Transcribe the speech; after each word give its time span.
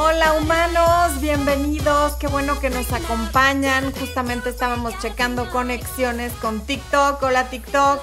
Hola 0.00 0.34
humanos, 0.34 1.20
bienvenidos, 1.20 2.14
qué 2.20 2.28
bueno 2.28 2.60
que 2.60 2.70
nos 2.70 2.92
acompañan. 2.92 3.92
Justamente 3.92 4.48
estábamos 4.48 4.96
checando 5.00 5.50
conexiones 5.50 6.32
con 6.34 6.60
TikTok. 6.60 7.20
Hola 7.20 7.50
TikTok, 7.50 8.00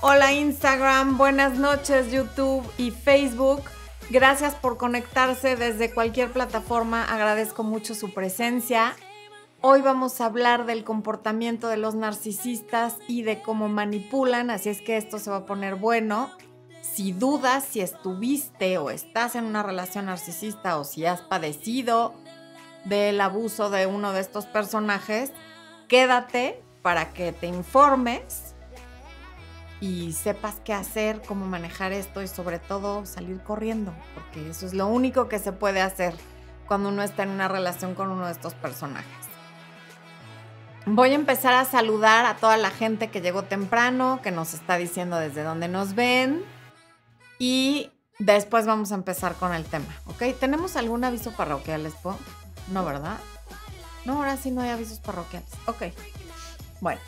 hola 0.00 0.32
Instagram, 0.32 1.16
buenas 1.16 1.56
noches 1.56 2.10
YouTube 2.10 2.68
y 2.76 2.90
Facebook. 2.90 3.62
Gracias 4.10 4.56
por 4.56 4.78
conectarse 4.78 5.54
desde 5.54 5.94
cualquier 5.94 6.32
plataforma, 6.32 7.04
agradezco 7.04 7.62
mucho 7.62 7.94
su 7.94 8.12
presencia. 8.12 8.96
Hoy 9.60 9.80
vamos 9.80 10.20
a 10.20 10.24
hablar 10.24 10.66
del 10.66 10.82
comportamiento 10.82 11.68
de 11.68 11.76
los 11.76 11.94
narcisistas 11.94 12.96
y 13.06 13.22
de 13.22 13.42
cómo 13.42 13.68
manipulan, 13.68 14.50
así 14.50 14.70
es 14.70 14.82
que 14.82 14.96
esto 14.96 15.20
se 15.20 15.30
va 15.30 15.36
a 15.36 15.46
poner 15.46 15.76
bueno. 15.76 16.32
Si 16.94 17.12
dudas 17.12 17.64
si 17.64 17.80
estuviste 17.80 18.78
o 18.78 18.90
estás 18.90 19.36
en 19.36 19.44
una 19.44 19.62
relación 19.62 20.06
narcisista 20.06 20.78
o 20.78 20.84
si 20.84 21.06
has 21.06 21.20
padecido 21.20 22.14
del 22.84 23.20
abuso 23.20 23.70
de 23.70 23.86
uno 23.86 24.12
de 24.12 24.20
estos 24.20 24.46
personajes, 24.46 25.32
quédate 25.86 26.62
para 26.82 27.12
que 27.12 27.32
te 27.32 27.46
informes 27.46 28.54
y 29.80 30.12
sepas 30.12 30.56
qué 30.64 30.72
hacer, 30.72 31.22
cómo 31.26 31.46
manejar 31.46 31.92
esto 31.92 32.22
y 32.22 32.28
sobre 32.28 32.58
todo 32.58 33.06
salir 33.06 33.40
corriendo, 33.42 33.94
porque 34.14 34.50
eso 34.50 34.66
es 34.66 34.74
lo 34.74 34.88
único 34.88 35.28
que 35.28 35.38
se 35.38 35.52
puede 35.52 35.80
hacer 35.80 36.14
cuando 36.66 36.88
uno 36.88 37.02
está 37.02 37.22
en 37.22 37.30
una 37.30 37.48
relación 37.48 37.94
con 37.94 38.10
uno 38.10 38.26
de 38.26 38.32
estos 38.32 38.54
personajes. 38.54 39.06
Voy 40.86 41.10
a 41.10 41.14
empezar 41.14 41.54
a 41.54 41.64
saludar 41.64 42.24
a 42.24 42.36
toda 42.36 42.56
la 42.56 42.70
gente 42.70 43.08
que 43.08 43.20
llegó 43.20 43.44
temprano, 43.44 44.20
que 44.22 44.30
nos 44.30 44.54
está 44.54 44.76
diciendo 44.76 45.18
desde 45.18 45.42
dónde 45.42 45.68
nos 45.68 45.94
ven. 45.94 46.44
Y 47.38 47.90
después 48.18 48.66
vamos 48.66 48.92
a 48.92 48.96
empezar 48.96 49.34
con 49.34 49.54
el 49.54 49.64
tema, 49.64 49.94
¿ok? 50.06 50.38
¿Tenemos 50.38 50.76
algún 50.76 51.04
aviso 51.04 51.32
parroquial, 51.32 51.86
Expo? 51.86 52.16
No, 52.72 52.84
¿verdad? 52.84 53.18
No, 54.04 54.14
ahora 54.14 54.36
sí 54.36 54.50
no 54.50 54.62
hay 54.62 54.70
avisos 54.70 54.98
parroquiales. 55.00 55.50
Ok. 55.66 55.84
Bueno. 56.80 57.00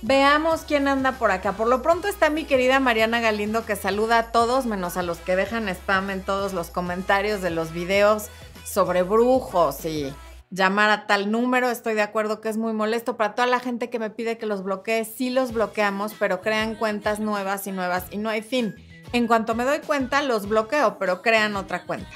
Veamos 0.00 0.62
quién 0.62 0.88
anda 0.88 1.12
por 1.12 1.30
acá. 1.30 1.52
Por 1.52 1.68
lo 1.68 1.80
pronto 1.80 2.08
está 2.08 2.28
mi 2.28 2.44
querida 2.44 2.80
Mariana 2.80 3.20
Galindo 3.20 3.64
que 3.64 3.76
saluda 3.76 4.18
a 4.18 4.32
todos, 4.32 4.66
menos 4.66 4.96
a 4.96 5.02
los 5.02 5.18
que 5.18 5.36
dejan 5.36 5.68
spam 5.68 6.10
en 6.10 6.22
todos 6.22 6.52
los 6.52 6.70
comentarios 6.70 7.40
de 7.40 7.50
los 7.50 7.72
videos 7.72 8.26
sobre 8.64 9.02
brujos 9.02 9.84
y 9.84 10.12
llamar 10.52 10.90
a 10.90 11.06
tal 11.06 11.30
número. 11.30 11.70
Estoy 11.70 11.94
de 11.94 12.02
acuerdo 12.02 12.40
que 12.40 12.48
es 12.48 12.56
muy 12.56 12.72
molesto 12.72 13.16
para 13.16 13.34
toda 13.34 13.48
la 13.48 13.58
gente 13.58 13.90
que 13.90 13.98
me 13.98 14.10
pide 14.10 14.38
que 14.38 14.46
los 14.46 14.62
bloquee. 14.62 15.04
Sí 15.04 15.30
los 15.30 15.52
bloqueamos, 15.52 16.14
pero 16.18 16.40
crean 16.40 16.76
cuentas 16.76 17.18
nuevas 17.18 17.66
y 17.66 17.72
nuevas 17.72 18.04
y 18.10 18.18
no 18.18 18.28
hay 18.28 18.42
fin. 18.42 18.76
En 19.12 19.26
cuanto 19.26 19.54
me 19.54 19.64
doy 19.64 19.80
cuenta, 19.80 20.22
los 20.22 20.48
bloqueo, 20.48 20.98
pero 20.98 21.22
crean 21.22 21.56
otra 21.56 21.84
cuenta. 21.84 22.12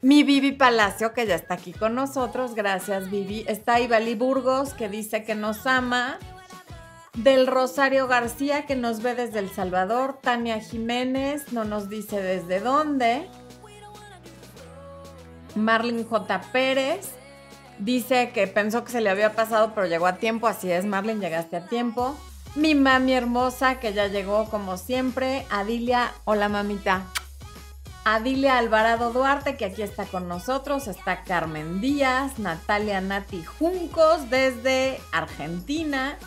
Mi 0.00 0.24
Vivi 0.24 0.52
Palacio, 0.52 1.12
que 1.12 1.26
ya 1.26 1.34
está 1.34 1.54
aquí 1.54 1.72
con 1.72 1.94
nosotros. 1.94 2.54
Gracias, 2.54 3.10
Vivi. 3.10 3.44
Está 3.48 3.80
Ivali 3.80 4.14
Burgos, 4.14 4.74
que 4.74 4.88
dice 4.88 5.24
que 5.24 5.34
nos 5.34 5.66
ama. 5.66 6.18
Del 7.14 7.46
Rosario 7.46 8.08
García, 8.08 8.64
que 8.64 8.74
nos 8.74 9.02
ve 9.02 9.14
desde 9.14 9.38
El 9.38 9.50
Salvador. 9.50 10.18
Tania 10.22 10.60
Jiménez, 10.60 11.52
no 11.52 11.64
nos 11.64 11.88
dice 11.88 12.20
desde 12.22 12.60
dónde. 12.60 13.28
Marlin 15.54 16.04
J. 16.04 16.40
Pérez. 16.52 17.21
Dice 17.78 18.30
que 18.32 18.46
pensó 18.46 18.84
que 18.84 18.92
se 18.92 19.00
le 19.00 19.10
había 19.10 19.34
pasado, 19.34 19.72
pero 19.74 19.86
llegó 19.86 20.06
a 20.06 20.16
tiempo. 20.16 20.46
Así 20.46 20.70
es, 20.70 20.84
Marlene, 20.84 21.20
llegaste 21.20 21.56
a 21.56 21.66
tiempo. 21.66 22.16
Mi 22.54 22.74
mami 22.74 23.14
hermosa, 23.14 23.80
que 23.80 23.92
ya 23.92 24.08
llegó 24.08 24.44
como 24.50 24.76
siempre. 24.76 25.46
Adilia, 25.50 26.12
hola 26.24 26.48
mamita. 26.48 27.06
Adilia 28.04 28.58
Alvarado 28.58 29.12
Duarte, 29.12 29.56
que 29.56 29.64
aquí 29.64 29.82
está 29.82 30.04
con 30.04 30.28
nosotros. 30.28 30.88
Está 30.88 31.22
Carmen 31.22 31.80
Díaz, 31.80 32.38
Natalia 32.38 33.00
Nati 33.00 33.44
Juncos 33.44 34.28
desde 34.28 35.00
Argentina. 35.12 36.18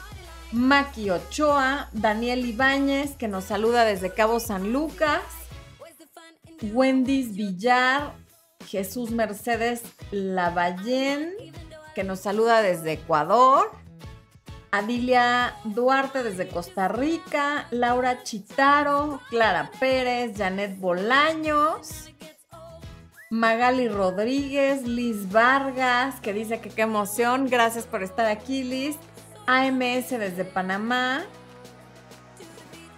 Maki 0.51 1.09
Ochoa, 1.09 1.89
Daniel 1.91 2.45
Ibáñez, 2.45 3.15
que 3.17 3.27
nos 3.27 3.43
saluda 3.43 3.83
desde 3.83 4.13
Cabo 4.13 4.39
San 4.39 4.71
Lucas. 4.71 5.21
Wendy's 6.61 7.35
Villar, 7.35 8.13
Jesús 8.65 9.11
Mercedes 9.11 9.83
Lavallén, 10.11 11.33
que 11.93 12.03
nos 12.03 12.19
saluda 12.19 12.61
desde 12.61 12.93
Ecuador. 12.93 13.71
Adilia 14.71 15.55
Duarte 15.63 16.21
desde 16.21 16.49
Costa 16.49 16.89
Rica, 16.89 17.67
Laura 17.71 18.23
Chitaro, 18.23 19.21
Clara 19.29 19.71
Pérez, 19.79 20.37
Janet 20.37 20.77
Bolaños, 20.77 22.11
Magali 23.29 23.87
Rodríguez, 23.87 24.83
Liz 24.83 25.31
Vargas, 25.31 26.19
que 26.19 26.33
dice 26.33 26.59
que 26.59 26.69
qué 26.69 26.81
emoción, 26.81 27.47
gracias 27.47 27.85
por 27.85 28.03
estar 28.03 28.25
aquí 28.25 28.63
Liz, 28.63 28.97
AMS 29.47 30.09
desde 30.09 30.43
Panamá, 30.43 31.23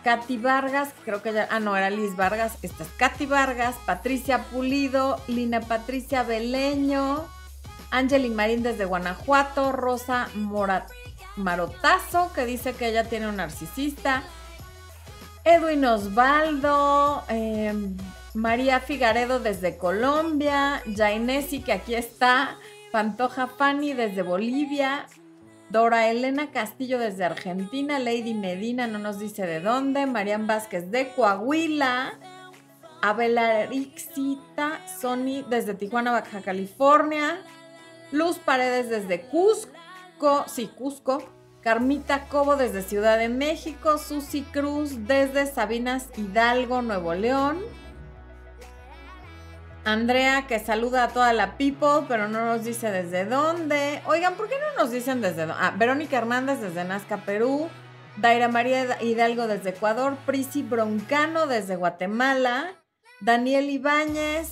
Katy 0.08 0.38
Vargas, 0.38 0.94
creo 1.04 1.22
que 1.22 1.34
ya, 1.34 1.50
ah, 1.52 1.60
no, 1.60 1.76
era 1.76 1.90
Liz 1.90 2.16
Vargas, 2.16 2.54
esta 2.62 2.84
es 2.84 2.90
Katy 2.92 3.26
Vargas, 3.26 3.76
Patricia 3.86 4.46
Pulido, 4.46 5.22
Lina 5.28 5.60
Patricia 5.60 6.24
Beleño, 6.24 7.26
Angeli 7.92 8.30
Marín 8.30 8.64
desde 8.64 8.86
Guanajuato, 8.86 9.74
Rosa 9.74 10.30
Marotazo, 11.36 12.32
que 12.32 12.46
dice 12.46 12.72
que 12.72 12.88
ella 12.88 13.04
tiene 13.04 13.28
un 13.28 13.36
narcisista, 13.36 14.24
Edwin 15.44 15.84
Osvaldo, 15.84 17.26
em, 17.28 17.98
María 18.34 18.80
Figaredo 18.80 19.42
desde 19.42 19.76
Colombia, 19.76 20.82
Jainesi, 20.86 21.60
que 21.60 21.74
aquí 21.74 21.96
está, 21.96 22.56
Pantoja 22.94 23.48
Fanny 23.48 23.92
desde 23.92 24.22
Bolivia, 24.22 25.06
Dora 25.70 26.10
Elena 26.10 26.52
Castillo 26.52 26.98
desde 26.98 27.26
Argentina, 27.26 28.00
Lady 28.00 28.34
Medina 28.34 28.88
no 28.88 29.00
nos 29.00 29.20
dice 29.20 29.46
de 29.46 29.60
dónde, 29.60 30.06
Marian 30.06 30.48
Vázquez 30.48 30.92
de 30.92 31.10
Coahuila, 31.10 32.14
Abelarixita 33.02 34.80
Sony 34.88 35.44
desde 35.50 35.74
Tijuana, 35.74 36.12
Baja 36.14 36.42
California, 36.42 37.40
Luz 38.14 38.38
Paredes 38.38 38.90
desde 38.90 39.22
Cusco, 39.24 40.46
sí, 40.48 40.68
Cusco, 40.68 41.22
Carmita 41.62 42.30
Cobo 42.30 42.56
desde 42.56 42.82
Ciudad 42.82 43.18
de 43.18 43.28
México, 43.28 43.98
Susi 43.98 44.44
Cruz 44.44 45.06
desde 45.06 45.46
Sabinas 45.48 46.08
Hidalgo, 46.16 46.82
Nuevo 46.82 47.14
León. 47.14 47.60
Andrea 49.88 50.48
que 50.48 50.60
saluda 50.60 51.06
a 51.06 51.08
toda 51.08 51.32
la 51.32 51.56
people, 51.56 52.06
pero 52.10 52.28
no 52.28 52.44
nos 52.44 52.66
dice 52.66 52.92
desde 52.92 53.24
dónde. 53.24 54.02
Oigan, 54.06 54.36
¿por 54.36 54.50
qué 54.50 54.56
no 54.60 54.84
nos 54.84 54.92
dicen 54.92 55.22
desde 55.22 55.46
dónde? 55.46 55.56
Ah, 55.58 55.74
Verónica 55.78 56.18
Hernández 56.18 56.60
desde 56.60 56.84
Nazca, 56.84 57.24
Perú. 57.24 57.70
Daira 58.18 58.50
María 58.50 59.02
Hidalgo 59.02 59.48
desde 59.48 59.70
Ecuador. 59.70 60.18
Prisi 60.26 60.62
Broncano 60.62 61.48
desde 61.48 61.78
Guatemala. 61.78 62.74
Daniel 63.22 63.70
Ibáñez 63.70 64.50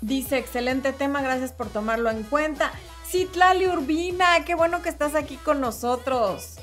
dice, 0.00 0.36
excelente 0.36 0.92
tema, 0.92 1.22
gracias 1.22 1.52
por 1.52 1.68
tomarlo 1.68 2.10
en 2.10 2.24
cuenta. 2.24 2.72
Citlali 3.06 3.68
Urbina, 3.68 4.44
qué 4.44 4.56
bueno 4.56 4.82
que 4.82 4.88
estás 4.88 5.14
aquí 5.14 5.36
con 5.36 5.60
nosotros. 5.60 6.56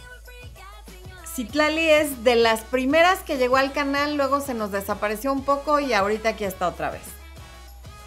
Citlali 1.25 1.89
es 1.89 2.25
de 2.25 2.35
las 2.35 2.63
primeras 2.63 3.19
que 3.19 3.37
llegó 3.37 3.55
al 3.55 3.71
canal, 3.71 4.17
luego 4.17 4.41
se 4.41 4.53
nos 4.53 4.73
desapareció 4.73 5.31
un 5.31 5.45
poco 5.45 5.79
y 5.79 5.93
ahorita 5.93 6.29
aquí 6.29 6.43
está 6.43 6.67
otra 6.67 6.89
vez. 6.89 7.18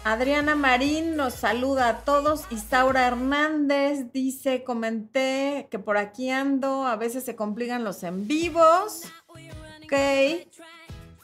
Adriana 0.05 0.55
Marín 0.55 1.15
nos 1.15 1.33
saluda 1.33 1.87
a 1.87 1.97
todos. 2.03 2.45
Isaura 2.51 3.07
Hernández 3.07 4.11
dice, 4.11 4.65
comenté 4.65 5.69
que 5.71 5.79
por 5.79 5.95
aquí 5.95 6.29
ando, 6.29 6.85
a 6.85 6.97
veces 6.97 7.23
se 7.23 7.37
complican 7.37 7.85
los 7.85 8.03
en 8.03 8.27
vivos. 8.27 9.03
Ok. 9.29 9.93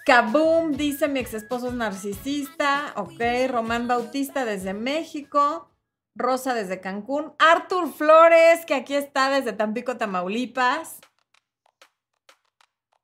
Kaboom 0.05 0.71
dice, 0.71 1.09
mi 1.09 1.19
ex 1.19 1.33
esposo 1.33 1.67
es 1.67 1.73
narcisista. 1.73 2.93
Ok. 2.95 3.21
Román 3.49 3.89
Bautista 3.89 4.45
desde 4.45 4.73
México. 4.73 5.69
Rosa 6.15 6.53
desde 6.53 6.79
Cancún. 6.79 7.33
Arthur 7.37 7.91
Flores, 7.91 8.65
que 8.65 8.75
aquí 8.75 8.95
está 8.95 9.29
desde 9.29 9.51
Tampico, 9.51 9.97
Tamaulipas. 9.97 11.01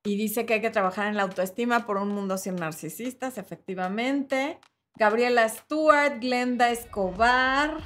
Y 0.04 0.16
dice 0.16 0.46
que 0.46 0.54
hay 0.54 0.60
que 0.62 0.70
trabajar 0.70 1.08
en 1.08 1.16
la 1.16 1.24
autoestima 1.24 1.84
por 1.84 1.98
un 1.98 2.08
mundo 2.08 2.38
sin 2.38 2.56
narcisistas, 2.56 3.36
efectivamente. 3.36 4.58
Gabriela 4.98 5.46
Stewart, 5.50 6.20
Glenda 6.20 6.70
Escobar, 6.70 7.80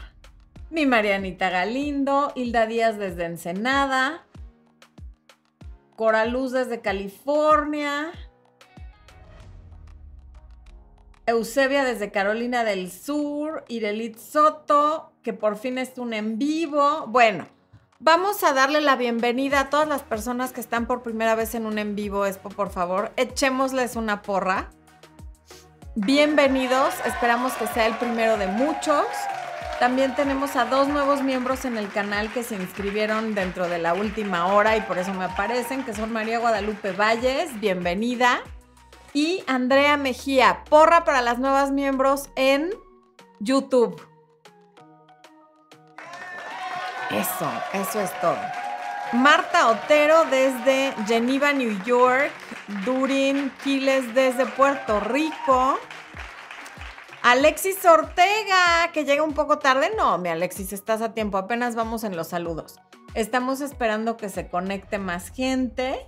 mi 0.70 0.86
Marianita 0.86 1.50
Galindo, 1.50 2.30
Hilda 2.36 2.66
Díaz 2.66 2.98
desde 2.98 3.24
Ensenada, 3.24 4.24
Coraluz 5.96 6.52
desde 6.52 6.80
California, 6.80 8.12
Eusebia 11.26 11.82
desde 11.82 12.12
Carolina 12.12 12.62
del 12.62 12.92
Sur, 12.92 13.64
Irelit 13.66 14.16
Soto, 14.16 15.12
que 15.24 15.32
por 15.32 15.56
fin 15.56 15.78
es 15.78 15.98
un 15.98 16.14
en 16.14 16.38
vivo. 16.38 17.06
Bueno, 17.08 17.48
vamos 17.98 18.44
a 18.44 18.52
darle 18.52 18.80
la 18.80 18.94
bienvenida 18.94 19.58
a 19.58 19.70
todas 19.70 19.88
las 19.88 20.02
personas 20.02 20.52
que 20.52 20.60
están 20.60 20.86
por 20.86 21.02
primera 21.02 21.34
vez 21.34 21.56
en 21.56 21.66
un 21.66 21.78
en 21.80 21.96
vivo, 21.96 22.24
Expo, 22.24 22.50
por 22.50 22.70
favor. 22.70 23.10
Echémosles 23.16 23.96
una 23.96 24.22
porra. 24.22 24.70
Bienvenidos. 26.06 26.94
Esperamos 27.04 27.52
que 27.54 27.66
sea 27.66 27.86
el 27.86 27.94
primero 27.94 28.38
de 28.38 28.46
muchos. 28.46 29.06
También 29.78 30.14
tenemos 30.14 30.56
a 30.56 30.64
dos 30.64 30.88
nuevos 30.88 31.22
miembros 31.22 31.64
en 31.64 31.76
el 31.76 31.90
canal 31.90 32.32
que 32.32 32.42
se 32.42 32.54
inscribieron 32.54 33.34
dentro 33.34 33.68
de 33.68 33.78
la 33.78 33.94
última 33.94 34.46
hora 34.46 34.76
y 34.76 34.80
por 34.82 34.98
eso 34.98 35.12
me 35.14 35.24
aparecen, 35.24 35.84
que 35.84 35.94
son 35.94 36.12
María 36.12 36.38
Guadalupe 36.38 36.92
Valles, 36.92 37.58
bienvenida, 37.60 38.40
y 39.12 39.42
Andrea 39.46 39.96
Mejía, 39.96 40.64
porra 40.68 41.04
para 41.04 41.20
las 41.20 41.38
nuevas 41.38 41.70
miembros 41.70 42.30
en 42.36 42.70
YouTube. 43.38 44.00
Eso, 47.10 47.50
eso 47.72 48.00
es 48.00 48.20
todo. 48.20 48.38
Marta 49.12 49.68
Otero 49.68 50.24
desde 50.30 50.94
Geneva, 51.06 51.52
New 51.52 51.82
York. 51.84 52.30
Durin 52.84 53.52
Quiles 53.62 54.14
desde 54.14 54.46
Puerto 54.46 55.00
Rico. 55.00 55.78
Alexis 57.22 57.84
Ortega, 57.84 58.90
que 58.92 59.04
llega 59.04 59.22
un 59.22 59.34
poco 59.34 59.58
tarde. 59.58 59.90
No, 59.96 60.16
mi 60.18 60.30
Alexis, 60.30 60.72
estás 60.72 61.02
a 61.02 61.12
tiempo. 61.12 61.36
Apenas 61.36 61.74
vamos 61.74 62.04
en 62.04 62.16
los 62.16 62.28
saludos. 62.28 62.80
Estamos 63.14 63.60
esperando 63.60 64.16
que 64.16 64.28
se 64.28 64.48
conecte 64.48 64.98
más 64.98 65.30
gente, 65.30 66.06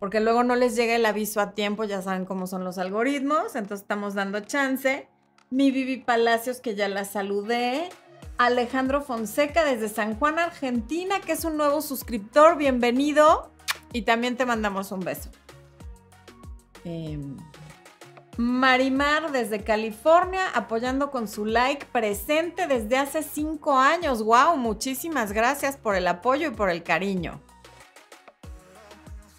porque 0.00 0.20
luego 0.20 0.42
no 0.42 0.56
les 0.56 0.74
llega 0.74 0.96
el 0.96 1.06
aviso 1.06 1.40
a 1.40 1.52
tiempo. 1.52 1.84
Ya 1.84 2.02
saben 2.02 2.24
cómo 2.24 2.46
son 2.46 2.64
los 2.64 2.78
algoritmos. 2.78 3.54
Entonces 3.54 3.82
estamos 3.82 4.14
dando 4.14 4.40
chance. 4.40 5.08
Mi 5.50 5.70
Vivi 5.70 5.98
Palacios, 5.98 6.60
que 6.60 6.74
ya 6.74 6.88
la 6.88 7.04
saludé. 7.04 7.88
Alejandro 8.38 9.02
Fonseca 9.02 9.64
desde 9.64 9.88
San 9.88 10.18
Juan, 10.18 10.40
Argentina, 10.40 11.20
que 11.20 11.32
es 11.32 11.44
un 11.44 11.56
nuevo 11.56 11.80
suscriptor. 11.80 12.56
Bienvenido. 12.56 13.52
Y 13.92 14.02
también 14.02 14.36
te 14.36 14.46
mandamos 14.46 14.90
un 14.90 15.00
beso. 15.00 15.30
Eh, 16.84 17.18
Marimar 18.36 19.30
desde 19.30 19.62
California, 19.62 20.48
apoyando 20.54 21.12
con 21.12 21.28
su 21.28 21.46
like 21.46 21.86
presente 21.86 22.66
desde 22.66 22.96
hace 22.96 23.22
cinco 23.22 23.78
años. 23.78 24.24
¡Wow! 24.24 24.56
Muchísimas 24.56 25.32
gracias 25.32 25.76
por 25.76 25.94
el 25.94 26.08
apoyo 26.08 26.48
y 26.48 26.50
por 26.50 26.68
el 26.68 26.82
cariño. 26.82 27.40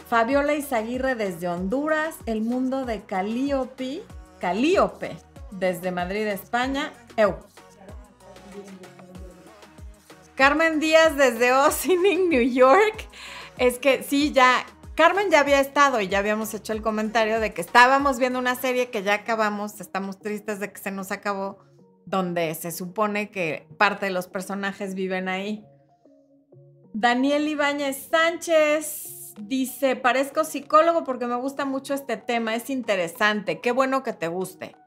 Fabiola 0.07 0.53
Izaguirre 0.53 1.15
desde 1.15 1.49
Honduras, 1.49 2.15
el 2.25 2.41
mundo 2.41 2.85
de 2.85 3.01
Calíope, 3.01 4.03
Calíope 4.39 5.17
desde 5.51 5.91
Madrid, 5.91 6.27
España. 6.27 6.93
Eu. 7.17 7.35
Carmen 10.35 10.79
Díaz 10.79 11.17
desde 11.17 11.51
Ossining, 11.53 12.29
New 12.29 12.49
York. 12.49 13.07
Es 13.57 13.79
que 13.79 14.03
sí, 14.03 14.31
ya 14.31 14.65
Carmen 14.95 15.29
ya 15.29 15.41
había 15.41 15.59
estado 15.59 15.99
y 15.99 16.07
ya 16.07 16.19
habíamos 16.19 16.53
hecho 16.53 16.71
el 16.71 16.81
comentario 16.81 17.41
de 17.41 17.53
que 17.53 17.59
estábamos 17.59 18.17
viendo 18.17 18.39
una 18.39 18.55
serie 18.55 18.89
que 18.89 19.03
ya 19.03 19.13
acabamos, 19.13 19.81
estamos 19.81 20.19
tristes 20.19 20.61
de 20.61 20.71
que 20.71 20.79
se 20.79 20.89
nos 20.89 21.11
acabó, 21.11 21.59
donde 22.05 22.55
se 22.55 22.71
supone 22.71 23.29
que 23.29 23.67
parte 23.77 24.05
de 24.05 24.13
los 24.13 24.27
personajes 24.27 24.95
viven 24.95 25.27
ahí. 25.27 25.65
Daniel 26.93 27.45
Ibáñez 27.45 28.07
Sánchez 28.09 29.33
dice, 29.37 29.97
parezco 29.97 30.45
psicólogo 30.45 31.03
porque 31.03 31.27
me 31.27 31.35
gusta 31.35 31.65
mucho 31.65 31.93
este 31.93 32.15
tema, 32.15 32.55
es 32.55 32.69
interesante, 32.69 33.59
qué 33.59 33.73
bueno 33.73 34.01
que 34.01 34.13
te 34.13 34.29
guste. 34.29 34.77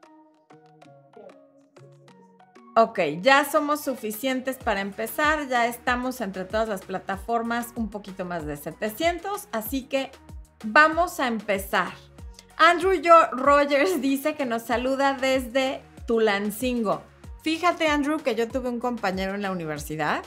Ok, 2.81 2.97
ya 3.21 3.43
somos 3.43 3.81
suficientes 3.81 4.55
para 4.55 4.79
empezar, 4.79 5.49
ya 5.49 5.67
estamos 5.67 6.21
entre 6.21 6.45
todas 6.45 6.69
las 6.69 6.79
plataformas 6.79 7.73
un 7.75 7.89
poquito 7.89 8.23
más 8.23 8.45
de 8.45 8.55
700, 8.55 9.49
así 9.51 9.81
que 9.83 10.11
vamos 10.63 11.19
a 11.19 11.27
empezar. 11.27 11.91
Andrew 12.55 12.93
Rogers 13.33 14.01
dice 14.01 14.35
que 14.35 14.45
nos 14.45 14.61
saluda 14.61 15.13
desde 15.13 15.81
Tulancingo. 16.07 17.01
Fíjate 17.43 17.89
Andrew 17.89 18.19
que 18.19 18.35
yo 18.35 18.47
tuve 18.47 18.69
un 18.69 18.79
compañero 18.79 19.35
en 19.35 19.41
la 19.41 19.51
universidad 19.51 20.23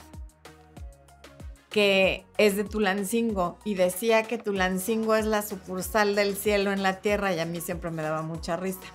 que 1.71 2.23
es 2.37 2.55
de 2.55 2.65
Tulancingo 2.65 3.57
y 3.63 3.73
decía 3.73 4.21
que 4.21 4.37
Tulancingo 4.37 5.15
es 5.15 5.25
la 5.25 5.41
sucursal 5.41 6.13
del 6.13 6.37
cielo 6.37 6.71
en 6.71 6.83
la 6.83 7.01
tierra 7.01 7.33
y 7.33 7.39
a 7.39 7.47
mí 7.47 7.61
siempre 7.61 7.89
me 7.89 8.03
daba 8.03 8.21
mucha 8.21 8.57
risa. 8.57 8.93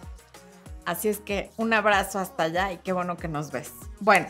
Así 0.88 1.08
es 1.08 1.20
que 1.20 1.50
un 1.58 1.74
abrazo 1.74 2.18
hasta 2.18 2.44
allá 2.44 2.72
y 2.72 2.78
qué 2.78 2.94
bueno 2.94 3.18
que 3.18 3.28
nos 3.28 3.52
ves. 3.52 3.74
Bueno, 4.00 4.26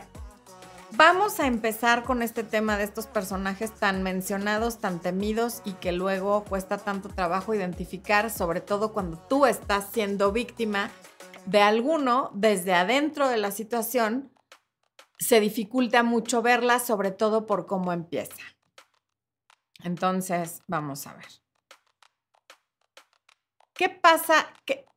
vamos 0.90 1.38
a 1.38 1.46
empezar 1.46 2.02
con 2.02 2.20
este 2.20 2.42
tema 2.42 2.76
de 2.76 2.82
estos 2.82 3.06
personajes 3.06 3.72
tan 3.76 4.02
mencionados, 4.02 4.80
tan 4.80 4.98
temidos 4.98 5.62
y 5.64 5.74
que 5.74 5.92
luego 5.92 6.42
cuesta 6.42 6.76
tanto 6.76 7.10
trabajo 7.10 7.54
identificar, 7.54 8.28
sobre 8.28 8.60
todo 8.60 8.92
cuando 8.92 9.18
tú 9.18 9.46
estás 9.46 9.90
siendo 9.92 10.32
víctima 10.32 10.90
de 11.46 11.62
alguno 11.62 12.32
desde 12.34 12.74
adentro 12.74 13.28
de 13.28 13.36
la 13.36 13.52
situación, 13.52 14.32
se 15.16 15.38
dificulta 15.38 16.02
mucho 16.02 16.42
verla, 16.42 16.80
sobre 16.80 17.12
todo 17.12 17.46
por 17.46 17.66
cómo 17.66 17.92
empieza. 17.92 18.42
Entonces, 19.84 20.64
vamos 20.66 21.06
a 21.06 21.14
ver. 21.14 21.28
¿Qué 23.74 23.88
pasa? 23.90 24.48
¿Qué, 24.64 24.87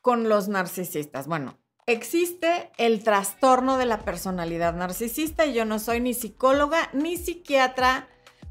con 0.00 0.28
los 0.28 0.48
narcisistas? 0.48 1.26
Bueno, 1.26 1.58
existe 1.86 2.70
el 2.76 3.02
trastorno 3.02 3.78
de 3.78 3.86
la 3.86 4.04
personalidad 4.04 4.74
narcisista 4.74 5.46
y 5.46 5.54
yo 5.54 5.64
no 5.64 5.78
soy 5.78 6.00
ni 6.00 6.14
psicóloga 6.14 6.90
ni 6.92 7.16
psiquiatra 7.16 8.08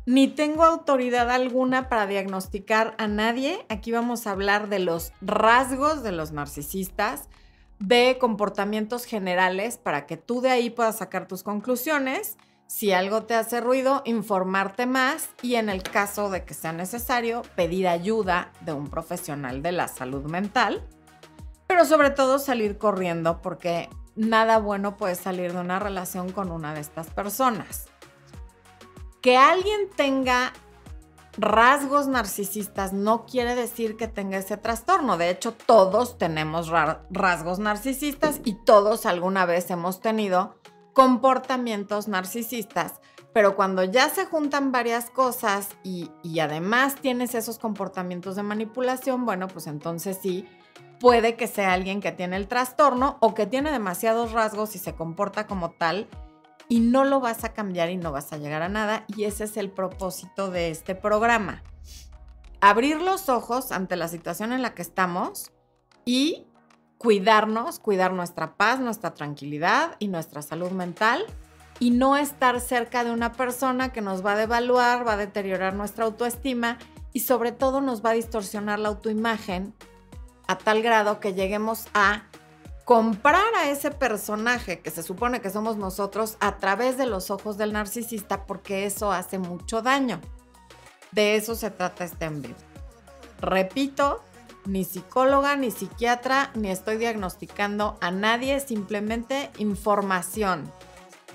ni 0.08 0.30
tengo 0.30 0.64
autoridad 0.64 1.30
alguna 1.30 1.90
para 1.90 2.08
diagnosticar 2.08 2.96
a 2.98 3.10
nadie. 3.10 3.66
Aquí 3.68 3.92
vamos 3.92 4.26
a 4.26 4.32
hablar 4.32 4.70
de 4.70 4.80
los 4.80 5.12
rasgos 5.20 6.02
de 6.02 6.14
los 6.14 6.32
narcisistas, 6.32 7.28
de 7.80 8.18
comportamientos 8.18 9.04
generales 9.04 9.78
para 9.78 10.06
que 10.06 10.16
tú 10.16 10.40
de 10.40 10.50
ahí 10.50 10.70
puedas 10.70 11.00
sacar 11.00 11.28
tus 11.28 11.44
conclusiones. 11.44 12.38
Si 12.68 12.94
algo 12.94 13.24
te 13.24 13.34
hace 13.36 13.60
ruido, 13.60 14.02
informarte 14.06 14.86
más 14.86 15.30
y 15.42 15.56
en 15.56 15.68
el 15.68 15.84
caso 15.84 16.30
de 16.30 16.46
que 16.46 16.54
sea 16.54 16.72
necesario, 16.72 17.42
pedir 17.58 17.90
ayuda 17.90 18.54
de 18.62 18.72
un 18.72 18.88
profesional 18.88 19.62
de 19.62 19.74
la 19.74 19.90
salud 19.90 20.24
mental 20.24 20.88
pero 21.78 21.88
sobre 21.88 22.10
todo 22.10 22.40
salir 22.40 22.80
corriendo 22.80 23.40
porque 23.40 23.88
nada 24.16 24.58
bueno 24.58 24.98
puede 24.98 25.14
salir 25.14 25.54
de 25.54 25.60
una 25.60 25.78
relación 25.78 26.32
con 26.32 26.50
una 26.50 26.74
de 26.74 26.80
estas 26.80 27.12
personas. 27.12 27.86
Que 29.22 29.38
alguien 29.38 29.88
tenga 29.96 30.54
rasgos 31.38 32.08
narcisistas 32.08 32.94
no 32.94 33.28
quiere 33.28 33.54
decir 33.54 33.96
que 33.96 34.08
tenga 34.08 34.40
ese 34.40 34.58
trastorno. 34.58 35.18
De 35.18 35.30
hecho, 35.30 35.54
todos 35.54 36.18
tenemos 36.18 36.72
rasgos 37.12 37.60
narcisistas 37.60 38.42
y 38.44 38.56
todos 38.66 39.06
alguna 39.06 39.46
vez 39.46 39.70
hemos 39.70 40.02
tenido 40.02 40.56
comportamientos 40.94 42.08
narcisistas. 42.08 43.02
Pero 43.34 43.56
cuando 43.56 43.84
ya 43.84 44.10
se 44.10 44.26
juntan 44.26 44.72
varias 44.72 45.12
cosas 45.12 45.70
y, 45.84 46.10
y 46.24 46.40
además 46.40 46.96
tienes 46.96 47.36
esos 47.36 47.60
comportamientos 47.60 48.36
de 48.36 48.42
manipulación, 48.42 49.28
bueno, 49.28 49.48
pues 49.48 49.68
entonces 49.68 50.18
sí, 50.20 50.50
puede 51.00 51.36
que 51.36 51.48
sea 51.48 51.74
alguien 51.74 52.02
que 52.02 52.12
tiene 52.12 52.36
el 52.36 52.48
trastorno 52.48 53.18
o 53.20 53.34
que 53.34 53.46
tiene 53.46 53.72
demasiados 53.72 54.32
rasgos 54.32 54.76
y 54.76 54.80
se 54.80 54.96
comporta 54.96 55.48
como 55.48 55.72
tal 55.72 56.08
y 56.70 56.80
no 56.80 57.06
lo 57.06 57.20
vas 57.20 57.44
a 57.44 57.54
cambiar 57.54 57.90
y 57.90 57.98
no 57.98 58.12
vas 58.12 58.34
a 58.34 58.38
llegar 58.38 58.62
a 58.62 58.70
nada 58.70 59.06
y 59.08 59.24
ese 59.24 59.46
es 59.46 59.58
el 59.58 59.70
propósito 59.70 60.50
de 60.50 60.70
este 60.70 60.96
programa. 60.96 61.64
Abrir 62.60 63.02
los 63.02 63.30
ojos 63.30 63.72
ante 63.72 63.96
la 63.96 64.08
situación 64.08 64.52
en 64.52 64.62
la 64.62 64.74
que 64.74 64.82
estamos 64.82 65.52
y 66.06 66.48
cuidarnos, 66.98 67.80
cuidar 67.80 68.14
nuestra 68.14 68.58
paz, 68.58 68.80
nuestra 68.80 69.14
tranquilidad 69.14 69.96
y 70.00 70.08
nuestra 70.08 70.42
salud 70.42 70.72
mental 70.72 71.26
y 71.80 71.92
no 71.92 72.18
estar 72.18 72.60
cerca 72.60 73.04
de 73.04 73.12
una 73.12 73.34
persona 73.34 73.94
que 73.94 74.02
nos 74.02 74.26
va 74.26 74.34
a 74.34 74.38
devaluar, 74.38 75.08
va 75.08 75.14
a 75.14 75.18
deteriorar 75.18 75.76
nuestra 75.76 76.06
autoestima 76.06 76.80
y 77.14 77.20
sobre 77.22 77.52
todo 77.52 77.82
nos 77.82 78.04
va 78.04 78.12
a 78.12 78.14
distorsionar 78.14 78.80
la 78.80 78.90
autoimagen 78.90 79.76
a 80.48 80.58
tal 80.58 80.82
grado 80.82 81.20
que 81.20 81.34
lleguemos 81.34 81.88
a 81.94 82.24
comprar 82.86 83.54
a 83.56 83.70
ese 83.70 83.92
personaje 83.92 84.80
que 84.80 84.92
se 84.92 85.04
supone 85.04 85.42
que 85.42 85.50
somos 85.50 85.76
nosotros 85.76 86.38
a 86.40 86.58
través 86.58 86.98
de 86.98 87.06
los 87.06 87.32
ojos 87.32 87.58
del 87.58 87.74
narcisista 87.74 88.46
porque 88.46 88.86
eso 88.86 89.12
hace 89.12 89.40
mucho 89.40 89.82
daño. 89.82 90.22
De 91.12 91.36
eso 91.36 91.56
se 91.56 91.70
trata 91.70 92.06
este 92.06 92.26
envío. 92.26 92.56
Repito, 93.42 94.24
ni 94.66 94.84
psicóloga, 94.84 95.56
ni 95.56 95.72
psiquiatra, 95.72 96.52
ni 96.56 96.70
estoy 96.70 96.98
diagnosticando 96.98 97.98
a 98.02 98.12
nadie, 98.12 98.60
simplemente 98.60 99.52
información. 99.58 100.72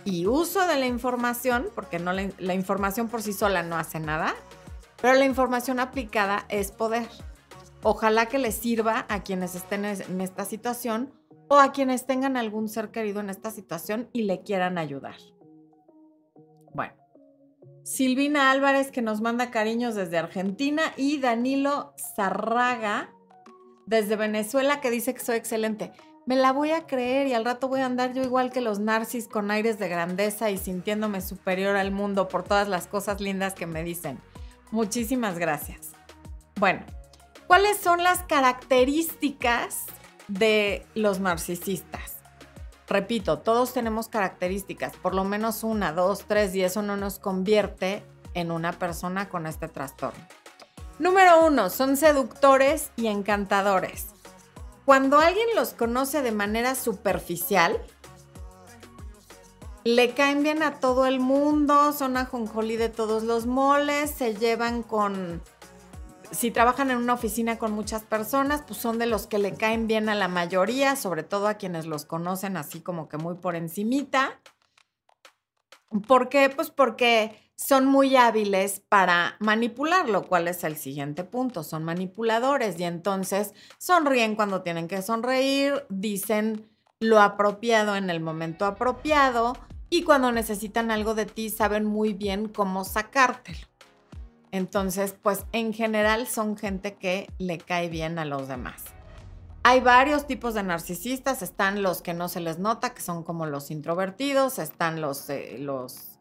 Y 0.05 0.27
uso 0.27 0.67
de 0.67 0.77
la 0.77 0.87
información, 0.87 1.69
porque 1.75 1.99
no 1.99 2.13
la 2.13 2.55
información 2.55 3.09
por 3.09 3.23
sí 3.23 3.33
sola 3.33 3.63
no 3.63 3.77
hace 3.77 4.01
nada, 4.01 4.35
pero 5.01 5.15
la 5.15 5.25
información 5.25 5.81
aplicada 5.81 6.45
es 6.49 6.73
poder. 6.73 7.09
Ojalá 7.83 8.27
que 8.27 8.39
les 8.39 8.55
sirva 8.55 9.07
a 9.09 9.23
quienes 9.23 9.55
estén 9.55 9.85
en 9.85 10.21
esta 10.21 10.45
situación 10.45 11.13
o 11.49 11.59
a 11.59 11.73
quienes 11.73 12.07
tengan 12.07 12.37
algún 12.37 12.69
ser 12.69 12.91
querido 12.91 13.21
en 13.21 13.29
esta 13.29 13.51
situación 13.51 14.09
y 14.13 14.23
le 14.23 14.43
quieran 14.43 14.79
ayudar. 14.79 15.17
Bueno, 16.73 16.95
Silvina 17.83 18.51
Álvarez 18.51 18.91
que 18.91 19.03
nos 19.03 19.21
manda 19.21 19.51
cariños 19.51 19.95
desde 19.95 20.17
Argentina 20.17 20.83
y 20.97 21.19
Danilo 21.19 21.95
Zarraga 22.17 23.11
desde 23.87 24.17
Venezuela 24.17 24.81
que 24.81 24.91
dice 24.91 25.13
que 25.13 25.21
soy 25.21 25.37
excelente. 25.37 25.93
Me 26.25 26.37
la 26.37 26.53
voy 26.53 26.71
a 26.71 26.87
creer 26.87 27.27
y 27.27 27.35
al 27.35 27.45
rato 27.45 27.67
voy 27.67 27.81
a 27.81 27.87
andar 27.87 28.13
yo 28.13 28.23
igual 28.23 28.53
que 28.53 28.61
los 28.61 28.79
narcis 28.79 29.27
con 29.27 29.51
aires 29.51 29.81
de 29.81 29.89
grandeza 29.89 30.51
y 30.51 30.57
sintiéndome 30.57 31.21
superior 31.21 31.75
al 31.75 31.91
mundo 31.91 32.29
por 32.29 32.45
todas 32.45 32.69
las 32.69 32.87
cosas 32.87 33.21
lindas 33.21 33.55
que 33.55 33.67
me 33.67 33.83
dicen. 33.83 34.21
Muchísimas 34.71 35.37
gracias. 35.37 35.91
Bueno, 36.61 36.87
¿cuáles 37.53 37.77
son 37.77 38.03
las 38.03 38.23
características 38.23 39.85
de 40.27 40.87
los 40.95 41.21
narcisistas? 41.21 42.17
Repito, 42.89 43.41
todos 43.41 43.75
tenemos 43.75 44.09
características, 44.09 44.97
por 44.97 45.15
lo 45.15 45.25
menos 45.25 45.63
una, 45.63 45.93
dos, 45.93 46.25
tres, 46.27 46.55
y 46.55 46.63
eso 46.63 46.81
no 46.81 46.97
nos 46.97 47.19
convierte 47.19 48.07
en 48.33 48.53
una 48.53 48.73
persona 48.73 49.29
con 49.29 49.47
este 49.47 49.69
trastorno. 49.69 50.27
Número 50.99 51.45
uno, 51.45 51.69
son 51.69 51.99
seductores 51.99 52.91
y 52.97 53.09
encantadores. 53.09 54.07
Cuando 54.87 55.19
alguien 55.19 55.49
los 55.55 55.75
conoce 55.75 56.23
de 56.23 56.33
manera 56.33 56.75
superficial, 56.75 57.79
le 59.85 60.15
caen 60.15 60.43
bien 60.43 60.63
a 60.63 60.81
todo 60.81 61.05
el 61.05 61.21
mundo, 61.21 61.93
son 61.93 62.17
ajonjolí 62.17 62.77
de 62.77 62.89
todos 62.89 63.25
los 63.25 63.45
moles, 63.45 64.11
se 64.11 64.37
llevan 64.37 64.83
con... 64.83 65.43
Si 66.33 66.51
trabajan 66.51 66.91
en 66.91 66.97
una 66.97 67.13
oficina 67.13 67.59
con 67.59 67.73
muchas 67.73 68.03
personas, 68.05 68.63
pues 68.63 68.81
son 68.81 68.99
de 68.99 69.07
los 69.07 69.27
que 69.27 69.39
le 69.39 69.55
caen 69.55 69.87
bien 69.87 70.09
a 70.09 70.15
la 70.15 70.29
mayoría, 70.29 70.97
sobre 70.97 71.23
todo 71.23 71.47
a 71.47 71.55
quienes 71.55 71.87
los 71.87 72.07
conocen 72.07 72.57
así 72.57 72.81
como 72.81 73.09
que 73.09 73.19
muy 73.19 73.35
por 73.35 73.55
encimita. 73.55 74.41
¿Por 76.09 76.31
qué? 76.31 76.49
Pues 76.49 76.71
porque 76.71 77.39
son 77.55 77.87
muy 77.87 78.17
hábiles 78.17 78.81
para 78.89 79.37
manipular, 79.41 80.09
lo 80.09 80.27
cual 80.27 80.49
es 80.49 80.65
el 80.65 80.77
siguiente 80.77 81.23
punto. 81.23 81.63
Son 81.63 81.85
manipuladores 81.85 82.81
y 82.81 82.85
entonces 82.85 83.53
sonríen 83.77 84.35
cuando 84.35 84.63
tienen 84.63 84.89
que 84.89 85.03
sonreír, 85.03 85.85
dicen 85.91 86.69
lo 86.99 87.21
apropiado 87.21 87.95
en 87.95 88.09
el 88.11 88.21
momento 88.21 88.65
apropiado 88.65 89.53
y 89.91 90.03
cuando 90.05 90.33
necesitan 90.33 90.91
algo 90.91 91.15
de 91.15 91.27
ti 91.27 91.51
saben 91.51 91.85
muy 91.85 92.15
bien 92.15 92.49
cómo 92.49 92.85
sacártelo. 92.85 93.72
Entonces, 94.53 95.17
pues 95.21 95.45
en 95.51 95.73
general 95.73 96.29
son 96.29 96.57
gente 96.57 96.95
que 96.95 97.29
le 97.39 97.59
cae 97.59 97.89
bien 97.89 98.19
a 98.21 98.25
los 98.25 98.47
demás. 98.47 98.85
Hay 99.65 99.81
varios 99.81 100.27
tipos 100.27 100.55
de 100.55 100.63
narcisistas, 100.63 101.43
están 101.43 101.83
los 101.83 102.03
que 102.03 102.15
no 102.15 102.29
se 102.29 102.41
les 102.41 102.59
nota, 102.59 102.95
que 102.95 103.03
son 103.03 103.25
como 103.25 103.47
los 103.47 103.71
introvertidos, 103.71 104.59
están 104.59 105.01
los, 105.01 105.29
eh, 105.31 105.57
los 105.59 106.13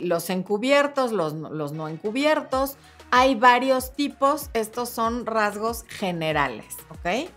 los 0.00 0.30
encubiertos, 0.30 1.12
los, 1.12 1.34
no 1.34 1.88
encubiertos. 1.88 2.76
Hay 3.10 3.34
varios 3.34 3.94
tipos, 3.94 4.50
estos 4.52 4.88
son 4.88 5.26
rasgos 5.26 5.84
generales, 5.88 6.76
¿ok? 6.90 7.30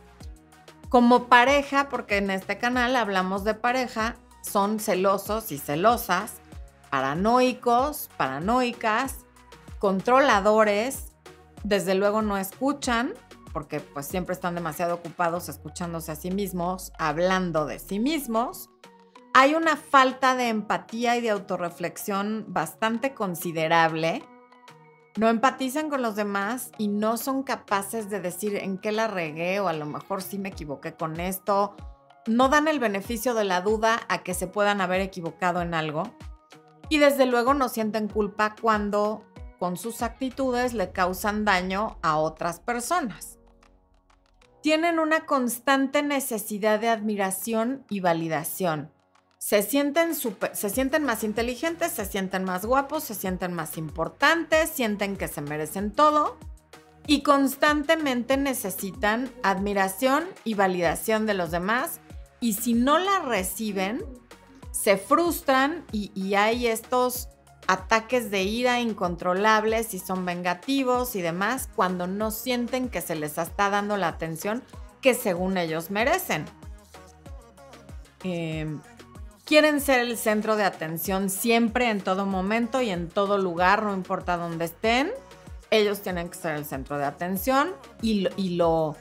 Como 0.90 1.26
pareja, 1.26 1.90
porque 1.90 2.18
en 2.18 2.32
este 2.32 2.58
canal 2.58 2.96
hablamos 2.96 3.44
de 3.44 3.54
pareja, 3.54 4.16
son 4.42 4.80
celosos 4.80 5.52
y 5.52 5.58
celosas, 5.60 6.34
paranoicos, 6.90 8.10
paranoicas, 8.18 9.26
controladores, 9.80 11.16
desde 11.64 11.96
luego 11.96 12.22
no 12.22 12.38
escuchan, 12.38 13.14
porque 13.54 13.80
pues 13.80 14.06
siempre 14.06 14.34
están 14.34 14.56
demasiado 14.56 14.96
ocupados 14.96 15.50
escuchándose 15.50 16.12
a 16.12 16.16
sí 16.16 16.30
mismos, 16.30 16.92
hablando 16.98 17.66
de 17.66 17.80
sí 17.80 18.00
mismos 18.00 18.70
hay 19.34 19.56
una 19.56 19.76
falta 19.76 20.36
de 20.36 20.50
empatía 20.50 21.16
y 21.16 21.22
de 21.22 21.30
autorreflexión 21.30 22.46
bastante 22.48 23.14
considerable. 23.14 24.24
No 25.18 25.30
empatizan 25.30 25.90
con 25.90 26.02
los 26.02 26.16
demás 26.16 26.72
y 26.78 26.88
no 26.88 27.18
son 27.18 27.44
capaces 27.44 28.10
de 28.10 28.20
decir 28.20 28.56
en 28.56 28.78
qué 28.78 28.92
la 28.92 29.08
regué 29.08 29.60
o 29.60 29.68
a 29.68 29.74
lo 29.74 29.86
mejor 29.86 30.22
sí 30.22 30.40
me 30.40 30.50
equivoqué 30.50 30.94
con 30.94 31.20
esto. 31.20 31.76
No 32.28 32.50
dan 32.50 32.68
el 32.68 32.80
beneficio 32.80 33.34
de 33.34 33.44
la 33.44 33.62
duda 33.62 34.02
a 34.08 34.24
que 34.24 34.34
se 34.34 34.48
puedan 34.48 34.82
haber 34.82 35.02
equivocado 35.02 35.62
en 35.62 35.74
algo. 35.74 36.04
Y 36.90 36.98
desde 36.98 37.26
luego 37.26 37.54
no 37.54 37.70
sienten 37.70 38.08
culpa 38.08 38.56
cuando 38.60 39.24
con 39.60 39.78
sus 39.78 40.02
actitudes 40.02 40.74
le 40.74 40.92
causan 40.92 41.46
daño 41.46 42.00
a 42.02 42.18
otras 42.18 42.60
personas. 42.60 43.38
Tienen 44.64 45.00
una 45.00 45.26
constante 45.26 46.02
necesidad 46.02 46.80
de 46.80 46.90
admiración 46.90 47.86
y 47.90 48.00
validación 48.00 48.92
se 49.40 49.64
sienten, 49.64 50.14
se 50.16 50.70
sienten 50.70 51.06
más 51.06 51.24
inteligentes, 51.24 51.94
se 51.94 52.06
sienten 52.06 52.44
más 52.44 52.66
guapos, 52.66 53.06
se 53.06 53.16
sienten 53.16 53.54
más 53.54 53.78
importantes, 53.78 54.70
sienten 54.70 55.16
que 55.16 55.30
se 55.30 55.42
merecen 55.42 55.92
todo 55.92 56.38
y 57.08 57.24
constantemente 57.24 58.36
necesitan 58.36 59.32
admiración 59.42 60.26
y 60.44 60.56
validación 60.56 61.26
de 61.26 61.36
los 61.36 61.52
demás 61.52 62.02
y 62.42 62.54
si 62.54 62.74
no 62.74 63.00
la 63.00 63.20
reciben, 63.20 64.04
se 64.72 64.98
frustran 64.98 65.86
y, 65.94 66.12
y 66.14 66.36
hay 66.36 66.68
estos 66.68 67.30
ataques 67.70 68.32
de 68.32 68.42
ira 68.42 68.80
incontrolables 68.80 69.94
y 69.94 70.00
son 70.00 70.26
vengativos 70.26 71.16
y 71.16 71.22
demás 71.22 71.70
cuando 71.76 72.08
no 72.08 72.32
sienten 72.32 72.90
que 72.90 73.00
se 73.00 73.14
les 73.14 73.38
está 73.38 73.70
dando 73.70 73.96
la 73.96 74.08
atención 74.08 74.64
que 75.02 75.14
según 75.14 75.56
ellos 75.56 75.92
merecen. 75.92 76.46
Eh, 78.24 78.76
quieren 79.46 79.82
ser 79.82 80.00
el 80.00 80.18
centro 80.18 80.56
de 80.56 80.64
atención 80.64 81.30
siempre, 81.30 81.92
en 81.92 82.02
todo 82.02 82.26
momento 82.26 82.82
y 82.82 82.90
en 82.90 83.08
todo 83.08 83.38
lugar, 83.38 83.84
no 83.84 83.94
importa 83.94 84.36
dónde 84.36 84.66
estén. 84.66 85.12
Ellos 85.70 86.02
tienen 86.02 86.30
que 86.30 86.40
ser 86.40 86.56
el 86.56 86.66
centro 86.66 86.98
de 86.98 87.06
atención 87.06 87.76
y 88.02 88.56
lo, 88.56 88.96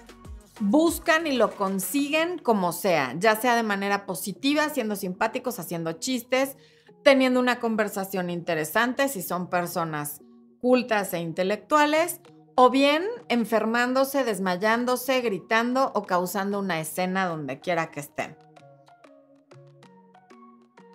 buscan 0.61 1.27
y 1.27 1.33
lo 1.33 1.57
consiguen 1.57 2.39
como 2.39 2.73
sea, 2.73 3.15
ya 3.19 3.35
sea 3.37 3.57
de 3.57 3.63
manera 3.63 4.05
positiva, 4.05 4.69
siendo 4.69 4.95
simpáticos, 4.95 5.59
haciendo 5.59 5.93
chistes, 5.93 6.57
teniendo 7.02 7.40
una 7.40 7.61
conversación 7.61 8.31
interesante 8.31 9.09
si 9.09 9.23
son 9.23 9.49
personas 9.49 10.21
cultas 10.61 11.14
e 11.14 11.21
intelectuales, 11.21 12.21
o 12.55 12.71
bien 12.71 13.05
enfermándose, 13.28 14.25
desmayándose, 14.25 15.21
gritando 15.21 15.93
o 15.95 16.02
causando 16.02 16.59
una 16.59 16.81
escena 16.81 17.26
donde 17.26 17.61
quiera 17.61 17.93
que 17.93 18.00
estén. 18.00 18.37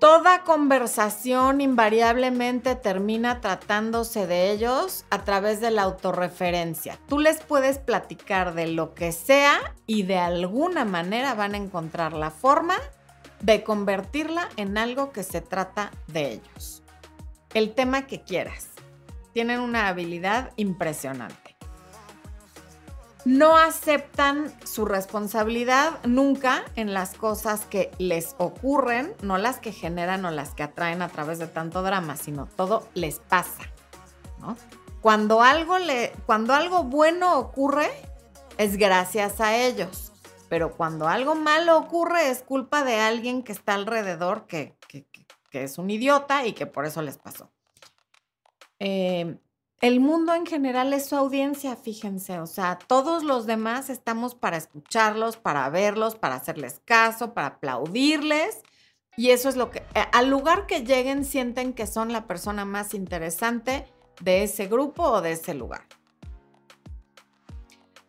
Toda 0.04 0.44
conversación 0.44 1.62
invariablemente 1.62 2.76
termina 2.76 3.40
tratándose 3.40 4.28
de 4.28 4.52
ellos 4.52 5.06
a 5.10 5.24
través 5.24 5.62
de 5.62 5.72
la 5.72 5.84
autorreferencia. 5.84 7.00
Tú 7.08 7.20
les 7.20 7.42
puedes 7.42 7.78
platicar 7.78 8.54
de 8.54 8.68
lo 8.68 8.94
que 8.94 9.14
sea 9.14 9.74
y 9.88 10.04
de 10.04 10.18
alguna 10.18 10.84
manera 10.84 11.34
van 11.36 11.54
a 11.54 11.58
encontrar 11.58 12.12
la 12.12 12.32
forma 12.32 12.76
de 13.44 13.64
convertirla 13.64 14.50
en 14.58 14.78
algo 14.78 15.12
que 15.12 15.22
se 15.22 15.42
trata 15.42 15.92
de 16.08 16.34
ellos. 16.34 16.82
El 17.54 17.76
tema 17.76 18.08
que 18.08 18.24
quieras. 18.24 18.70
Tienen 19.34 19.60
una 19.60 19.88
habilidad 19.88 20.52
impresionante 20.58 21.54
no 23.26 23.58
aceptan 23.58 24.54
su 24.66 24.86
responsabilidad 24.86 26.00
nunca 26.06 26.64
en 26.76 26.94
las 26.94 27.16
cosas 27.16 27.66
que 27.66 27.92
les 27.98 28.36
ocurren, 28.38 29.14
no 29.22 29.38
las 29.38 29.60
que 29.60 29.72
generan 29.72 30.26
o 30.26 30.32
las 30.32 30.54
que 30.54 30.64
atraen 30.64 31.02
a 31.02 31.10
través 31.10 31.40
de 31.40 31.48
tanto 31.48 31.84
drama, 31.84 32.18
sino 32.18 32.48
todo 32.48 32.88
les 32.94 33.20
pasa. 33.20 33.64
Cuando, 35.02 35.42
algo 35.42 35.78
cuando 36.26 36.54
algo 36.54 36.84
bueno 36.84 37.38
ocurre, 37.40 37.90
es 38.58 38.78
gracias 38.78 39.40
a 39.40 39.56
ellos. 39.56 40.13
Pero 40.54 40.78
cuando 40.78 41.08
algo 41.08 41.34
malo 41.34 41.76
ocurre, 41.80 42.30
es 42.30 42.44
culpa 42.44 42.84
de 42.84 43.00
alguien 43.00 43.42
que 43.42 43.52
está 43.52 43.74
alrededor, 43.74 44.46
que, 44.46 44.76
es 45.52 45.80
un 45.80 45.90
idiota 45.90 46.46
y 46.46 46.54
que 46.54 46.68
por 46.68 46.86
eso 46.86 47.02
les 47.02 47.18
pasó. 47.18 47.50
Eh, 48.78 49.36
el 49.82 50.00
mundo 50.00 50.36
en 50.36 50.46
general 50.46 50.94
es 50.94 51.08
su 51.08 51.16
audiencia, 51.16 51.76
fíjense, 51.76 52.40
o 52.40 52.46
sea, 52.46 52.78
todos 52.78 53.24
los 53.24 53.48
demás 53.48 53.90
estamos 53.90 54.36
para 54.36 54.58
escucharlos, 54.58 55.38
para 55.38 55.68
verlos, 55.72 56.14
para 56.14 56.36
hacerles 56.36 56.84
caso, 56.86 57.34
para 57.34 57.48
aplaudirles. 57.48 58.62
Y 59.18 59.32
eso 59.32 59.50
es 59.50 59.56
lo 59.56 59.72
que, 59.72 59.80
eh, 59.80 60.06
al 60.12 60.30
lugar 60.30 60.68
que 60.68 60.82
lleguen, 60.82 61.26
sienten 61.26 61.74
que 61.74 61.88
son 61.88 62.14
la 62.14 62.28
persona 62.28 62.64
más 62.64 62.94
interesante 62.94 63.92
de 64.22 64.44
ese 64.44 64.68
grupo 64.68 65.02
o 65.02 65.22
de 65.22 65.32
ese 65.32 65.56
lugar. 65.56 65.88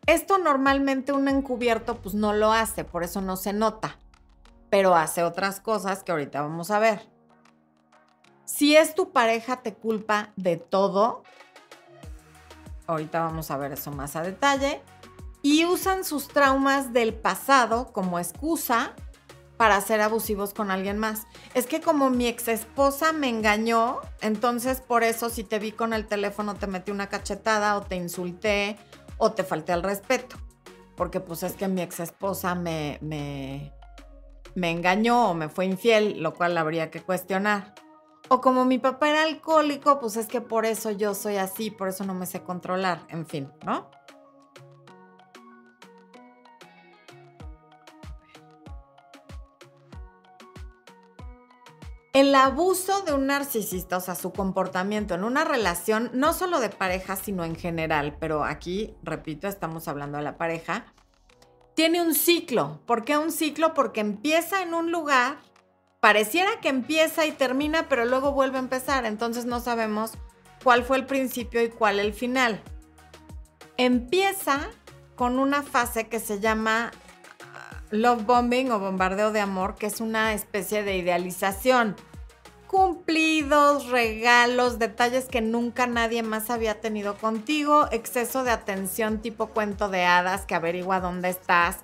Esto 0.07 0.39
normalmente 0.39 1.13
un 1.13 1.29
encubierto 1.29 1.97
pues 1.97 2.15
no 2.15 2.33
lo 2.35 2.53
hace, 2.53 2.85
por 2.85 3.05
eso 3.05 3.23
no 3.23 3.37
se 3.37 3.53
nota, 3.53 3.99
pero 4.69 4.95
hace 4.95 5.23
otras 5.23 5.61
cosas 5.61 6.03
que 6.03 6.13
ahorita 6.13 6.43
vamos 6.43 6.71
a 6.71 6.79
ver. 6.79 7.09
Si 8.45 8.77
es 8.77 8.95
tu 8.95 9.13
pareja 9.13 9.63
te 9.63 9.75
culpa 9.75 10.33
de 10.37 10.59
todo, 10.59 11.23
ahorita 12.87 13.21
vamos 13.21 13.51
a 13.51 13.57
ver 13.57 13.73
eso 13.73 13.91
más 13.93 14.15
a 14.17 14.23
detalle, 14.23 14.83
y 15.41 15.65
usan 15.65 16.05
sus 16.05 16.29
traumas 16.29 16.93
del 16.93 17.15
pasado 17.15 17.93
como 17.93 18.19
excusa 18.19 18.93
para 19.57 19.81
ser 19.81 20.01
abusivos 20.01 20.53
con 20.53 20.71
alguien 20.71 20.99
más. 20.99 21.27
Es 21.55 21.67
que 21.67 21.81
como 21.81 22.11
mi 22.11 22.27
ex 22.27 22.49
esposa 22.49 23.13
me 23.13 23.29
engañó, 23.29 24.01
entonces 24.21 24.81
por 24.81 25.03
eso 25.03 25.31
si 25.31 25.45
te 25.45 25.59
vi 25.59 25.73
con 25.73 25.93
el 25.93 26.07
teléfono 26.07 26.57
te 26.57 26.67
metí 26.67 26.91
una 26.91 27.09
cachetada 27.09 27.77
o 27.77 27.83
te 27.83 27.97
insulté 27.97 28.77
o 29.19 29.33
te 29.33 29.45
falté 29.45 29.73
al 29.73 29.83
respeto. 29.83 30.37
porque 30.97 31.19
pues 31.19 31.43
es 31.43 31.55
que 31.55 31.67
mi 31.67 31.83
ex 31.83 31.99
esposa 31.99 32.55
me, 32.55 32.99
me, 33.01 33.73
me 34.55 34.71
engañó 34.71 35.31
o 35.31 35.35
me 35.35 35.49
fue 35.49 35.65
infiel, 35.67 36.23
lo 36.23 36.35
cual 36.35 36.57
habría 36.57 36.91
que 36.91 37.03
cuestionar. 37.03 37.75
O 38.29 38.41
como 38.41 38.65
mi 38.65 38.79
papá 38.79 39.11
era 39.11 39.25
alcohólico, 39.25 39.99
pues 39.99 40.17
es 40.17 40.27
que 40.27 40.41
por 40.41 40.65
eso 40.65 40.91
yo 40.91 41.15
soy 41.15 41.37
así, 41.37 41.71
por 41.71 41.89
eso 41.89 42.05
no 42.05 42.15
me 42.15 42.27
sé 42.27 42.43
controlar, 42.43 43.01
en 43.09 43.27
fin, 43.27 43.53
¿no? 43.65 43.91
El 52.15 52.33
abuso 52.37 53.01
de 53.01 53.13
un 53.13 53.27
narcisista, 53.27 53.97
o 53.97 54.01
sea, 54.01 54.15
su 54.15 54.33
comportamiento 54.33 55.15
en 55.15 55.25
una 55.25 55.43
relación, 55.43 56.13
no 56.15 56.33
solo 56.33 56.61
de 56.61 56.69
pareja, 56.69 57.17
sino 57.17 57.45
en 57.45 57.57
general, 57.57 58.17
pero 58.21 58.45
aquí, 58.45 58.95
repito, 59.03 59.49
estamos 59.49 59.89
hablando 59.89 60.19
de 60.19 60.23
la 60.23 60.39
pareja, 60.39 60.87
tiene 61.75 62.01
un 62.01 62.15
ciclo. 62.15 62.81
¿Por 62.87 63.05
qué 63.05 63.19
un 63.19 63.33
ciclo? 63.33 63.75
Porque 63.75 63.99
empieza 64.01 64.63
en 64.63 64.75
un 64.75 64.93
lugar, 64.93 65.39
pareciera 65.99 66.61
que 66.61 66.69
empieza 66.69 67.27
y 67.27 67.33
termina, 67.33 67.89
pero 67.89 68.05
luego 68.05 68.31
vuelve 68.31 68.59
a 68.59 68.61
empezar, 68.61 69.07
entonces 69.07 69.45
no 69.45 69.59
sabemos 69.59 70.13
cuál 70.63 70.85
fue 70.85 70.99
el 70.99 71.07
principio 71.07 71.65
y 71.65 71.69
cuál 71.69 71.99
el 71.99 72.13
final. 72.13 72.63
Empieza 73.77 74.71
con 75.17 75.41
una 75.41 75.65
fase 75.65 76.07
que 76.07 76.21
se 76.21 76.39
llama 76.39 76.93
love 77.95 78.25
bombing 78.25 78.73
o 78.73 78.79
bombardeo 78.79 79.31
de 79.31 79.41
amor, 79.41 79.77
que 79.77 79.87
es 79.87 80.01
una 80.01 80.35
especie 80.35 80.83
de 80.83 80.97
idealización. 80.97 81.97
Cumplidos, 82.67 83.89
regalos, 83.89 84.81
detalles 84.81 85.27
que 85.27 85.41
nunca 85.41 85.87
nadie 85.87 86.23
más 86.25 86.51
había 86.51 86.81
tenido 86.81 87.17
contigo, 87.17 87.87
exceso 87.93 88.43
de 88.43 88.51
atención 88.51 89.21
tipo 89.21 89.47
cuento 89.49 89.89
de 89.89 90.05
hadas 90.05 90.45
que 90.45 90.57
averigua 90.57 90.99
dónde 90.99 91.29
estás 91.29 91.79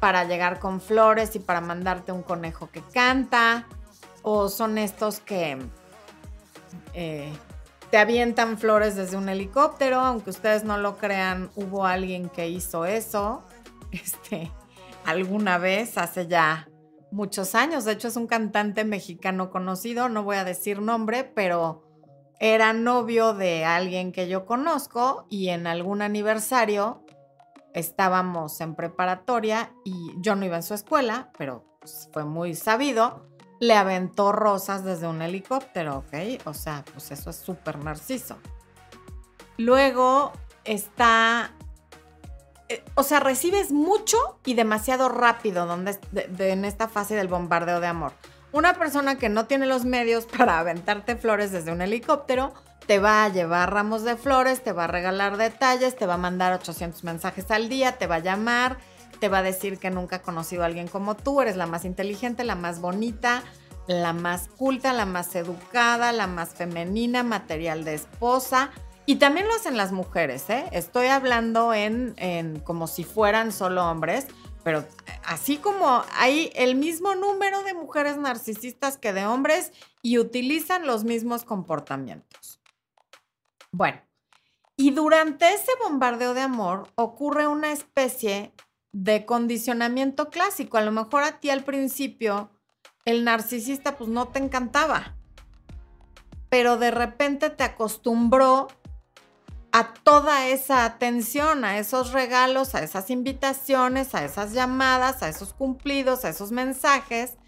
para 0.00 0.24
llegar 0.24 0.58
con 0.58 0.80
flores 0.80 1.36
y 1.36 1.38
para 1.38 1.60
mandarte 1.60 2.10
un 2.10 2.22
conejo 2.22 2.68
que 2.72 2.82
canta, 2.92 3.66
o 4.22 4.48
son 4.48 4.78
estos 4.78 5.20
que 5.20 5.58
eh, 6.92 7.32
te 7.92 7.98
avientan 7.98 8.58
flores 8.58 8.96
desde 8.96 9.16
un 9.16 9.28
helicóptero, 9.28 10.00
aunque 10.00 10.30
ustedes 10.30 10.64
no 10.64 10.76
lo 10.76 10.98
crean, 10.98 11.50
hubo 11.54 11.86
alguien 11.86 12.28
que 12.28 12.48
hizo 12.48 12.84
eso. 12.84 13.44
Este, 13.92 14.50
alguna 15.04 15.58
vez, 15.58 15.98
hace 15.98 16.26
ya 16.26 16.68
muchos 17.10 17.54
años. 17.54 17.84
De 17.84 17.92
hecho, 17.92 18.08
es 18.08 18.16
un 18.16 18.26
cantante 18.26 18.84
mexicano 18.84 19.50
conocido, 19.50 20.08
no 20.08 20.22
voy 20.22 20.36
a 20.36 20.44
decir 20.44 20.80
nombre, 20.80 21.24
pero 21.24 21.84
era 22.40 22.72
novio 22.72 23.34
de 23.34 23.64
alguien 23.64 24.10
que 24.10 24.28
yo 24.28 24.46
conozco 24.46 25.26
y 25.30 25.50
en 25.50 25.66
algún 25.66 26.02
aniversario 26.02 27.04
estábamos 27.72 28.60
en 28.60 28.74
preparatoria 28.74 29.72
y 29.84 30.12
yo 30.18 30.34
no 30.34 30.44
iba 30.44 30.56
en 30.56 30.62
su 30.62 30.74
escuela, 30.74 31.30
pero 31.38 31.64
pues, 31.80 32.08
fue 32.12 32.24
muy 32.24 32.54
sabido. 32.54 33.28
Le 33.60 33.74
aventó 33.74 34.32
rosas 34.32 34.84
desde 34.84 35.06
un 35.06 35.22
helicóptero, 35.22 35.98
¿ok? 35.98 36.42
O 36.46 36.54
sea, 36.54 36.84
pues 36.92 37.12
eso 37.12 37.30
es 37.30 37.36
súper 37.36 37.78
narciso. 37.78 38.38
Luego 39.56 40.32
está 40.64 41.52
eh, 42.72 42.84
o 42.94 43.02
sea, 43.02 43.20
recibes 43.20 43.70
mucho 43.70 44.16
y 44.44 44.54
demasiado 44.54 45.08
rápido 45.08 45.66
donde, 45.66 45.98
en 46.38 46.64
esta 46.64 46.88
fase 46.88 47.14
del 47.14 47.28
bombardeo 47.28 47.80
de 47.80 47.86
amor. 47.86 48.12
Una 48.52 48.74
persona 48.74 49.16
que 49.16 49.28
no 49.28 49.46
tiene 49.46 49.66
los 49.66 49.84
medios 49.84 50.26
para 50.38 50.58
aventarte 50.58 51.16
flores 51.16 51.52
desde 51.52 51.72
un 51.72 51.82
helicóptero, 51.82 52.54
te 52.86 52.98
va 52.98 53.24
a 53.24 53.28
llevar 53.28 53.72
ramos 53.72 54.04
de 54.04 54.16
flores, 54.16 54.62
te 54.64 54.72
va 54.72 54.84
a 54.84 54.88
regalar 54.88 55.36
detalles, 55.36 55.96
te 55.96 56.06
va 56.06 56.14
a 56.14 56.18
mandar 56.18 56.52
800 56.54 57.04
mensajes 57.04 57.50
al 57.50 57.68
día, 57.68 57.98
te 57.98 58.06
va 58.06 58.16
a 58.16 58.20
llamar, 58.20 58.78
te 59.20 59.28
va 59.28 59.38
a 59.38 59.42
decir 59.42 59.78
que 59.78 59.90
nunca 59.90 60.16
ha 60.16 60.22
conocido 60.22 60.62
a 60.62 60.66
alguien 60.66 60.88
como 60.88 61.14
tú, 61.14 61.40
eres 61.40 61.56
la 61.56 61.66
más 61.66 61.84
inteligente, 61.84 62.42
la 62.42 62.56
más 62.56 62.80
bonita, 62.80 63.42
la 63.86 64.12
más 64.12 64.48
culta, 64.48 64.92
la 64.92 65.06
más 65.06 65.34
educada, 65.36 66.10
la 66.12 66.26
más 66.26 66.54
femenina, 66.54 67.22
material 67.22 67.84
de 67.84 67.94
esposa. 67.94 68.70
Y 69.04 69.16
también 69.16 69.48
lo 69.48 69.54
hacen 69.54 69.76
las 69.76 69.92
mujeres, 69.92 70.48
¿eh? 70.48 70.66
Estoy 70.72 71.08
hablando 71.08 71.74
en, 71.74 72.14
en 72.18 72.60
como 72.60 72.86
si 72.86 73.02
fueran 73.04 73.50
solo 73.50 73.84
hombres, 73.90 74.28
pero 74.62 74.86
así 75.24 75.56
como 75.56 76.04
hay 76.14 76.52
el 76.54 76.76
mismo 76.76 77.14
número 77.14 77.62
de 77.64 77.74
mujeres 77.74 78.16
narcisistas 78.16 78.98
que 78.98 79.12
de 79.12 79.26
hombres 79.26 79.72
y 80.02 80.18
utilizan 80.18 80.86
los 80.86 81.04
mismos 81.04 81.44
comportamientos. 81.44 82.60
Bueno, 83.72 84.00
y 84.76 84.90
durante 84.90 85.52
ese 85.52 85.72
bombardeo 85.82 86.34
de 86.34 86.42
amor 86.42 86.88
ocurre 86.94 87.46
una 87.46 87.72
especie 87.72 88.52
de 88.92 89.24
condicionamiento 89.24 90.28
clásico. 90.30 90.76
A 90.76 90.82
lo 90.82 90.92
mejor 90.92 91.24
a 91.24 91.40
ti 91.40 91.50
al 91.50 91.64
principio 91.64 92.50
el 93.04 93.24
narcisista 93.24 93.96
pues 93.96 94.08
no 94.10 94.28
te 94.28 94.38
encantaba, 94.38 95.16
pero 96.48 96.76
de 96.76 96.90
repente 96.90 97.50
te 97.50 97.64
acostumbró 97.64 98.68
a 99.72 99.94
toda 99.94 100.48
esa 100.48 100.84
atención, 100.84 101.64
a 101.64 101.78
esos 101.78 102.12
regalos, 102.12 102.74
a 102.74 102.82
esas 102.82 103.08
invitaciones, 103.10 104.14
a 104.14 104.24
esas 104.24 104.52
llamadas, 104.52 105.22
a 105.22 105.30
esos 105.30 105.54
cumplidos, 105.54 106.24
a 106.24 106.28
esos 106.28 106.52
mensajes. 106.52 107.38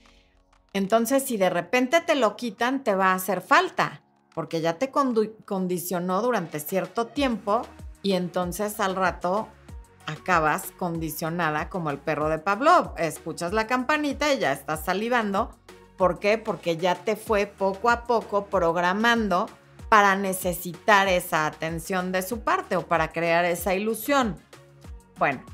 Entonces, 0.73 1.23
si 1.25 1.37
de 1.37 1.51
repente 1.51 2.01
te 2.01 2.15
lo 2.15 2.35
quitan, 2.37 2.83
te 2.83 2.95
va 2.95 3.13
a 3.13 3.15
hacer 3.15 3.43
falta, 3.43 4.03
porque 4.35 4.63
ya 4.63 4.79
te 4.79 4.91
condicionó 4.91 6.23
durante 6.23 6.61
cierto 6.61 7.09
tiempo 7.09 7.63
y 8.03 8.15
entonces 8.15 8.81
al 8.81 8.97
rato 8.97 9.49
acabas 10.07 10.73
condicionada 10.73 11.69
como 11.69 11.91
el 11.91 11.99
perro 11.99 12.31
de 12.31 12.39
Pavlov. 12.39 12.95
Escuchas 12.97 13.53
la 13.53 13.67
campanita 13.67 14.33
y 14.33 14.39
ya 14.39 14.53
estás 14.53 14.85
salivando. 14.85 15.51
¿Por 15.97 16.19
qué? 16.19 16.39
Porque 16.39 16.77
ya 16.79 16.95
te 16.95 17.17
fue 17.17 17.47
poco 17.47 17.91
a 17.91 18.05
poco 18.05 18.47
programando 18.47 19.47
para 19.95 20.17
necesitar 20.17 21.07
esa 21.07 21.47
atención 21.47 22.11
de 22.11 22.23
su 22.23 22.41
parte 22.41 22.75
o 22.75 22.85
para 22.85 23.13
crear 23.13 23.45
esa 23.45 23.75
ilusión. 23.75 24.35
Bueno, 25.19 25.45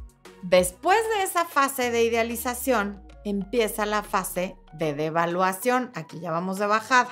después 0.42 0.96
de 1.14 1.24
esa 1.24 1.44
fase 1.44 1.90
de 1.90 2.04
idealización, 2.04 3.02
empieza 3.26 3.84
la 3.84 4.02
fase 4.02 4.56
de 4.72 4.94
devaluación. 4.94 5.92
Aquí 5.94 6.20
ya 6.20 6.30
vamos 6.30 6.58
de 6.58 6.66
bajada. 6.66 7.10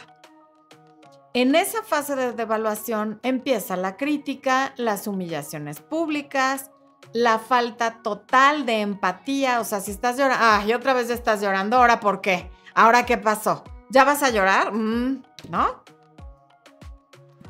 En 1.35 1.55
esa 1.55 1.83
fase 1.83 2.17
de 2.17 2.33
devaluación 2.33 3.21
empieza 3.23 3.77
la 3.77 3.99
crítica, 3.99 4.73
las 4.79 5.07
humillaciones 5.07 5.81
públicas, 5.81 6.71
la 7.13 7.39
falta 7.39 8.01
total 8.03 8.65
de 8.65 8.81
empatía. 8.81 9.61
O 9.61 9.65
sea, 9.65 9.81
si 9.81 9.91
estás 9.91 10.17
llorando, 10.17 10.47
ah, 10.47 10.65
y 10.67 10.73
otra 10.73 10.95
vez 10.95 11.11
estás 11.11 11.43
llorando, 11.43 11.77
¿ahora 11.77 12.01
por 12.01 12.23
qué? 12.23 12.51
¿Ahora 12.75 13.05
qué 13.05 13.19
pasó? 13.19 13.65
¿Ya 13.91 14.05
vas 14.05 14.23
a 14.23 14.31
llorar? 14.31 14.73
Mm, 14.73 15.23
¿No? 15.51 15.85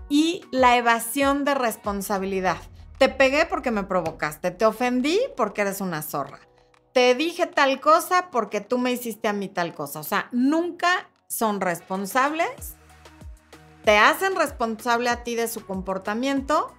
Y 0.08 0.44
la 0.50 0.76
evasión 0.76 1.44
de 1.44 1.54
responsabilidad. 1.54 2.58
Te 2.98 3.08
pegué 3.08 3.46
porque 3.46 3.70
me 3.70 3.84
provocaste, 3.84 4.50
te 4.50 4.66
ofendí 4.66 5.20
porque 5.36 5.60
eres 5.60 5.80
una 5.80 6.02
zorra, 6.02 6.40
te 6.92 7.14
dije 7.14 7.46
tal 7.46 7.80
cosa 7.80 8.30
porque 8.30 8.60
tú 8.60 8.78
me 8.78 8.90
hiciste 8.90 9.28
a 9.28 9.32
mí 9.32 9.48
tal 9.48 9.74
cosa. 9.74 10.00
O 10.00 10.04
sea, 10.04 10.28
nunca 10.32 11.08
son 11.28 11.60
responsables, 11.60 12.74
te 13.84 13.98
hacen 13.98 14.34
responsable 14.34 15.10
a 15.10 15.22
ti 15.22 15.36
de 15.36 15.46
su 15.46 15.64
comportamiento 15.64 16.74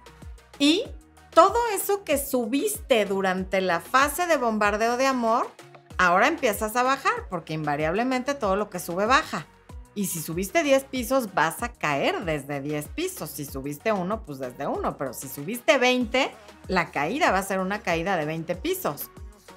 y 0.58 0.84
todo 1.30 1.56
eso 1.74 2.04
que 2.04 2.18
subiste 2.18 3.04
durante 3.04 3.60
la 3.60 3.80
fase 3.80 4.26
de 4.26 4.36
bombardeo 4.36 4.96
de 4.96 5.06
amor, 5.06 5.48
ahora 5.96 6.26
empiezas 6.26 6.76
a 6.76 6.82
bajar 6.82 7.28
porque 7.30 7.54
invariablemente 7.54 8.34
todo 8.34 8.56
lo 8.56 8.68
que 8.68 8.78
sube 8.78 9.06
baja. 9.06 9.46
Y 9.94 10.06
si 10.06 10.20
subiste 10.20 10.62
10 10.62 10.84
pisos, 10.84 11.34
vas 11.34 11.62
a 11.62 11.72
caer 11.72 12.24
desde 12.24 12.60
10 12.60 12.88
pisos. 12.88 13.30
Si 13.30 13.44
subiste 13.44 13.92
uno, 13.92 14.24
pues 14.24 14.38
desde 14.38 14.66
uno. 14.66 14.96
Pero 14.96 15.12
si 15.12 15.28
subiste 15.28 15.78
20, 15.78 16.30
la 16.68 16.90
caída 16.90 17.32
va 17.32 17.38
a 17.38 17.42
ser 17.42 17.58
una 17.58 17.80
caída 17.80 18.16
de 18.16 18.24
20 18.24 18.54
pisos. 18.56 19.10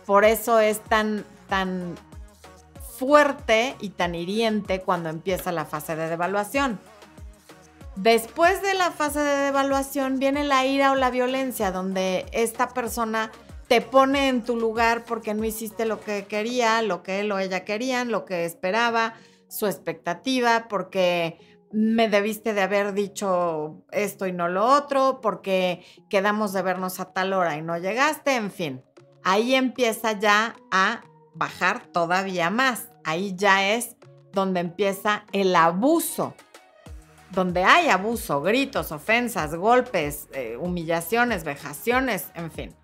Por 0.06 0.26
eso 0.26 0.60
es 0.60 0.84
tan, 0.84 1.24
tan 1.50 1.96
fuerte 2.98 3.76
y 3.80 3.90
tan 3.90 4.16
hiriente 4.16 4.82
cuando 4.82 5.10
empieza 5.10 5.52
la 5.52 5.66
fase 5.66 5.96
de 5.96 6.10
devaluación. 6.10 6.80
Después 7.96 8.62
de 8.64 8.74
la 8.74 8.90
fase 8.92 9.20
de 9.20 9.38
devaluación 9.38 10.18
viene 10.18 10.44
la 10.44 10.66
ira 10.66 10.92
o 10.92 10.96
la 10.96 11.12
violencia, 11.12 11.72
donde 11.72 12.26
esta 12.32 12.70
persona 12.70 13.32
te 13.68 13.82
pone 13.82 14.30
en 14.30 14.44
tu 14.44 14.60
lugar 14.60 15.06
porque 15.06 15.36
no 15.36 15.46
hiciste 15.46 15.86
lo 15.86 16.02
que 16.02 16.26
quería, 16.26 16.82
lo 16.82 17.04
que 17.04 17.20
él 17.20 17.32
o 17.32 17.38
ella 17.38 17.64
querían, 17.64 18.12
lo 18.12 18.26
que 18.26 18.46
esperaba 18.46 19.14
su 19.54 19.68
expectativa, 19.68 20.68
porque 20.68 21.38
me 21.72 22.10
debiste 22.10 22.56
de 22.56 22.62
haber 22.62 22.94
dicho 22.94 23.84
esto 23.92 24.26
y 24.26 24.32
no 24.32 24.48
lo 24.48 24.66
otro, 24.66 25.22
porque 25.22 25.86
quedamos 26.10 26.54
de 26.54 26.64
vernos 26.64 27.00
a 27.00 27.14
tal 27.14 27.34
hora 27.34 27.56
y 27.56 27.62
no 27.62 27.78
llegaste, 27.78 28.36
en 28.36 28.50
fin. 28.50 28.84
Ahí 29.24 29.54
empieza 29.54 30.14
ya 30.14 30.56
a 30.72 31.02
bajar 31.36 31.86
todavía 31.86 32.50
más. 32.50 32.90
Ahí 33.04 33.36
ya 33.36 33.74
es 33.76 33.96
donde 34.32 34.60
empieza 34.60 35.26
el 35.34 35.56
abuso. 35.56 36.34
Donde 37.30 37.64
hay 37.64 37.90
abuso, 37.90 38.42
gritos, 38.42 38.92
ofensas, 38.92 39.54
golpes, 39.54 40.30
eh, 40.34 40.58
humillaciones, 40.60 41.44
vejaciones, 41.44 42.32
en 42.34 42.52
fin. 42.52 42.76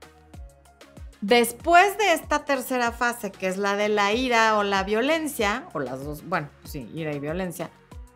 Después 1.22 1.98
de 1.98 2.14
esta 2.14 2.46
tercera 2.46 2.92
fase, 2.94 3.32
que 3.32 3.48
es 3.48 3.58
la 3.58 3.76
de 3.76 3.90
la 3.90 4.14
ira 4.14 4.58
o 4.58 4.64
la 4.64 4.84
violencia, 4.84 5.68
o 5.74 5.80
las 5.80 6.04
dos, 6.04 6.24
bueno, 6.28 6.50
sí, 6.64 6.90
ira 6.94 7.14
y 7.14 7.20
violencia, 7.20 7.70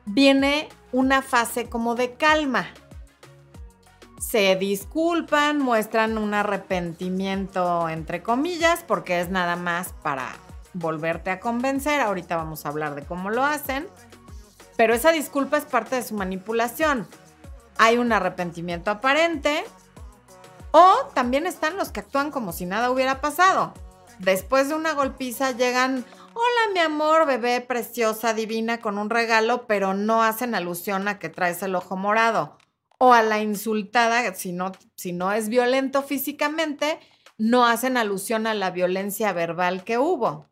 viene 0.06 0.70
una 0.94 1.22
fase 1.22 1.70
como 1.70 1.96
de 1.96 2.14
calma. 2.14 2.68
Se 4.20 4.56
disculpan, 4.56 5.60
muestran 5.60 6.18
un 6.18 6.34
arrepentimiento, 6.34 7.90
entre 7.90 8.24
comillas, 8.24 8.86
porque 8.88 9.20
es 9.20 9.30
nada 9.30 9.58
más 9.58 9.94
para 10.02 10.30
volverte 10.74 11.30
a 11.30 11.42
convencer. 11.42 12.00
Ahorita 12.00 12.38
vamos 12.38 12.66
a 12.66 12.70
hablar 12.70 12.96
de 12.96 13.04
cómo 13.04 13.30
lo 13.30 13.44
hacen. 13.44 13.88
Pero 14.78 14.94
esa 14.94 15.12
disculpa 15.12 15.58
es 15.58 15.66
parte 15.66 15.98
de 15.98 16.04
su 16.04 16.16
manipulación. 16.16 17.08
Hay 17.78 17.98
un 17.98 18.14
arrepentimiento 18.14 18.92
aparente, 18.92 19.64
o 20.74 21.06
también 21.14 21.46
están 21.46 21.78
los 21.78 21.92
que 21.92 22.00
actúan 22.00 22.32
como 22.32 22.52
si 22.52 22.66
nada 22.66 22.90
hubiera 22.90 23.22
pasado. 23.22 23.76
Después 24.18 24.70
de 24.70 24.76
una 24.76 24.94
golpiza 24.94 25.52
llegan, 25.52 26.04
hola 26.34 26.74
mi 26.74 26.80
amor, 26.80 27.28
bebé 27.28 27.62
preciosa, 27.62 28.34
divina, 28.34 28.80
con 28.80 28.98
un 28.98 29.12
regalo, 29.12 29.68
pero 29.68 29.94
no 29.94 30.24
hacen 30.24 30.56
alusión 30.56 31.08
a 31.08 31.20
que 31.20 31.30
traes 31.30 31.62
el 31.62 31.76
ojo 31.76 31.96
morado. 31.96 32.58
O 32.98 33.14
a 33.14 33.22
la 33.22 33.40
insultada, 33.40 34.34
si 34.34 34.52
no, 34.52 34.72
si 34.96 35.14
no 35.14 35.32
es 35.32 35.48
violento 35.48 36.02
físicamente, 36.02 37.00
no 37.38 37.68
hacen 37.68 37.96
alusión 37.96 38.48
a 38.48 38.56
la 38.56 38.72
violencia 38.72 39.32
verbal 39.32 39.84
que 39.84 40.00
hubo. 40.00 40.48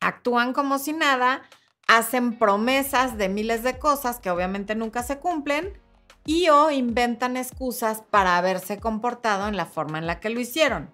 Actúan 0.00 0.54
como 0.54 0.80
si 0.80 0.92
nada, 0.92 1.42
hacen 1.86 2.36
promesas 2.36 3.16
de 3.16 3.28
miles 3.28 3.62
de 3.62 3.78
cosas 3.78 4.18
que 4.18 4.30
obviamente 4.30 4.74
nunca 4.74 5.04
se 5.04 5.20
cumplen 5.20 5.85
y 6.26 6.48
o 6.50 6.70
inventan 6.70 7.36
excusas 7.36 8.02
para 8.10 8.36
haberse 8.36 8.78
comportado 8.78 9.48
en 9.48 9.56
la 9.56 9.64
forma 9.64 9.98
en 9.98 10.06
la 10.06 10.20
que 10.20 10.28
lo 10.28 10.40
hicieron. 10.40 10.92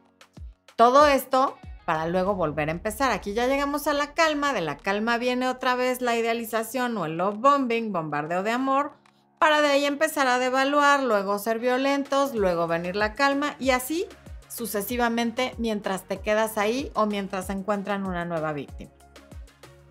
Todo 0.77 1.09
esto 1.09 1.57
para 1.85 2.07
luego 2.07 2.35
volver 2.35 2.69
a 2.69 2.73
empezar. 2.73 3.11
Aquí 3.11 3.35
ya 3.35 3.47
llegamos 3.47 3.87
a 3.87 3.93
la 3.93 4.15
calma, 4.15 4.53
de 4.53 4.61
la 4.61 4.77
calma 4.77 5.19
viene 5.19 5.49
otra 5.49 5.75
vez 5.75 6.01
la 6.01 6.17
idealización 6.17 6.97
o 6.97 7.07
el 7.07 7.17
love 7.17 7.39
bombing, 7.39 7.93
bombardeo 7.93 8.43
de 8.43 8.53
amor, 8.53 8.93
para 9.39 9.61
de 9.63 9.69
ahí 9.69 9.85
empezar 9.85 10.29
a 10.29 10.39
devaluar, 10.39 11.03
luego 11.03 11.39
ser 11.39 11.59
violentos, 11.59 12.35
luego 12.35 12.69
venir 12.69 12.95
la 12.95 13.15
calma 13.15 13.57
y 13.59 13.71
así 13.71 14.07
sucesivamente 14.49 15.55
mientras 15.59 16.05
te 16.05 16.21
quedas 16.21 16.59
ahí 16.59 16.93
o 16.95 17.07
mientras 17.07 17.51
encuentran 17.51 18.07
una 18.07 18.25
nueva 18.25 18.53
víctima. 18.53 18.93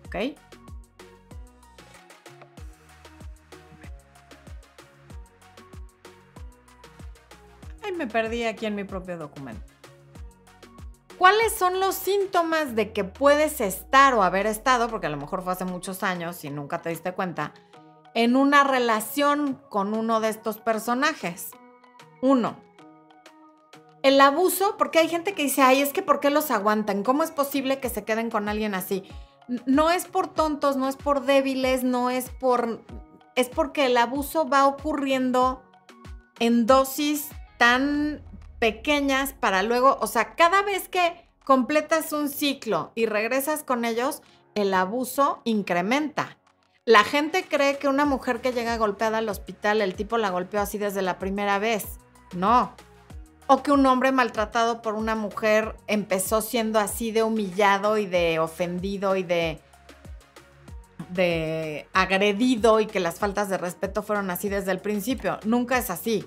¿Ok? 0.06 0.38
Me 7.90 8.06
perdí 8.06 8.44
aquí 8.44 8.66
en 8.66 8.76
mi 8.76 8.84
propio 8.84 9.18
documento. 9.18 9.64
¿Cuáles 11.18 11.54
son 11.54 11.80
los 11.80 11.94
síntomas 11.94 12.74
de 12.74 12.92
que 12.92 13.04
puedes 13.04 13.60
estar 13.60 14.14
o 14.14 14.22
haber 14.22 14.46
estado, 14.46 14.88
porque 14.88 15.06
a 15.06 15.10
lo 15.10 15.16
mejor 15.16 15.42
fue 15.42 15.52
hace 15.52 15.64
muchos 15.64 16.02
años 16.02 16.44
y 16.44 16.50
nunca 16.50 16.82
te 16.82 16.90
diste 16.90 17.12
cuenta, 17.12 17.52
en 18.14 18.36
una 18.36 18.64
relación 18.64 19.60
con 19.68 19.94
uno 19.94 20.20
de 20.20 20.28
estos 20.28 20.58
personajes? 20.58 21.50
Uno, 22.20 22.56
el 24.02 24.20
abuso, 24.20 24.76
porque 24.78 24.98
hay 24.98 25.08
gente 25.08 25.32
que 25.32 25.44
dice, 25.44 25.62
ay, 25.62 25.80
es 25.80 25.92
que 25.92 26.02
¿por 26.02 26.18
qué 26.18 26.30
los 26.30 26.50
aguantan? 26.50 27.04
¿Cómo 27.04 27.22
es 27.22 27.30
posible 27.30 27.78
que 27.78 27.88
se 27.88 28.04
queden 28.04 28.30
con 28.30 28.48
alguien 28.48 28.74
así? 28.74 29.04
No 29.64 29.90
es 29.90 30.06
por 30.06 30.26
tontos, 30.26 30.76
no 30.76 30.88
es 30.88 30.96
por 30.96 31.22
débiles, 31.22 31.84
no 31.84 32.10
es 32.10 32.28
por... 32.28 32.80
Es 33.36 33.48
porque 33.48 33.86
el 33.86 33.96
abuso 33.96 34.48
va 34.48 34.66
ocurriendo 34.66 35.62
en 36.40 36.66
dosis 36.66 37.30
tan 37.62 38.20
pequeñas 38.58 39.34
para 39.34 39.62
luego, 39.62 39.96
o 40.00 40.08
sea, 40.08 40.34
cada 40.34 40.62
vez 40.62 40.88
que 40.88 41.28
completas 41.44 42.12
un 42.12 42.28
ciclo 42.28 42.90
y 42.96 43.06
regresas 43.06 43.62
con 43.62 43.84
ellos, 43.84 44.20
el 44.56 44.74
abuso 44.74 45.40
incrementa. 45.44 46.38
La 46.86 47.04
gente 47.04 47.44
cree 47.48 47.78
que 47.78 47.86
una 47.86 48.04
mujer 48.04 48.40
que 48.40 48.52
llega 48.52 48.76
golpeada 48.78 49.18
al 49.18 49.28
hospital, 49.28 49.80
el 49.80 49.94
tipo 49.94 50.18
la 50.18 50.30
golpeó 50.30 50.60
así 50.60 50.76
desde 50.76 51.02
la 51.02 51.20
primera 51.20 51.60
vez. 51.60 52.00
No. 52.34 52.74
O 53.46 53.62
que 53.62 53.70
un 53.70 53.86
hombre 53.86 54.10
maltratado 54.10 54.82
por 54.82 54.94
una 54.94 55.14
mujer 55.14 55.76
empezó 55.86 56.40
siendo 56.40 56.80
así 56.80 57.12
de 57.12 57.22
humillado 57.22 57.96
y 57.96 58.06
de 58.06 58.40
ofendido 58.40 59.14
y 59.14 59.22
de 59.22 59.60
de 61.10 61.86
agredido 61.92 62.80
y 62.80 62.86
que 62.86 62.98
las 62.98 63.20
faltas 63.20 63.48
de 63.48 63.58
respeto 63.58 64.02
fueron 64.02 64.30
así 64.30 64.48
desde 64.48 64.72
el 64.72 64.80
principio. 64.80 65.38
Nunca 65.44 65.78
es 65.78 65.90
así 65.90 66.26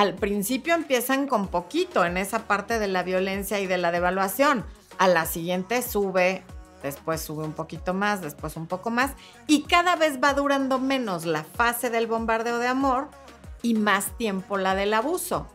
al 0.00 0.14
principio 0.14 0.72
empiezan 0.72 1.26
con 1.26 1.48
poquito 1.48 2.06
en 2.06 2.16
esa 2.16 2.46
parte 2.46 2.78
de 2.78 2.88
la 2.88 3.02
violencia 3.02 3.60
y 3.60 3.66
de 3.66 3.76
la 3.76 3.92
devaluación. 3.92 4.64
A 4.96 5.08
la 5.08 5.26
siguiente 5.26 5.82
sube, 5.82 6.42
después 6.82 7.20
sube 7.20 7.44
un 7.44 7.52
poquito 7.52 7.92
más, 7.92 8.22
después 8.22 8.56
un 8.56 8.66
poco 8.66 8.88
más, 8.88 9.12
y 9.46 9.64
cada 9.64 9.96
vez 9.96 10.18
va 10.18 10.32
durando 10.32 10.78
menos 10.78 11.26
la 11.26 11.44
fase 11.44 11.90
del 11.90 12.06
bombardeo 12.06 12.56
de 12.56 12.68
amor 12.68 13.10
y 13.60 13.74
más 13.74 14.16
tiempo 14.16 14.56
la 14.56 14.74
del 14.74 14.94
abuso. 14.94 15.48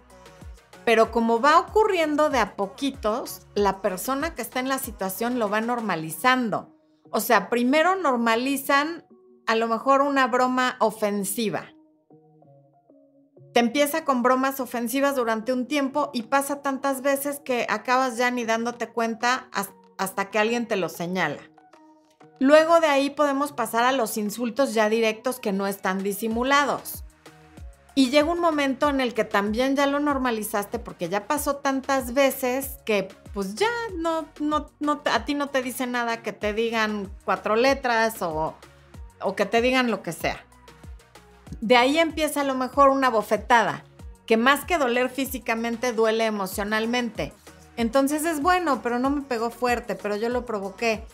Pero 0.85 1.11
como 1.11 1.41
va 1.41 1.57
ocurriendo 1.57 2.29
de 2.29 2.37
a 2.37 2.55
poquitos, 2.55 3.47
la 3.55 3.81
persona 3.81 4.35
que 4.35 4.43
está 4.43 4.59
en 4.59 4.69
la 4.69 4.77
situación 4.77 5.39
lo 5.39 5.49
va 5.49 5.61
normalizando. 5.61 6.71
O 7.09 7.19
sea, 7.19 7.49
primero 7.49 7.95
normalizan 7.95 9.07
a 9.47 9.55
lo 9.55 9.67
mejor 9.67 10.01
una 10.01 10.27
broma 10.27 10.75
ofensiva 10.79 11.74
te 13.55 13.61
empieza 13.61 14.03
con 14.03 14.21
bromas 14.21 14.59
ofensivas 14.59 15.15
durante 15.15 15.53
un 15.53 15.65
tiempo 15.65 16.09
y 16.13 16.23
pasa 16.23 16.61
tantas 16.61 17.01
veces 17.01 17.39
que 17.39 17.65
acabas 17.69 18.17
ya 18.17 18.29
ni 18.29 18.43
dándote 18.43 18.89
cuenta 18.89 19.47
hasta 19.97 20.29
que 20.29 20.39
alguien 20.39 20.67
te 20.67 20.75
lo 20.75 20.89
señala. 20.89 21.39
Luego 22.37 22.81
de 22.81 22.87
ahí 22.87 23.11
podemos 23.11 23.53
pasar 23.53 23.85
a 23.85 23.93
los 23.93 24.17
insultos 24.17 24.73
ya 24.73 24.89
directos 24.89 25.39
que 25.39 25.53
no 25.53 25.67
están 25.67 26.03
disimulados. 26.03 27.05
Y 27.95 28.09
llega 28.09 28.29
un 28.29 28.41
momento 28.41 28.89
en 28.89 28.99
el 28.99 29.13
que 29.13 29.23
también 29.23 29.77
ya 29.77 29.87
lo 29.87 30.01
normalizaste 30.01 30.77
porque 30.77 31.07
ya 31.07 31.25
pasó 31.25 31.55
tantas 31.55 32.13
veces 32.13 32.79
que 32.85 33.07
pues 33.33 33.55
ya 33.55 33.69
no, 33.95 34.25
a 35.05 35.23
ti 35.23 35.33
no 35.33 35.47
te 35.47 35.61
dice 35.61 35.87
nada 35.87 36.21
que 36.21 36.33
te 36.33 36.51
digan 36.51 37.09
cuatro 37.23 37.55
letras 37.55 38.21
o 38.21 38.57
que 39.37 39.45
te 39.45 39.61
digan 39.61 39.89
lo 39.89 40.03
que 40.03 40.11
sea. 40.11 40.44
De 41.61 41.77
ahí 41.77 41.97
empieza 41.97 42.41
a 42.41 42.45
lo 42.45 42.55
mejor 42.55 42.89
una 42.89 43.09
bofetada, 43.09 43.83
que 44.25 44.37
más 44.37 44.65
que 44.65 44.77
doler 44.77 45.09
físicamente 45.09 45.93
duele 45.93 46.25
emocionalmente. 46.25 47.33
Entonces 47.77 48.25
es 48.25 48.41
bueno, 48.41 48.81
pero 48.81 48.99
no 48.99 49.09
me 49.09 49.21
pegó 49.21 49.49
fuerte, 49.49 49.95
pero 49.95 50.15
yo 50.15 50.29
lo 50.29 50.45
provoqué. 50.45 51.05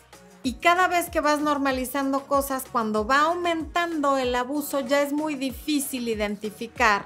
Y 0.42 0.54
cada 0.54 0.88
vez 0.88 1.08
que 1.08 1.20
vas 1.20 1.40
normalizando 1.40 2.26
cosas, 2.26 2.64
cuando 2.70 3.06
va 3.06 3.20
aumentando 3.20 4.16
el 4.16 4.34
abuso, 4.34 4.80
ya 4.80 5.02
es 5.02 5.12
muy 5.12 5.34
difícil 5.36 6.08
identificar 6.08 7.04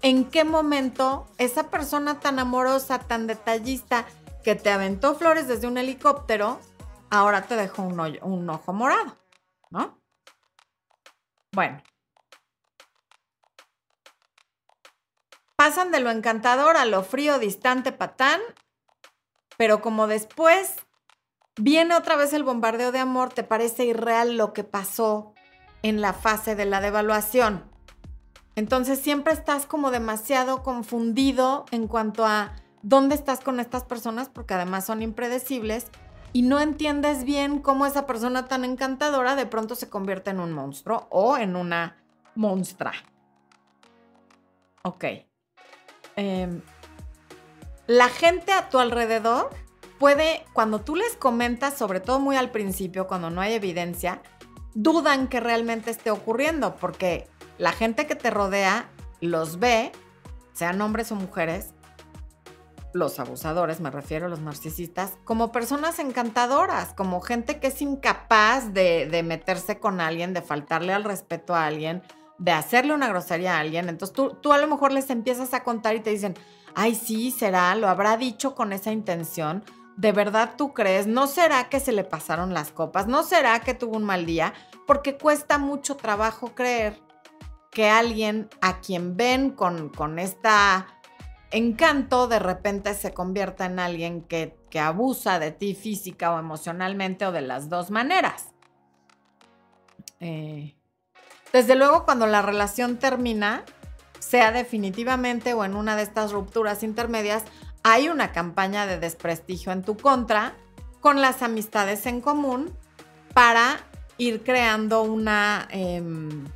en 0.00 0.24
qué 0.24 0.44
momento 0.44 1.26
esa 1.38 1.70
persona 1.70 2.20
tan 2.20 2.38
amorosa, 2.38 2.98
tan 3.00 3.26
detallista, 3.26 4.06
que 4.42 4.54
te 4.54 4.70
aventó 4.70 5.14
flores 5.14 5.48
desde 5.48 5.66
un 5.66 5.76
helicóptero, 5.76 6.60
ahora 7.10 7.42
te 7.42 7.56
dejó 7.56 7.82
un, 7.82 8.00
un 8.22 8.48
ojo 8.48 8.72
morado, 8.72 9.16
¿no? 9.70 9.98
Bueno, 11.52 11.82
pasan 15.58 15.90
de 15.90 15.98
lo 15.98 16.12
encantador 16.12 16.76
a 16.76 16.84
lo 16.84 17.02
frío, 17.02 17.40
distante, 17.40 17.90
patán, 17.90 18.40
pero 19.56 19.82
como 19.82 20.06
después 20.06 20.76
viene 21.56 21.96
otra 21.96 22.14
vez 22.14 22.32
el 22.32 22.44
bombardeo 22.44 22.92
de 22.92 23.00
amor, 23.00 23.32
te 23.32 23.42
parece 23.42 23.84
irreal 23.84 24.36
lo 24.36 24.52
que 24.52 24.62
pasó 24.62 25.34
en 25.82 26.00
la 26.00 26.12
fase 26.12 26.54
de 26.54 26.64
la 26.64 26.80
devaluación. 26.80 27.64
Entonces 28.54 29.00
siempre 29.00 29.32
estás 29.32 29.66
como 29.66 29.90
demasiado 29.90 30.62
confundido 30.62 31.64
en 31.72 31.88
cuanto 31.88 32.24
a 32.24 32.54
dónde 32.82 33.16
estás 33.16 33.40
con 33.40 33.58
estas 33.58 33.82
personas, 33.82 34.28
porque 34.28 34.54
además 34.54 34.86
son 34.86 35.02
impredecibles, 35.02 35.88
y 36.32 36.42
no 36.42 36.60
entiendes 36.60 37.24
bien 37.24 37.58
cómo 37.58 37.84
esa 37.84 38.06
persona 38.06 38.46
tan 38.46 38.64
encantadora 38.64 39.34
de 39.34 39.46
pronto 39.46 39.74
se 39.74 39.90
convierte 39.90 40.30
en 40.30 40.38
un 40.38 40.52
monstruo 40.52 41.08
o 41.10 41.36
en 41.36 41.56
una 41.56 41.96
monstrua. 42.36 42.92
Ok. 44.84 45.27
Em, 46.18 46.62
la 47.86 48.08
gente 48.08 48.52
a 48.52 48.68
tu 48.70 48.80
alrededor 48.80 49.50
puede, 50.00 50.44
cuando 50.52 50.80
tú 50.80 50.96
les 50.96 51.14
comentas, 51.14 51.74
sobre 51.74 52.00
todo 52.00 52.18
muy 52.18 52.34
al 52.34 52.50
principio, 52.50 53.06
cuando 53.06 53.30
no 53.30 53.40
hay 53.40 53.52
evidencia, 53.52 54.20
dudan 54.74 55.28
que 55.28 55.38
realmente 55.38 55.92
esté 55.92 56.10
ocurriendo, 56.10 56.74
porque 56.74 57.28
la 57.56 57.70
gente 57.70 58.08
que 58.08 58.16
te 58.16 58.30
rodea 58.30 58.90
los 59.20 59.60
ve, 59.60 59.92
sean 60.54 60.80
hombres 60.80 61.12
o 61.12 61.14
mujeres, 61.14 61.72
los 62.92 63.20
abusadores, 63.20 63.78
me 63.78 63.92
refiero 63.92 64.26
a 64.26 64.28
los 64.28 64.40
narcisistas, 64.40 65.16
como 65.22 65.52
personas 65.52 66.00
encantadoras, 66.00 66.94
como 66.94 67.20
gente 67.20 67.60
que 67.60 67.68
es 67.68 67.80
incapaz 67.80 68.74
de, 68.74 69.06
de 69.06 69.22
meterse 69.22 69.78
con 69.78 70.00
alguien, 70.00 70.34
de 70.34 70.42
faltarle 70.42 70.92
al 70.92 71.04
respeto 71.04 71.54
a 71.54 71.66
alguien, 71.66 72.02
de 72.38 72.52
hacerle 72.52 72.94
una 72.94 73.08
grosería 73.08 73.56
a 73.56 73.60
alguien, 73.60 73.88
entonces 73.88 74.14
tú, 74.14 74.36
tú 74.40 74.52
a 74.52 74.58
lo 74.58 74.66
mejor 74.66 74.92
les 74.92 75.10
empiezas 75.10 75.54
a 75.54 75.64
contar 75.64 75.96
y 75.96 76.00
te 76.00 76.10
dicen, 76.10 76.34
ay, 76.74 76.94
sí, 76.94 77.30
será, 77.30 77.74
lo 77.74 77.88
habrá 77.88 78.16
dicho 78.16 78.54
con 78.54 78.72
esa 78.72 78.92
intención. 78.92 79.64
¿De 79.96 80.12
verdad 80.12 80.54
tú 80.56 80.72
crees? 80.72 81.08
¿No 81.08 81.26
será 81.26 81.68
que 81.68 81.80
se 81.80 81.90
le 81.90 82.04
pasaron 82.04 82.54
las 82.54 82.70
copas? 82.70 83.08
¿No 83.08 83.24
será 83.24 83.60
que 83.60 83.74
tuvo 83.74 83.96
un 83.96 84.04
mal 84.04 84.26
día? 84.26 84.54
Porque 84.86 85.18
cuesta 85.18 85.58
mucho 85.58 85.96
trabajo 85.96 86.54
creer 86.54 87.00
que 87.72 87.88
alguien 87.88 88.48
a 88.60 88.80
quien 88.80 89.16
ven 89.16 89.50
con, 89.50 89.88
con 89.88 90.20
esta 90.20 90.86
encanto 91.50 92.28
de 92.28 92.38
repente 92.38 92.94
se 92.94 93.12
convierta 93.12 93.66
en 93.66 93.78
alguien 93.78 94.22
que, 94.22 94.56
que 94.70 94.80
abusa 94.80 95.38
de 95.38 95.50
ti 95.50 95.74
física 95.74 96.32
o 96.32 96.38
emocionalmente 96.38 97.26
o 97.26 97.32
de 97.32 97.40
las 97.40 97.68
dos 97.68 97.90
maneras. 97.90 98.50
Eh, 100.20 100.77
desde 101.52 101.76
luego, 101.76 102.04
cuando 102.04 102.26
la 102.26 102.42
relación 102.42 102.98
termina, 102.98 103.64
sea 104.18 104.52
definitivamente 104.52 105.54
o 105.54 105.64
en 105.64 105.74
una 105.74 105.96
de 105.96 106.02
estas 106.02 106.32
rupturas 106.32 106.82
intermedias, 106.82 107.44
hay 107.82 108.08
una 108.08 108.32
campaña 108.32 108.86
de 108.86 108.98
desprestigio 108.98 109.72
en 109.72 109.82
tu 109.82 109.96
contra 109.96 110.54
con 111.00 111.20
las 111.20 111.42
amistades 111.42 112.06
en 112.06 112.20
común 112.20 112.74
para 113.32 113.80
ir 114.18 114.42
creando 114.42 115.02
una, 115.02 115.68
em, 115.70 116.46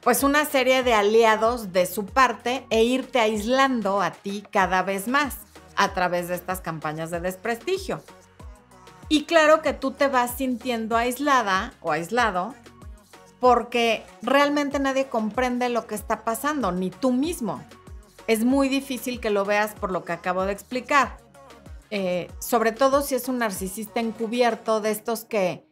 pues 0.00 0.22
una 0.22 0.44
serie 0.44 0.82
de 0.82 0.94
aliados 0.94 1.72
de 1.72 1.86
su 1.86 2.06
parte 2.06 2.66
e 2.70 2.82
irte 2.82 3.20
aislando 3.20 4.00
a 4.00 4.10
ti 4.10 4.44
cada 4.50 4.82
vez 4.82 5.06
más 5.06 5.36
a 5.76 5.92
través 5.92 6.28
de 6.28 6.34
estas 6.34 6.60
campañas 6.60 7.10
de 7.10 7.20
desprestigio. 7.20 8.02
Y 9.08 9.24
claro 9.24 9.60
que 9.60 9.74
tú 9.74 9.90
te 9.92 10.08
vas 10.08 10.36
sintiendo 10.36 10.96
aislada 10.96 11.74
o 11.80 11.92
aislado 11.92 12.54
porque 13.44 14.02
realmente 14.22 14.78
nadie 14.78 15.10
comprende 15.10 15.68
lo 15.68 15.86
que 15.86 15.94
está 15.94 16.24
pasando, 16.24 16.72
ni 16.72 16.88
tú 16.88 17.12
mismo. 17.12 17.62
Es 18.26 18.42
muy 18.42 18.70
difícil 18.70 19.20
que 19.20 19.28
lo 19.28 19.44
veas 19.44 19.74
por 19.74 19.92
lo 19.92 20.02
que 20.02 20.12
acabo 20.12 20.46
de 20.46 20.52
explicar. 20.54 21.18
Eh, 21.90 22.30
sobre 22.38 22.72
todo 22.72 23.02
si 23.02 23.16
es 23.16 23.28
un 23.28 23.36
narcisista 23.36 24.00
encubierto 24.00 24.80
de 24.80 24.92
estos 24.92 25.26
que 25.26 25.68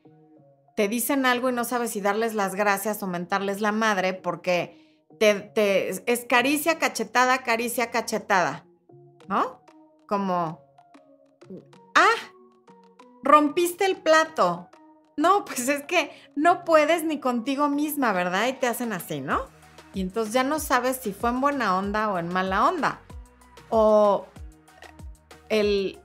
te 0.77 0.87
dicen 0.87 1.25
algo 1.25 1.49
y 1.49 1.55
no 1.55 1.65
sabes 1.65 1.93
si 1.93 2.03
darles 2.03 2.35
las 2.35 2.55
gracias 2.55 3.03
o 3.03 3.07
mentarles 3.07 3.63
la 3.63 3.73
madre 3.73 4.13
porque 4.13 5.09
te, 5.19 5.51
es 6.05 6.27
caricia, 6.27 6.79
cachetada, 6.79 7.39
caricia, 7.39 7.91
cachetada. 7.91 8.67
¿No? 9.29 9.65
Como, 10.07 10.61
ah, 11.95 12.17
rompiste 13.23 13.87
el 13.87 13.97
plato. 13.97 14.69
No, 15.17 15.45
pues 15.45 15.69
es 15.69 15.83
que 15.85 16.11
no 16.35 16.65
puedes 16.65 17.05
ni 17.05 17.21
contigo 17.21 17.69
misma, 17.69 18.13
¿verdad? 18.13 18.49
Y 18.49 18.55
te 18.55 18.67
hacen 18.67 18.93
así, 18.93 19.21
¿no? 19.21 19.43
Y 19.95 20.01
entonces 20.01 20.33
ya 20.33 20.43
no 20.43 20.59
sabes 20.59 20.99
si 21.03 21.13
fue 21.13 21.31
en 21.31 21.41
buena 21.41 21.77
onda 21.77 22.11
o 22.11 22.19
en 22.19 22.29
mala 22.29 22.69
onda. 22.69 23.01
O 23.69 24.27
el... 25.49 25.99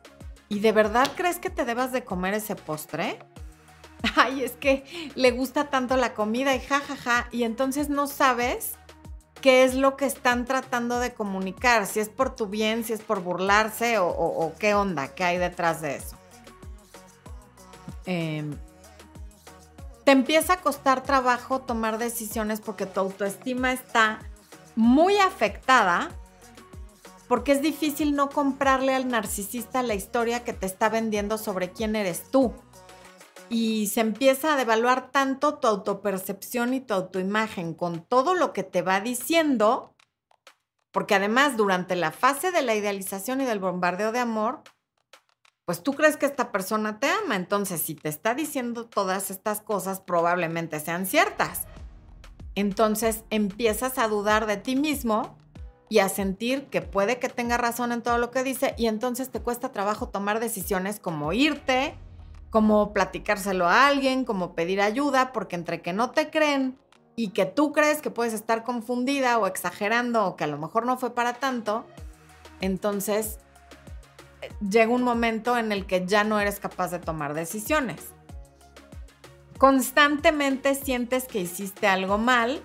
¿Y 0.50 0.60
de 0.60 0.72
verdad 0.72 1.10
crees 1.15 1.39
que 1.39 1.50
te 1.50 1.65
debas 1.65 1.91
de 1.91 2.04
comer 2.04 2.34
ese 2.34 2.56
postre? 2.56 3.20
Ay, 4.15 4.43
es 4.43 4.54
que 4.54 4.84
le 5.15 5.32
gusta 5.32 5.70
tanto 5.70 5.98
la 5.98 6.13
comida 6.13 6.56
y 6.56 6.60
jajaja. 6.60 6.96
Ja, 6.96 7.24
ja, 7.24 7.30
y 7.32 7.43
entonces 7.43 7.89
no 7.89 8.08
sabes 8.08 8.76
qué 9.41 9.63
es 9.63 9.76
lo 9.76 9.98
que 9.98 10.06
están 10.06 10.46
tratando 10.46 11.00
de 11.00 11.13
comunicar, 11.13 11.86
si 11.86 12.00
es 12.00 12.10
por 12.10 12.36
tu 12.36 12.48
bien, 12.48 12.84
si 12.84 12.93
es 12.93 13.02
por 13.02 13.22
burlarse 13.22 14.00
o, 14.00 14.08
o 14.08 14.54
qué 14.58 14.74
onda, 14.74 15.13
qué 15.13 15.24
hay 15.24 15.38
detrás 15.38 15.82
de 15.82 15.98
eso. 15.98 16.17
Eh, 18.06 18.43
te 20.08 20.13
empieza 20.13 20.54
a 20.54 20.62
costar 20.62 21.04
trabajo 21.04 21.60
tomar 21.60 21.98
decisiones 21.98 22.62
porque 22.62 22.86
tu 22.86 23.02
autoestima 23.02 23.74
está 23.74 24.20
muy 24.78 25.17
afectada 25.17 26.12
porque 27.28 27.52
es 27.52 27.62
difícil 27.62 28.15
no 28.15 28.30
comprarle 28.30 28.96
al 28.96 29.10
narcisista 29.10 29.84
la 29.84 29.96
historia 29.96 30.46
que 30.46 30.54
te 30.54 30.65
está 30.65 30.88
vendiendo 30.88 31.38
sobre 31.38 31.74
quién 31.74 31.98
eres 31.98 32.32
tú. 32.32 32.54
Y 33.50 33.88
se 33.88 34.00
empieza 34.00 34.54
a 34.54 34.56
devaluar 34.56 35.12
tanto 35.12 35.56
tu 35.56 35.67
autopercepción 35.67 36.74
y 36.74 36.80
tu 36.80 36.93
autoimagen 36.93 37.74
con 37.74 38.02
todo 38.02 38.34
lo 38.34 38.54
que 38.54 38.63
te 38.63 38.82
va 38.82 39.02
diciendo, 39.02 39.93
porque 40.91 41.15
además 41.15 41.58
durante 41.58 41.98
la 41.98 42.13
fase 42.13 42.54
de 42.54 42.62
la 42.62 42.76
idealización 42.76 43.41
y 43.41 43.46
del 43.46 43.60
bombardeo 43.60 44.13
de 44.13 44.20
amor, 44.20 44.63
pues 45.68 45.84
tú 45.84 45.92
crees 45.92 46.16
que 46.16 46.26
esta 46.26 46.54
persona 46.54 46.98
te 46.98 47.10
ama. 47.10 47.36
Entonces, 47.36 47.82
si 47.82 47.94
te 47.94 48.08
está 48.08 48.34
diciendo 48.34 48.86
todas 48.86 49.30
estas 49.30 49.60
cosas, 49.60 50.00
probablemente 50.00 50.80
sean 50.80 51.06
ciertas. 51.06 51.64
Entonces, 52.56 53.26
empiezas 53.32 53.98
a 53.98 54.08
dudar 54.08 54.46
de 54.46 54.56
ti 54.56 54.78
mismo 54.78 55.38
y 55.90 56.00
a 56.00 56.08
sentir 56.08 56.68
que 56.68 56.82
puede 56.82 57.20
que 57.20 57.28
tenga 57.28 57.58
razón 57.58 57.92
en 57.92 58.02
todo 58.02 58.18
lo 58.18 58.32
que 58.32 58.44
dice 58.44 58.76
y 58.78 58.88
entonces 58.88 59.30
te 59.30 59.42
cuesta 59.42 59.74
trabajo 59.74 60.08
tomar 60.08 60.40
decisiones 60.40 61.02
como 61.02 61.34
irte, 61.34 61.96
como 62.50 62.94
platicárselo 62.94 63.68
a 63.68 63.88
alguien, 63.88 64.24
como 64.24 64.56
pedir 64.56 64.80
ayuda, 64.80 65.34
porque 65.34 65.58
entre 65.58 65.82
que 65.82 65.92
no 65.92 66.12
te 66.12 66.30
creen 66.30 66.80
y 67.18 67.32
que 67.32 67.46
tú 67.46 67.74
crees 67.74 68.02
que 68.02 68.10
puedes 68.10 68.34
estar 68.34 68.64
confundida 68.64 69.38
o 69.38 69.48
exagerando 69.48 70.28
o 70.28 70.38
que 70.38 70.46
a 70.46 70.48
lo 70.48 70.58
mejor 70.58 70.86
no 70.86 70.98
fue 70.98 71.14
para 71.14 71.34
tanto, 71.34 71.86
entonces 72.62 73.40
llega 74.67 74.91
un 74.91 75.04
momento 75.04 75.58
en 75.58 75.71
el 75.71 75.86
que 75.86 76.06
ya 76.06 76.23
no 76.23 76.39
eres 76.39 76.60
capaz 76.60 76.91
de 76.91 77.00
tomar 77.00 77.34
decisiones. 77.34 78.13
Constantemente 79.58 80.76
sientes 80.76 81.26
que 81.26 81.39
hiciste 81.39 81.88
algo 81.88 82.17
mal 82.17 82.62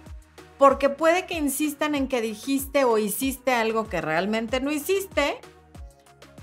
porque 0.58 0.88
puede 0.88 1.26
que 1.26 1.34
insistan 1.34 1.94
en 1.94 2.06
que 2.08 2.20
dijiste 2.20 2.84
o 2.84 2.98
hiciste 2.98 3.52
algo 3.52 3.88
que 3.88 4.00
realmente 4.00 4.60
no 4.60 4.70
hiciste 4.70 5.40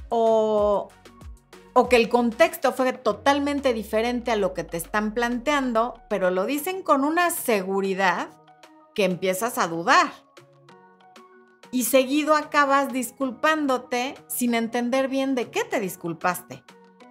o, 0.10 0.90
o 1.74 1.90
que 1.90 1.96
el 1.96 2.10
contexto 2.10 2.74
fue 2.74 2.92
totalmente 2.94 3.74
diferente 3.74 4.32
a 4.32 4.36
lo 4.36 4.54
que 4.54 4.64
te 4.64 4.78
están 4.78 5.14
planteando, 5.14 6.02
pero 6.10 6.32
lo 6.32 6.46
dicen 6.46 6.82
con 6.82 7.06
una 7.06 7.30
seguridad 7.30 8.30
que 8.96 9.06
empiezas 9.06 9.58
a 9.60 9.68
dudar 9.68 10.12
y 11.72 11.84
seguido 11.84 12.36
acabas 12.36 12.92
disculpándote 12.92 14.16
sin 14.28 14.54
entender 14.54 15.08
bien 15.08 15.36
de 15.36 15.50
qué 15.50 15.64
te 15.64 15.80
disculpaste. 15.80 16.64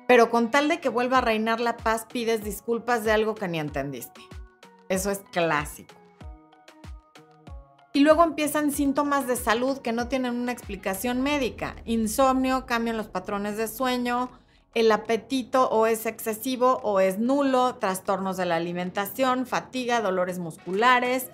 Pero 0.06 0.30
con 0.30 0.50
tal 0.50 0.68
de 0.68 0.80
que 0.80 0.88
vuelva 0.88 1.18
a 1.18 1.22
reinar 1.22 1.60
la 1.60 1.76
paz, 1.76 2.06
pides 2.10 2.42
disculpas 2.42 3.04
de 3.04 3.12
algo 3.12 3.34
que 3.34 3.48
ni 3.48 3.60
entendiste. 3.60 4.20
Eso 4.88 5.10
es 5.10 5.18
clásico. 5.30 5.94
Y 7.92 8.00
luego 8.00 8.22
empiezan 8.22 8.70
síntomas 8.70 9.26
de 9.26 9.36
salud 9.36 9.78
que 9.78 9.92
no 9.92 10.08
tienen 10.08 10.36
una 10.36 10.52
explicación 10.52 11.22
médica. 11.22 11.76
Insomnio, 11.84 12.64
cambian 12.64 12.96
los 12.96 13.08
patrones 13.08 13.56
de 13.56 13.68
sueño, 13.68 14.30
el 14.74 14.92
apetito 14.92 15.68
o 15.70 15.86
es 15.86 16.06
excesivo 16.06 16.80
o 16.82 17.00
es 17.00 17.18
nulo, 17.18 17.76
trastornos 17.76 18.36
de 18.36 18.46
la 18.46 18.56
alimentación, 18.56 19.46
fatiga, 19.46 20.00
dolores 20.00 20.38
musculares, 20.38 21.30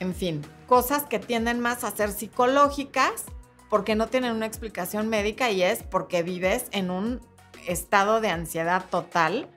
en 0.00 0.14
fin, 0.14 0.42
cosas 0.66 1.04
que 1.04 1.18
tienden 1.18 1.60
más 1.60 1.84
a 1.84 1.90
ser 1.94 2.10
psicológicas 2.10 3.24
porque 3.68 3.94
no 3.94 4.08
tienen 4.08 4.34
una 4.34 4.46
explicación 4.46 5.08
médica 5.08 5.50
y 5.50 5.62
es 5.62 5.82
porque 5.82 6.22
vives 6.22 6.66
en 6.72 6.90
un 6.90 7.20
estado 7.66 8.20
de 8.20 8.30
ansiedad 8.30 8.86
total 8.90 9.48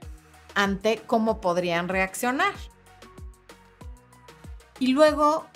ante 0.54 1.02
cómo 1.08 1.42
podrían 1.42 1.88
reaccionar. 1.88 2.54
Y 4.80 4.94
luego 4.94 5.48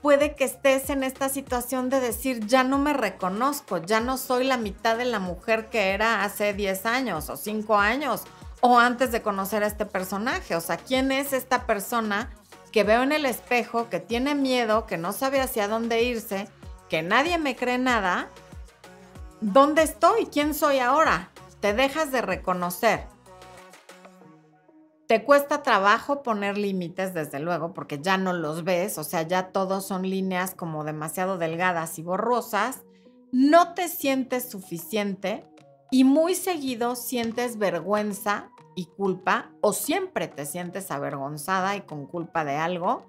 puede 0.00 0.34
que 0.34 0.44
estés 0.44 0.88
en 0.90 1.02
esta 1.02 1.28
situación 1.28 1.90
de 1.90 2.00
decir, 2.00 2.46
ya 2.46 2.64
no 2.64 2.78
me 2.78 2.94
reconozco, 2.94 3.78
ya 3.78 4.00
no 4.00 4.16
soy 4.16 4.44
la 4.44 4.56
mitad 4.56 4.96
de 4.96 5.04
la 5.04 5.18
mujer 5.18 5.68
que 5.68 5.90
era 5.90 6.24
hace 6.24 6.54
10 6.54 6.86
años 6.86 7.28
o 7.28 7.36
5 7.36 7.76
años 7.76 8.24
o 8.60 8.78
antes 8.78 9.12
de 9.12 9.22
conocer 9.22 9.62
a 9.62 9.66
este 9.66 9.86
personaje. 9.86 10.56
O 10.56 10.60
sea, 10.60 10.76
¿quién 10.76 11.12
es 11.12 11.32
esta 11.32 11.66
persona 11.66 12.30
que 12.72 12.84
veo 12.84 13.02
en 13.02 13.12
el 13.12 13.26
espejo, 13.26 13.88
que 13.88 14.00
tiene 14.00 14.34
miedo, 14.34 14.86
que 14.86 14.96
no 14.96 15.12
sabe 15.12 15.40
hacia 15.40 15.68
dónde 15.68 16.02
irse, 16.02 16.48
que 16.88 17.02
nadie 17.02 17.38
me 17.38 17.56
cree 17.56 17.78
nada, 17.78 18.28
¿dónde 19.40 19.82
estoy? 19.82 20.26
¿Quién 20.26 20.54
soy 20.54 20.78
ahora? 20.78 21.30
Te 21.60 21.72
dejas 21.74 22.12
de 22.12 22.22
reconocer. 22.22 23.06
Te 25.06 25.24
cuesta 25.24 25.62
trabajo 25.62 26.22
poner 26.22 26.56
límites, 26.56 27.14
desde 27.14 27.40
luego, 27.40 27.74
porque 27.74 27.98
ya 28.00 28.16
no 28.16 28.32
los 28.32 28.62
ves, 28.62 28.96
o 28.96 29.02
sea, 29.02 29.22
ya 29.22 29.48
todos 29.48 29.84
son 29.84 30.08
líneas 30.08 30.54
como 30.54 30.84
demasiado 30.84 31.36
delgadas 31.36 31.98
y 31.98 32.02
borrosas. 32.02 32.82
No 33.32 33.74
te 33.74 33.88
sientes 33.88 34.48
suficiente 34.48 35.44
y 35.90 36.04
muy 36.04 36.36
seguido 36.36 36.94
sientes 36.94 37.58
vergüenza 37.58 38.50
y 38.74 38.86
culpa 38.86 39.50
o 39.60 39.72
siempre 39.72 40.28
te 40.28 40.46
sientes 40.46 40.90
avergonzada 40.90 41.76
y 41.76 41.82
con 41.82 42.06
culpa 42.06 42.44
de 42.44 42.56
algo, 42.56 43.06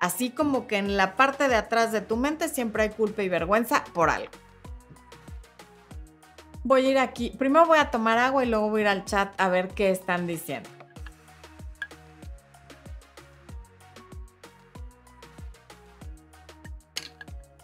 así 0.00 0.30
como 0.30 0.66
que 0.66 0.76
en 0.76 0.96
la 0.96 1.16
parte 1.16 1.48
de 1.48 1.56
atrás 1.56 1.92
de 1.92 2.00
tu 2.00 2.16
mente 2.16 2.48
siempre 2.48 2.84
hay 2.84 2.90
culpa 2.90 3.22
y 3.22 3.28
vergüenza 3.28 3.84
por 3.92 4.10
algo. 4.10 4.32
Voy 6.62 6.86
a 6.86 6.90
ir 6.90 6.98
aquí, 6.98 7.30
primero 7.38 7.66
voy 7.66 7.78
a 7.78 7.90
tomar 7.90 8.18
agua 8.18 8.44
y 8.44 8.48
luego 8.48 8.70
voy 8.70 8.80
a 8.80 8.82
ir 8.82 8.88
al 8.88 9.04
chat 9.04 9.38
a 9.38 9.48
ver 9.48 9.68
qué 9.68 9.90
están 9.90 10.26
diciendo. 10.26 10.70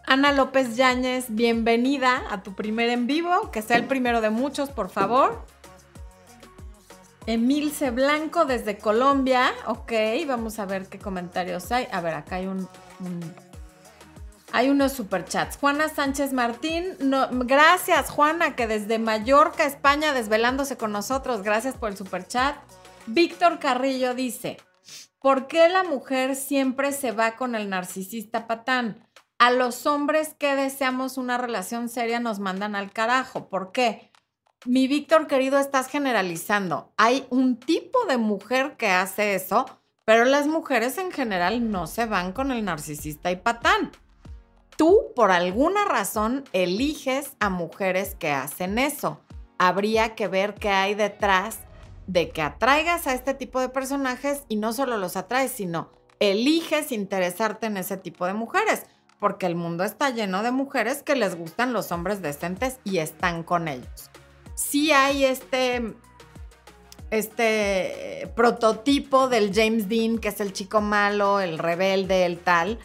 Ana 0.07 0.33
López 0.33 0.77
Yáñez, 0.77 1.27
bienvenida 1.29 2.25
a 2.31 2.43
tu 2.43 2.55
primer 2.55 2.91
en 2.91 3.07
vivo, 3.07 3.53
que 3.53 3.63
sea 3.63 3.77
el 3.77 3.85
primero 3.85 4.21
de 4.21 4.29
muchos, 4.29 4.69
por 4.69 4.91
favor. 4.91 5.47
Emilce 7.33 7.91
Blanco 7.93 8.45
desde 8.45 8.77
Colombia. 8.77 9.53
Ok, 9.67 9.93
vamos 10.27 10.59
a 10.59 10.67
ver 10.67 10.89
qué 10.89 10.99
comentarios 10.99 11.71
hay. 11.71 11.87
A 11.93 12.01
ver, 12.01 12.15
acá 12.15 12.37
hay 12.37 12.47
un, 12.47 12.69
hay 14.51 14.69
unos 14.69 14.93
superchats. 14.93 15.57
Juana 15.57 15.89
Sánchez 15.89 16.33
Martín, 16.33 16.97
gracias 17.31 18.11
Juana, 18.11 18.57
que 18.57 18.67
desde 18.67 18.99
Mallorca, 18.99 19.65
España, 19.65 20.13
desvelándose 20.13 20.77
con 20.77 20.91
nosotros. 20.91 21.43
Gracias 21.43 21.77
por 21.77 21.91
el 21.91 21.97
superchat. 21.97 22.57
Víctor 23.07 23.61
Carrillo 23.61 24.15
dice, 24.15 24.57
¿por 25.21 25.47
qué 25.47 25.69
la 25.69 25.85
mujer 25.85 26.35
siempre 26.35 26.91
se 26.91 27.13
va 27.13 27.37
con 27.37 27.55
el 27.55 27.71
narcisista 27.71 28.49
patán? 28.49 29.07
A 29.39 29.53
los 29.53 29.87
hombres 29.87 30.35
que 30.37 30.57
deseamos 30.57 31.17
una 31.17 31.39
relación 31.39 31.89
seria 31.89 32.19
nos 32.19 32.41
mandan 32.41 32.75
al 32.75 32.93
carajo. 32.93 33.49
¿Por 33.49 33.71
qué? 33.71 34.10
Mi 34.67 34.89
Víctor 34.89 35.27
querido, 35.27 35.59
estás 35.59 35.89
generalizando. 35.89 36.93
Hay 36.99 37.27
un 37.31 37.57
tipo 37.59 38.05
de 38.05 38.19
mujer 38.19 38.77
que 38.77 38.89
hace 38.89 39.35
eso, 39.35 39.65
pero 40.05 40.27
las 40.27 40.47
mujeres 40.49 40.99
en 40.99 41.11
general 41.13 41.71
no 41.71 41.87
se 41.87 42.05
van 42.05 42.33
con 42.33 42.51
el 42.51 42.67
narcisista 42.67 43.31
y 43.31 43.37
patán. 43.37 43.91
Tú, 44.77 45.13
por 45.17 45.31
alguna 45.31 45.87
razón, 45.87 46.45
eliges 46.53 47.39
a 47.41 47.49
mujeres 47.49 48.15
que 48.17 48.33
hacen 48.33 48.79
eso. 48.79 49.23
Habría 49.59 50.15
que 50.15 50.29
ver 50.29 50.55
qué 50.55 50.69
hay 50.69 50.95
detrás 50.95 51.61
de 52.07 52.29
que 52.29 52.43
atraigas 52.43 53.07
a 53.07 53.15
este 53.15 53.33
tipo 53.33 53.61
de 53.61 53.71
personajes 53.71 54.43
y 54.49 54.57
no 54.57 54.75
solo 54.75 54.99
los 54.99 55.17
atraes, 55.17 55.53
sino 55.53 55.91
eliges 56.19 56.93
interesarte 56.93 57.65
en 57.65 57.79
ese 57.79 57.97
tipo 57.97 58.27
de 58.27 58.35
mujeres 58.35 58.85
porque 59.21 59.47
el 59.47 59.55
mundo 59.55 59.85
está 59.85 60.11
lleno 60.11 60.43
de 60.43 60.51
mujeres 60.51 61.03
que 61.03 61.15
les 61.15 61.37
gustan 61.37 61.73
los 61.73 61.93
hombres 61.93 62.23
decentes 62.23 62.81
y 62.85 62.99
están 62.99 63.43
con 63.43 63.69
ellos. 63.69 64.10
Sí 64.61 64.93
hay 64.93 65.25
este, 65.25 65.95
este 67.11 68.31
prototipo 68.37 69.27
del 69.27 69.55
James 69.55 69.89
Dean, 69.89 70.19
que 70.19 70.29
es 70.29 70.39
el 70.39 70.53
chico 70.53 70.83
malo, 70.83 71.41
el 71.41 71.59
rebelde, 71.59 72.27
el 72.27 72.39
tal, 72.39 72.79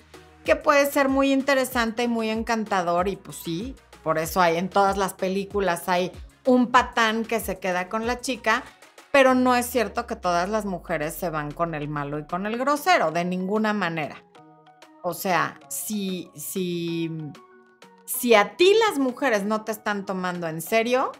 que 0.45 0.55
puede 0.55 0.89
ser 0.89 1.09
muy 1.09 1.33
interesante 1.33 2.03
y 2.03 2.07
muy 2.07 2.29
encantador 2.29 3.09
y 3.09 3.17
pues 3.17 3.35
sí, 3.43 3.75
por 4.03 4.17
eso 4.17 4.39
hay 4.39 4.55
en 4.55 4.69
todas 4.69 4.95
las 4.95 5.13
películas 5.15 5.89
hay 5.89 6.13
un 6.45 6.67
patán 6.67 7.25
que 7.25 7.41
se 7.41 7.59
queda 7.59 7.89
con 7.89 8.07
la 8.07 8.21
chica, 8.21 8.63
pero 9.11 9.35
no 9.35 9.53
es 9.53 9.65
cierto 9.65 10.07
que 10.07 10.15
todas 10.15 10.47
las 10.47 10.63
mujeres 10.65 11.13
se 11.13 11.29
van 11.29 11.51
con 11.51 11.75
el 11.75 11.89
malo 11.89 12.19
y 12.19 12.25
con 12.25 12.45
el 12.45 12.57
grosero, 12.57 13.11
de 13.11 13.25
ninguna 13.25 13.73
manera. 13.73 14.23
O 15.03 15.13
sea, 15.13 15.59
si, 15.67 16.31
si, 16.35 17.11
si 18.05 18.33
a 18.33 18.55
ti 18.55 18.73
las 18.87 18.97
mujeres 18.97 19.43
no 19.43 19.65
te 19.65 19.73
están 19.73 20.05
tomando 20.05 20.47
en 20.47 20.61
serio, 20.61 21.11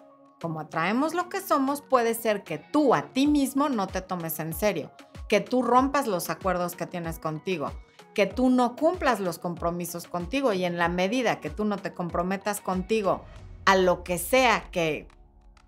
como 0.45 0.60
atraemos 0.60 1.15
lo 1.15 1.27
que 1.27 1.41
somos, 1.41 1.81
puede 1.81 2.13
ser 2.13 2.43
que 2.43 2.60
tú 2.60 2.93
a 2.93 3.01
ti 3.13 3.25
mismo 3.25 3.67
no 3.67 3.88
te 3.88 4.01
tomes 4.01 4.39
en 4.39 4.53
serio, 4.53 4.91
que 5.27 5.41
tú 5.41 5.63
rompas 5.63 6.05
los 6.05 6.29
acuerdos 6.29 6.75
que 6.75 6.86
tienes 6.86 7.17
contigo, 7.17 7.71
que 8.13 8.27
tú 8.27 8.51
no 8.51 8.75
cumplas 8.75 9.19
los 9.19 9.39
compromisos 9.39 10.05
contigo 10.05 10.53
y 10.53 10.63
en 10.63 10.77
la 10.77 10.88
medida 10.88 11.39
que 11.39 11.49
tú 11.49 11.65
no 11.65 11.77
te 11.77 11.95
comprometas 11.95 12.62
contigo 12.62 13.25
a 13.65 13.75
lo 13.75 14.03
que 14.03 14.19
sea 14.19 14.69
que, 14.69 15.08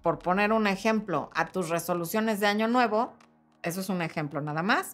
por 0.04 0.20
poner 0.20 0.54
un 0.54 0.68
ejemplo, 0.68 1.32
a 1.34 1.48
tus 1.48 1.70
resoluciones 1.70 2.40
de 2.40 2.46
año 2.46 2.68
nuevo, 2.68 3.14
eso 3.64 3.82
es 3.82 3.90
un 3.90 4.04
ejemplo 4.04 4.42
nada 4.42 4.62
más, 4.62 4.94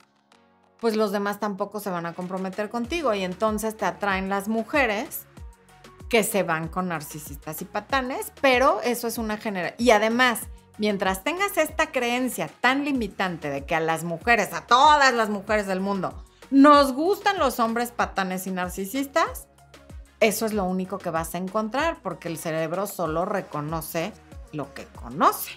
pues 0.79 0.95
los 0.95 1.11
demás 1.11 1.41
tampoco 1.41 1.81
se 1.81 1.89
van 1.89 2.05
a 2.05 2.13
comprometer 2.13 2.69
contigo 2.69 3.13
y 3.13 3.25
entonces 3.25 3.75
te 3.75 3.83
atraen 3.83 4.29
las 4.29 4.47
mujeres 4.47 5.25
que 6.13 6.23
se 6.23 6.43
van 6.43 6.67
con 6.67 6.89
narcisistas 6.89 7.63
y 7.63 7.65
patanes, 7.65 8.31
pero 8.39 8.81
eso 8.83 9.07
es 9.07 9.17
una 9.17 9.37
generación. 9.37 9.83
Y 9.83 9.89
además, 9.89 10.41
mientras 10.77 11.23
tengas 11.23 11.57
esta 11.57 11.91
creencia 11.91 12.51
tan 12.61 12.85
limitante 12.85 13.49
de 13.49 13.65
que 13.65 13.73
a 13.73 13.79
las 13.79 14.03
mujeres, 14.03 14.53
a 14.53 14.67
todas 14.67 15.11
las 15.11 15.29
mujeres 15.29 15.65
del 15.65 15.79
mundo, 15.79 16.23
nos 16.51 16.93
gustan 16.93 17.39
los 17.39 17.59
hombres 17.59 17.89
patanes 17.89 18.45
y 18.45 18.51
narcisistas, 18.51 19.47
eso 20.19 20.45
es 20.45 20.53
lo 20.53 20.65
único 20.65 20.99
que 20.99 21.09
vas 21.09 21.33
a 21.33 21.39
encontrar 21.39 21.97
porque 22.03 22.27
el 22.27 22.37
cerebro 22.37 22.85
solo 22.85 23.25
reconoce 23.25 24.13
lo 24.51 24.71
que 24.75 24.85
conoce. 24.85 25.53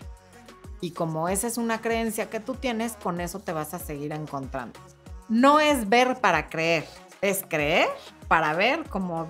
Y 0.80 0.92
como 0.92 1.28
esa 1.28 1.48
es 1.48 1.58
una 1.58 1.82
creencia 1.82 2.30
que 2.30 2.40
tú 2.40 2.54
tienes, 2.54 2.94
con 2.94 3.20
eso 3.20 3.40
te 3.40 3.52
vas 3.52 3.74
a 3.74 3.78
seguir 3.78 4.12
encontrando 4.12 4.80
no 5.28 5.60
es 5.60 5.88
ver 5.88 6.16
para 6.20 6.48
creer, 6.48 6.86
es 7.20 7.44
creer 7.48 7.88
para 8.28 8.54
ver, 8.54 8.84
como 8.88 9.26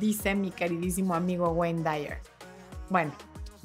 dice 0.00 0.34
mi 0.34 0.50
queridísimo 0.50 1.14
amigo 1.14 1.48
Wayne 1.50 1.82
Dyer. 1.82 2.20
Bueno, 2.90 3.12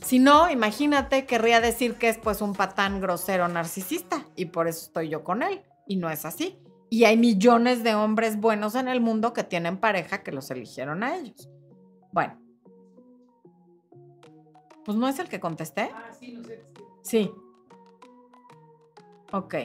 si 0.03 0.19
no, 0.19 0.49
imagínate, 0.49 1.25
querría 1.25 1.61
decir 1.61 1.95
que 1.95 2.09
es 2.09 2.17
pues 2.17 2.41
un 2.41 2.53
patán 2.53 3.01
grosero 3.01 3.47
narcisista 3.47 4.25
y 4.35 4.45
por 4.45 4.67
eso 4.67 4.85
estoy 4.85 5.09
yo 5.09 5.23
con 5.23 5.43
él. 5.43 5.61
Y 5.87 5.97
no 5.97 6.09
es 6.09 6.25
así. 6.25 6.59
Y 6.89 7.03
hay 7.03 7.17
millones 7.17 7.83
de 7.83 7.95
hombres 7.95 8.39
buenos 8.39 8.75
en 8.75 8.87
el 8.87 9.01
mundo 9.01 9.33
que 9.33 9.43
tienen 9.43 9.77
pareja 9.77 10.23
que 10.23 10.31
los 10.31 10.49
eligieron 10.51 11.03
a 11.03 11.17
ellos. 11.17 11.49
Bueno. 12.11 12.39
Pues 14.85 14.97
no 14.97 15.07
es 15.07 15.19
el 15.19 15.29
que 15.29 15.39
contesté. 15.39 15.91
Ah, 15.93 16.11
sí, 16.17 16.31
no 16.31 16.43
sé. 16.43 16.63
Sí. 17.01 17.31
Ok. 19.31 19.55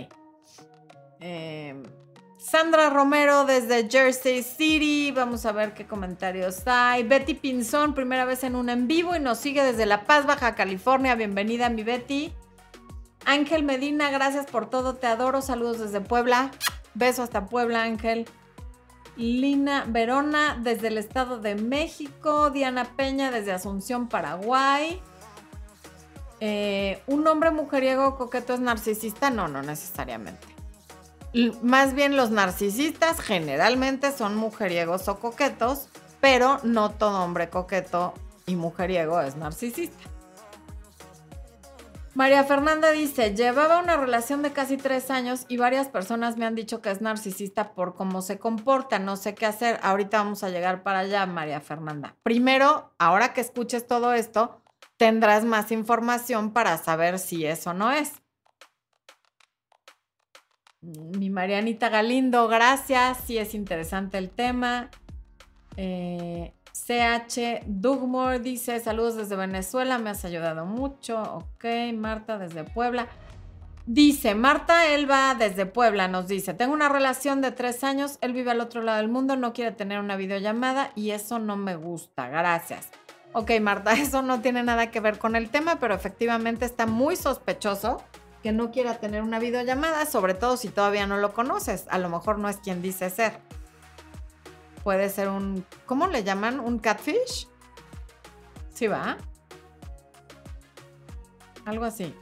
Em, 1.20 1.82
Sandra 2.44 2.90
Romero 2.90 3.46
desde 3.46 3.88
Jersey 3.88 4.42
City. 4.42 5.10
Vamos 5.12 5.46
a 5.46 5.52
ver 5.52 5.72
qué 5.72 5.86
comentarios 5.86 6.66
hay. 6.66 7.02
Betty 7.02 7.32
Pinzón, 7.32 7.94
primera 7.94 8.26
vez 8.26 8.44
en 8.44 8.54
un 8.54 8.68
en 8.68 8.86
vivo 8.86 9.16
y 9.16 9.18
nos 9.18 9.38
sigue 9.38 9.64
desde 9.64 9.86
La 9.86 10.04
Paz, 10.04 10.26
Baja 10.26 10.54
California. 10.54 11.14
Bienvenida, 11.14 11.70
mi 11.70 11.84
Betty. 11.84 12.34
Ángel 13.24 13.62
Medina, 13.62 14.10
gracias 14.10 14.44
por 14.44 14.68
todo. 14.68 14.96
Te 14.96 15.06
adoro. 15.06 15.40
Saludos 15.40 15.78
desde 15.78 16.02
Puebla. 16.02 16.50
Beso 16.92 17.22
hasta 17.22 17.46
Puebla, 17.46 17.82
Ángel. 17.82 18.26
Lina 19.16 19.86
Verona 19.88 20.60
desde 20.62 20.88
el 20.88 20.98
Estado 20.98 21.38
de 21.38 21.54
México. 21.54 22.50
Diana 22.50 22.84
Peña 22.84 23.30
desde 23.30 23.52
Asunción, 23.52 24.06
Paraguay. 24.06 25.00
Eh, 26.40 27.02
¿Un 27.06 27.26
hombre 27.26 27.52
mujeriego 27.52 28.18
coqueto 28.18 28.52
es 28.52 28.60
narcisista? 28.60 29.30
No, 29.30 29.48
no 29.48 29.62
necesariamente 29.62 30.53
más 31.62 31.94
bien 31.94 32.16
los 32.16 32.30
narcisistas 32.30 33.20
generalmente 33.20 34.12
son 34.12 34.36
mujeriegos 34.36 35.08
o 35.08 35.18
coquetos, 35.18 35.88
pero 36.20 36.60
no 36.62 36.90
todo 36.90 37.22
hombre 37.22 37.50
coqueto 37.50 38.14
y 38.46 38.56
mujeriego 38.56 39.20
es 39.20 39.36
narcisista. 39.36 40.14
María 42.14 42.44
Fernanda 42.44 42.92
dice, 42.92 43.34
llevaba 43.34 43.80
una 43.80 43.96
relación 43.96 44.42
de 44.42 44.52
casi 44.52 44.76
tres 44.76 45.10
años 45.10 45.46
y 45.48 45.56
varias 45.56 45.88
personas 45.88 46.36
me 46.36 46.46
han 46.46 46.54
dicho 46.54 46.80
que 46.80 46.92
es 46.92 47.00
narcisista 47.00 47.72
por 47.72 47.96
cómo 47.96 48.22
se 48.22 48.38
comporta, 48.38 49.00
no 49.00 49.16
sé 49.16 49.34
qué 49.34 49.46
hacer. 49.46 49.80
Ahorita 49.82 50.18
vamos 50.18 50.44
a 50.44 50.48
llegar 50.48 50.84
para 50.84 51.00
allá, 51.00 51.26
María 51.26 51.60
Fernanda. 51.60 52.14
Primero, 52.22 52.94
ahora 52.98 53.32
que 53.32 53.40
escuches 53.40 53.88
todo 53.88 54.12
esto, 54.12 54.62
tendrás 54.96 55.44
más 55.44 55.72
información 55.72 56.52
para 56.52 56.78
saber 56.78 57.18
si 57.18 57.46
eso 57.46 57.74
no 57.74 57.90
es. 57.90 58.23
Mi 61.18 61.30
Marianita 61.30 61.88
Galindo, 61.88 62.48
gracias. 62.48 63.18
Sí 63.26 63.38
es 63.38 63.54
interesante 63.54 64.18
el 64.18 64.30
tema. 64.30 64.90
Eh, 65.76 66.52
CH 66.72 67.62
Dugmore 67.66 68.40
dice, 68.40 68.78
saludos 68.80 69.16
desde 69.16 69.36
Venezuela, 69.36 69.98
me 69.98 70.10
has 70.10 70.24
ayudado 70.24 70.66
mucho. 70.66 71.22
Ok, 71.22 71.64
Marta 71.94 72.36
desde 72.38 72.64
Puebla. 72.64 73.08
Dice, 73.86 74.34
Marta 74.34 74.88
Elba 74.88 75.34
desde 75.34 75.66
Puebla 75.66 76.08
nos 76.08 76.26
dice, 76.26 76.54
tengo 76.54 76.72
una 76.72 76.88
relación 76.88 77.42
de 77.42 77.52
tres 77.52 77.84
años, 77.84 78.18
él 78.22 78.32
vive 78.32 78.50
al 78.50 78.60
otro 78.60 78.80
lado 78.82 78.98
del 78.98 79.08
mundo, 79.08 79.36
no 79.36 79.52
quiere 79.52 79.72
tener 79.72 80.00
una 80.00 80.16
videollamada 80.16 80.90
y 80.94 81.10
eso 81.10 81.38
no 81.38 81.56
me 81.56 81.76
gusta. 81.76 82.28
Gracias. 82.28 82.88
Ok, 83.32 83.50
Marta, 83.60 83.92
eso 84.00 84.22
no 84.22 84.40
tiene 84.40 84.62
nada 84.62 84.90
que 84.90 85.00
ver 85.00 85.18
con 85.18 85.36
el 85.36 85.50
tema, 85.50 85.78
pero 85.78 85.94
efectivamente 85.94 86.64
está 86.64 86.86
muy 86.86 87.16
sospechoso 87.16 88.02
que 88.44 88.52
no 88.52 88.70
quiera 88.70 88.98
tener 88.98 89.22
una 89.22 89.38
videollamada, 89.38 90.04
sobre 90.04 90.34
todo 90.34 90.58
si 90.58 90.68
todavía 90.68 91.06
no 91.06 91.16
lo 91.16 91.32
conoces. 91.32 91.86
A 91.88 91.96
lo 91.96 92.10
mejor 92.10 92.38
no 92.38 92.50
es 92.50 92.58
quien 92.58 92.82
dice 92.82 93.08
ser. 93.08 93.40
Puede 94.82 95.08
ser 95.08 95.30
un, 95.30 95.64
¿cómo 95.86 96.08
le 96.08 96.24
llaman? 96.24 96.60
¿Un 96.60 96.78
catfish? 96.78 97.48
¿Sí 98.74 98.86
va? 98.86 99.16
Algo 101.64 101.86
así. 101.86 102.14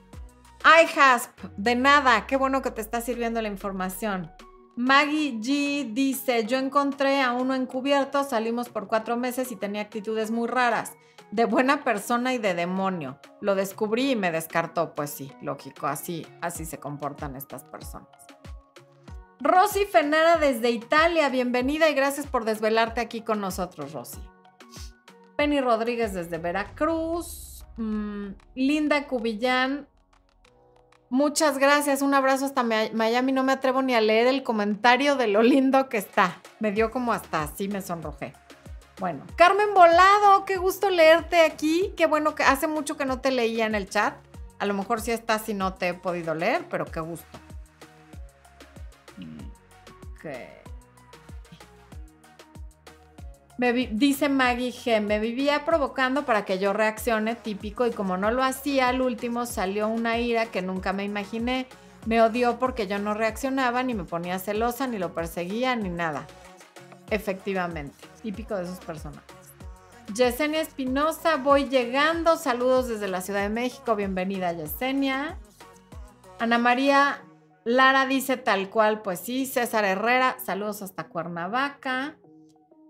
iHasp, 0.64 1.36
de 1.56 1.74
nada, 1.74 2.24
qué 2.28 2.36
bueno 2.36 2.62
que 2.62 2.70
te 2.70 2.82
está 2.82 3.00
sirviendo 3.00 3.42
la 3.42 3.48
información. 3.48 4.30
Maggie 4.76 5.40
G 5.40 5.92
dice, 5.92 6.46
yo 6.46 6.56
encontré 6.56 7.20
a 7.20 7.32
uno 7.32 7.56
encubierto, 7.56 8.22
salimos 8.22 8.68
por 8.68 8.86
cuatro 8.86 9.16
meses 9.16 9.50
y 9.50 9.56
tenía 9.56 9.82
actitudes 9.82 10.30
muy 10.30 10.46
raras 10.46 10.92
de 11.32 11.46
buena 11.46 11.82
persona 11.82 12.32
y 12.34 12.38
de 12.38 12.54
demonio. 12.54 13.18
Lo 13.40 13.56
descubrí 13.56 14.12
y 14.12 14.16
me 14.16 14.30
descartó, 14.30 14.94
pues 14.94 15.10
sí, 15.10 15.32
lógico, 15.40 15.88
así, 15.88 16.26
así 16.40 16.64
se 16.64 16.78
comportan 16.78 17.34
estas 17.34 17.64
personas. 17.64 18.08
Rosy 19.40 19.86
Fenara 19.86 20.36
desde 20.36 20.70
Italia, 20.70 21.28
bienvenida 21.28 21.90
y 21.90 21.94
gracias 21.94 22.26
por 22.26 22.44
desvelarte 22.44 23.00
aquí 23.00 23.22
con 23.22 23.40
nosotros, 23.40 23.92
Rosy. 23.92 24.20
Penny 25.36 25.60
Rodríguez 25.60 26.14
desde 26.14 26.38
Veracruz. 26.38 27.64
Mm, 27.76 28.34
Linda 28.54 29.08
Cubillán 29.08 29.88
Muchas 31.12 31.58
gracias, 31.58 32.00
un 32.00 32.14
abrazo 32.14 32.46
hasta 32.46 32.62
Miami. 32.62 33.32
No 33.32 33.42
me 33.42 33.52
atrevo 33.52 33.82
ni 33.82 33.94
a 33.94 34.00
leer 34.00 34.26
el 34.28 34.42
comentario 34.42 35.14
de 35.14 35.26
lo 35.26 35.42
lindo 35.42 35.90
que 35.90 35.98
está. 35.98 36.40
Me 36.58 36.72
dio 36.72 36.90
como 36.90 37.12
hasta 37.12 37.42
así, 37.42 37.68
me 37.68 37.82
sonrojé. 37.82 38.32
Bueno, 39.02 39.24
Carmen 39.34 39.74
Volado, 39.74 40.44
qué 40.44 40.58
gusto 40.58 40.88
leerte 40.88 41.40
aquí. 41.40 41.92
Qué 41.96 42.06
bueno 42.06 42.36
que 42.36 42.44
hace 42.44 42.68
mucho 42.68 42.96
que 42.96 43.04
no 43.04 43.18
te 43.18 43.32
leía 43.32 43.66
en 43.66 43.74
el 43.74 43.90
chat. 43.90 44.14
A 44.60 44.64
lo 44.64 44.74
mejor 44.74 45.00
sí 45.00 45.10
estás 45.10 45.48
y 45.48 45.54
no 45.54 45.74
te 45.74 45.88
he 45.88 45.94
podido 45.94 46.36
leer, 46.36 46.66
pero 46.70 46.84
qué 46.84 47.00
gusto. 47.00 47.26
Me 53.58 53.72
dice 53.72 54.28
Maggie 54.28 54.70
G, 54.70 55.00
me 55.00 55.18
vivía 55.18 55.64
provocando 55.64 56.24
para 56.24 56.44
que 56.44 56.60
yo 56.60 56.72
reaccione 56.72 57.34
típico 57.34 57.88
y 57.88 57.90
como 57.90 58.16
no 58.16 58.30
lo 58.30 58.44
hacía, 58.44 58.90
al 58.90 59.02
último 59.02 59.46
salió 59.46 59.88
una 59.88 60.18
ira 60.18 60.46
que 60.46 60.62
nunca 60.62 60.92
me 60.92 61.02
imaginé. 61.02 61.66
Me 62.06 62.22
odió 62.22 62.60
porque 62.60 62.86
yo 62.86 63.00
no 63.00 63.14
reaccionaba, 63.14 63.82
ni 63.82 63.94
me 63.94 64.04
ponía 64.04 64.38
celosa, 64.38 64.86
ni 64.86 64.98
lo 64.98 65.12
perseguía, 65.12 65.74
ni 65.74 65.88
nada. 65.88 66.24
Efectivamente, 67.10 67.96
típico 68.22 68.56
de 68.56 68.64
esos 68.64 68.78
personajes. 68.78 69.36
Yesenia 70.14 70.60
Espinosa, 70.60 71.36
voy 71.36 71.68
llegando. 71.68 72.36
Saludos 72.36 72.88
desde 72.88 73.08
la 73.08 73.20
Ciudad 73.20 73.42
de 73.42 73.48
México. 73.48 73.96
Bienvenida, 73.96 74.52
Yesenia. 74.52 75.38
Ana 76.38 76.58
María 76.58 77.22
Lara 77.64 78.06
dice 78.06 78.36
tal 78.36 78.68
cual, 78.68 79.02
pues 79.02 79.20
sí. 79.20 79.46
César 79.46 79.84
Herrera, 79.84 80.36
saludos 80.44 80.82
hasta 80.82 81.08
Cuernavaca. 81.08 82.16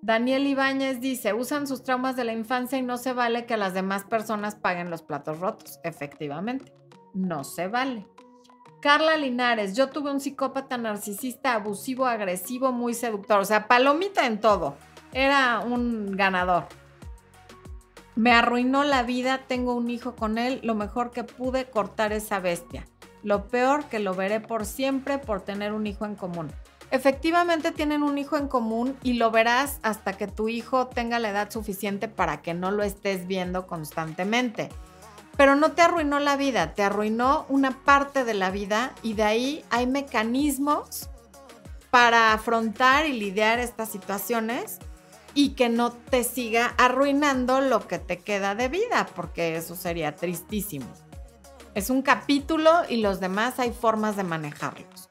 Daniel 0.01 0.47
Ibáñez 0.47 1.01
dice, 1.01 1.33
usan 1.33 1.69
sus 1.69 1.85
traumas 1.85 2.17
de 2.17 2.25
la 2.25 2.33
infancia 2.33 2.77
y 2.77 2.83
no 2.83 2.97
se 2.97 3.13
vale 3.13 3.47
que 3.47 3.57
las 3.57 3.73
demás 3.73 4.05
personas 4.05 4.57
paguen 4.57 4.91
los 4.91 5.03
platos 5.03 5.39
rotos. 5.39 5.79
Efectivamente, 5.85 6.73
no 7.15 7.45
se 7.45 7.69
vale. 7.69 8.07
Carla 8.83 9.17
Linares, 9.17 9.77
yo 9.77 9.91
tuve 9.91 10.11
un 10.11 10.19
psicópata 10.19 10.77
narcisista, 10.77 11.55
abusivo, 11.55 12.05
agresivo, 12.05 12.73
muy 12.73 12.95
seductor. 12.95 13.39
O 13.39 13.45
sea, 13.45 13.69
palomita 13.69 14.27
en 14.27 14.41
todo. 14.41 14.75
Era 15.13 15.61
un 15.61 16.17
ganador. 16.17 16.67
Me 18.17 18.33
arruinó 18.33 18.83
la 18.83 19.05
vida, 19.05 19.43
tengo 19.47 19.75
un 19.75 19.89
hijo 19.89 20.17
con 20.17 20.37
él, 20.37 20.59
lo 20.65 20.75
mejor 20.75 21.13
que 21.13 21.23
pude 21.23 21.71
cortar 21.71 22.13
esa 22.13 22.41
bestia. 22.41 22.89
Lo 23.23 23.47
peor 23.47 23.85
que 23.85 24.01
lo 24.01 24.15
veré 24.15 24.41
por 24.41 24.67
siempre 24.67 25.19
por 25.19 25.43
tener 25.43 25.73
un 25.73 25.87
hijo 25.87 26.05
en 26.05 26.17
común. 26.17 26.51
Efectivamente 26.91 27.71
tienen 27.71 28.03
un 28.03 28.19
hijo 28.19 28.37
en 28.37 28.49
común 28.49 28.97
y 29.05 29.13
lo 29.13 29.31
verás 29.31 29.79
hasta 29.85 30.15
que 30.15 30.27
tu 30.27 30.49
hijo 30.49 30.89
tenga 30.89 31.21
la 31.21 31.31
edad 31.31 31.53
suficiente 31.53 32.09
para 32.09 32.43
que 32.43 32.53
no 32.53 32.73
lo 32.73 32.83
estés 32.83 33.29
viendo 33.29 33.69
constantemente. 33.69 34.71
Pero 35.43 35.57
no 35.57 35.73
te 35.73 35.83
arruinó 35.83 36.21
la 36.21 36.37
vida, 36.37 36.73
te 36.73 36.85
arruinó 36.85 37.47
una 37.49 37.83
parte 37.83 38.23
de 38.23 38.33
la 38.33 38.53
vida 38.53 38.95
y 39.03 39.15
de 39.15 39.25
ahí 39.25 39.65
hay 39.71 39.89
mecanismos 39.89 41.11
para 41.91 42.33
afrontar 42.33 43.07
y 43.07 43.13
lidiar 43.13 43.59
estas 43.59 43.89
situaciones 43.89 44.79
y 45.35 45.55
que 45.55 45.69
no 45.69 45.91
te 45.91 46.23
siga 46.23 46.67
arruinando 46.79 47.61
lo 47.61 47.89
que 47.89 47.99
te 47.99 48.21
queda 48.21 48.55
de 48.55 48.69
vida, 48.69 49.09
porque 49.17 49.57
eso 49.57 49.75
sería 49.75 50.15
tristísimo. 50.15 50.87
Es 51.75 51.91
un 51.91 52.03
capítulo 52.03 52.71
y 52.89 52.99
los 52.99 53.19
demás 53.19 53.59
hay 53.59 53.73
formas 53.73 54.15
de 54.15 54.23
manejarlos. 54.23 55.11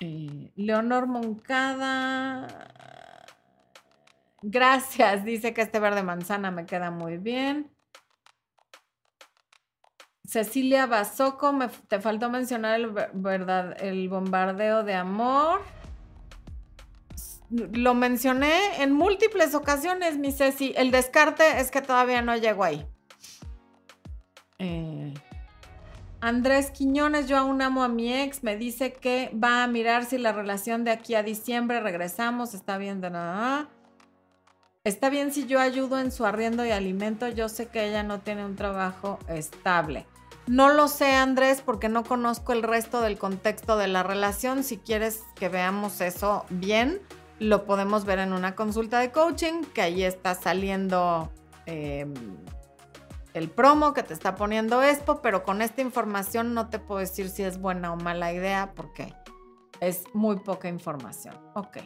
Eh, 0.00 0.50
Leonor 0.56 1.06
Moncada. 1.06 2.48
Gracias, 4.42 5.24
dice 5.24 5.54
que 5.54 5.62
este 5.62 5.78
verde 5.78 6.02
manzana 6.02 6.50
me 6.50 6.66
queda 6.66 6.90
muy 6.90 7.18
bien. 7.18 7.75
Cecilia 10.26 10.86
Basoco, 10.86 11.52
me, 11.52 11.68
te 11.68 12.00
faltó 12.00 12.30
mencionar 12.30 12.80
el, 12.80 12.90
verdad, 13.14 13.76
el 13.82 14.08
bombardeo 14.08 14.82
de 14.82 14.94
amor 14.94 15.60
lo 17.50 17.94
mencioné 17.94 18.82
en 18.82 18.92
múltiples 18.92 19.54
ocasiones, 19.54 20.18
mi 20.18 20.32
Ceci. 20.32 20.72
El 20.76 20.90
descarte 20.90 21.60
es 21.60 21.70
que 21.70 21.80
todavía 21.80 22.22
no 22.22 22.36
llego 22.36 22.64
ahí. 22.64 22.84
Eh, 24.58 25.14
Andrés 26.20 26.70
Quiñones, 26.70 27.28
yo 27.28 27.36
aún 27.36 27.62
amo 27.62 27.84
a 27.84 27.88
mi 27.88 28.12
ex, 28.12 28.42
me 28.42 28.56
dice 28.56 28.92
que 28.92 29.30
va 29.32 29.62
a 29.62 29.66
mirar 29.68 30.04
si 30.06 30.18
la 30.18 30.32
relación 30.32 30.82
de 30.82 30.90
aquí 30.90 31.14
a 31.14 31.22
diciembre 31.22 31.80
regresamos, 31.80 32.54
está 32.54 32.78
bien 32.78 33.00
de 33.00 33.10
nada. 33.10 33.68
Está 34.82 35.10
bien 35.10 35.32
si 35.32 35.46
yo 35.46 35.60
ayudo 35.60 35.98
en 36.00 36.12
su 36.12 36.24
arriendo 36.24 36.64
y 36.64 36.70
alimento, 36.70 37.28
yo 37.28 37.48
sé 37.48 37.66
que 37.66 37.88
ella 37.88 38.02
no 38.02 38.20
tiene 38.20 38.44
un 38.44 38.56
trabajo 38.56 39.18
estable. 39.28 40.06
No 40.46 40.72
lo 40.72 40.86
sé, 40.86 41.12
Andrés, 41.12 41.60
porque 41.64 41.88
no 41.88 42.04
conozco 42.04 42.52
el 42.52 42.62
resto 42.62 43.00
del 43.00 43.18
contexto 43.18 43.76
de 43.76 43.88
la 43.88 44.02
relación. 44.02 44.62
Si 44.62 44.78
quieres 44.78 45.24
que 45.34 45.48
veamos 45.48 46.00
eso 46.00 46.44
bien, 46.50 47.00
lo 47.40 47.64
podemos 47.64 48.04
ver 48.04 48.20
en 48.20 48.32
una 48.32 48.54
consulta 48.54 49.00
de 49.00 49.10
coaching, 49.10 49.62
que 49.74 49.82
ahí 49.82 50.04
está 50.04 50.34
saliendo 50.34 51.32
em, 51.66 52.14
el 53.34 53.50
promo 53.50 53.92
que 53.92 54.04
te 54.04 54.14
está 54.14 54.36
poniendo 54.36 54.82
Expo, 54.82 55.20
pero 55.20 55.42
con 55.42 55.62
esta 55.62 55.82
información 55.82 56.54
no 56.54 56.68
te 56.68 56.78
puedo 56.78 57.00
decir 57.00 57.28
si 57.28 57.42
es 57.42 57.60
buena 57.60 57.92
o 57.92 57.96
mala 57.96 58.32
idea 58.32 58.72
porque 58.74 59.12
es 59.80 60.04
muy 60.14 60.36
poca 60.36 60.68
información. 60.68 61.34
Ok. 61.54 61.78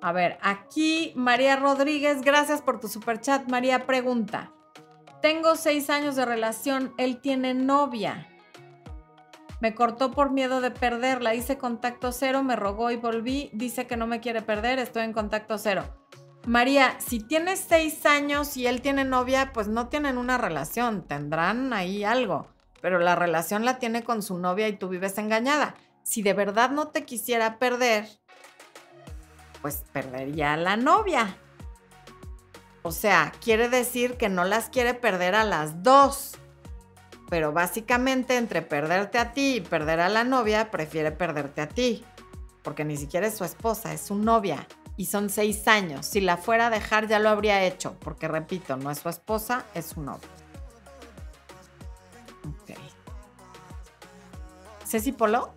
A 0.00 0.12
ver, 0.12 0.38
aquí 0.40 1.12
María 1.16 1.56
Rodríguez, 1.56 2.22
gracias 2.22 2.62
por 2.62 2.80
tu 2.80 2.88
super 2.88 3.20
chat. 3.20 3.50
María 3.50 3.84
pregunta, 3.86 4.52
tengo 5.20 5.56
seis 5.56 5.90
años 5.90 6.16
de 6.16 6.24
relación, 6.24 6.94
él 6.98 7.20
tiene 7.20 7.54
novia. 7.54 8.26
Me 9.60 9.74
cortó 9.74 10.10
por 10.10 10.30
miedo 10.30 10.60
de 10.60 10.70
perderla. 10.70 11.34
Hice 11.34 11.58
contacto 11.58 12.12
cero, 12.12 12.42
me 12.42 12.56
rogó 12.56 12.90
y 12.90 12.96
volví. 12.96 13.50
Dice 13.52 13.86
que 13.86 13.96
no 13.96 14.06
me 14.06 14.20
quiere 14.20 14.40
perder, 14.40 14.78
estoy 14.78 15.02
en 15.02 15.12
contacto 15.12 15.58
cero. 15.58 15.84
María, 16.46 16.96
si 16.98 17.20
tienes 17.20 17.60
seis 17.60 18.06
años 18.06 18.56
y 18.56 18.66
él 18.66 18.80
tiene 18.80 19.04
novia, 19.04 19.52
pues 19.52 19.68
no 19.68 19.88
tienen 19.88 20.16
una 20.16 20.38
relación, 20.38 21.06
tendrán 21.06 21.74
ahí 21.74 22.02
algo, 22.02 22.48
pero 22.80 22.98
la 22.98 23.14
relación 23.14 23.66
la 23.66 23.78
tiene 23.78 24.02
con 24.02 24.22
su 24.22 24.38
novia 24.38 24.66
y 24.66 24.78
tú 24.78 24.88
vives 24.88 25.18
engañada. 25.18 25.74
Si 26.02 26.22
de 26.22 26.32
verdad 26.32 26.70
no 26.70 26.88
te 26.88 27.04
quisiera 27.04 27.58
perder, 27.58 28.08
pues 29.60 29.84
perdería 29.92 30.54
a 30.54 30.56
la 30.56 30.78
novia. 30.78 31.36
O 32.82 32.92
sea, 32.92 33.32
quiere 33.42 33.68
decir 33.68 34.16
que 34.16 34.28
no 34.28 34.44
las 34.44 34.68
quiere 34.68 34.94
perder 34.94 35.34
a 35.34 35.44
las 35.44 35.82
dos 35.82 36.38
pero 37.30 37.52
básicamente 37.52 38.36
entre 38.36 38.60
perderte 38.60 39.16
a 39.16 39.32
ti 39.32 39.56
y 39.56 39.60
perder 39.60 40.00
a 40.00 40.08
la 40.08 40.24
novia, 40.24 40.70
prefiere 40.70 41.12
perderte 41.12 41.62
a 41.62 41.68
ti, 41.68 42.04
porque 42.62 42.84
ni 42.84 42.96
siquiera 42.96 43.28
es 43.28 43.38
su 43.38 43.44
esposa, 43.44 43.94
es 43.94 44.00
su 44.02 44.16
novia 44.16 44.66
y 44.96 45.06
son 45.06 45.30
seis 45.30 45.66
años. 45.68 46.06
Si 46.06 46.20
la 46.20 46.36
fuera 46.36 46.66
a 46.66 46.70
dejar 46.70 47.06
ya 47.06 47.20
lo 47.20 47.28
habría 47.28 47.62
hecho, 47.62 47.96
porque 48.00 48.26
repito, 48.26 48.76
no 48.76 48.90
es 48.90 48.98
su 48.98 49.08
esposa, 49.08 49.64
es 49.74 49.86
su 49.86 50.02
novia. 50.02 50.28
Ok. 52.48 52.76
¿Ceci 54.84 55.12
Polo? 55.12 55.54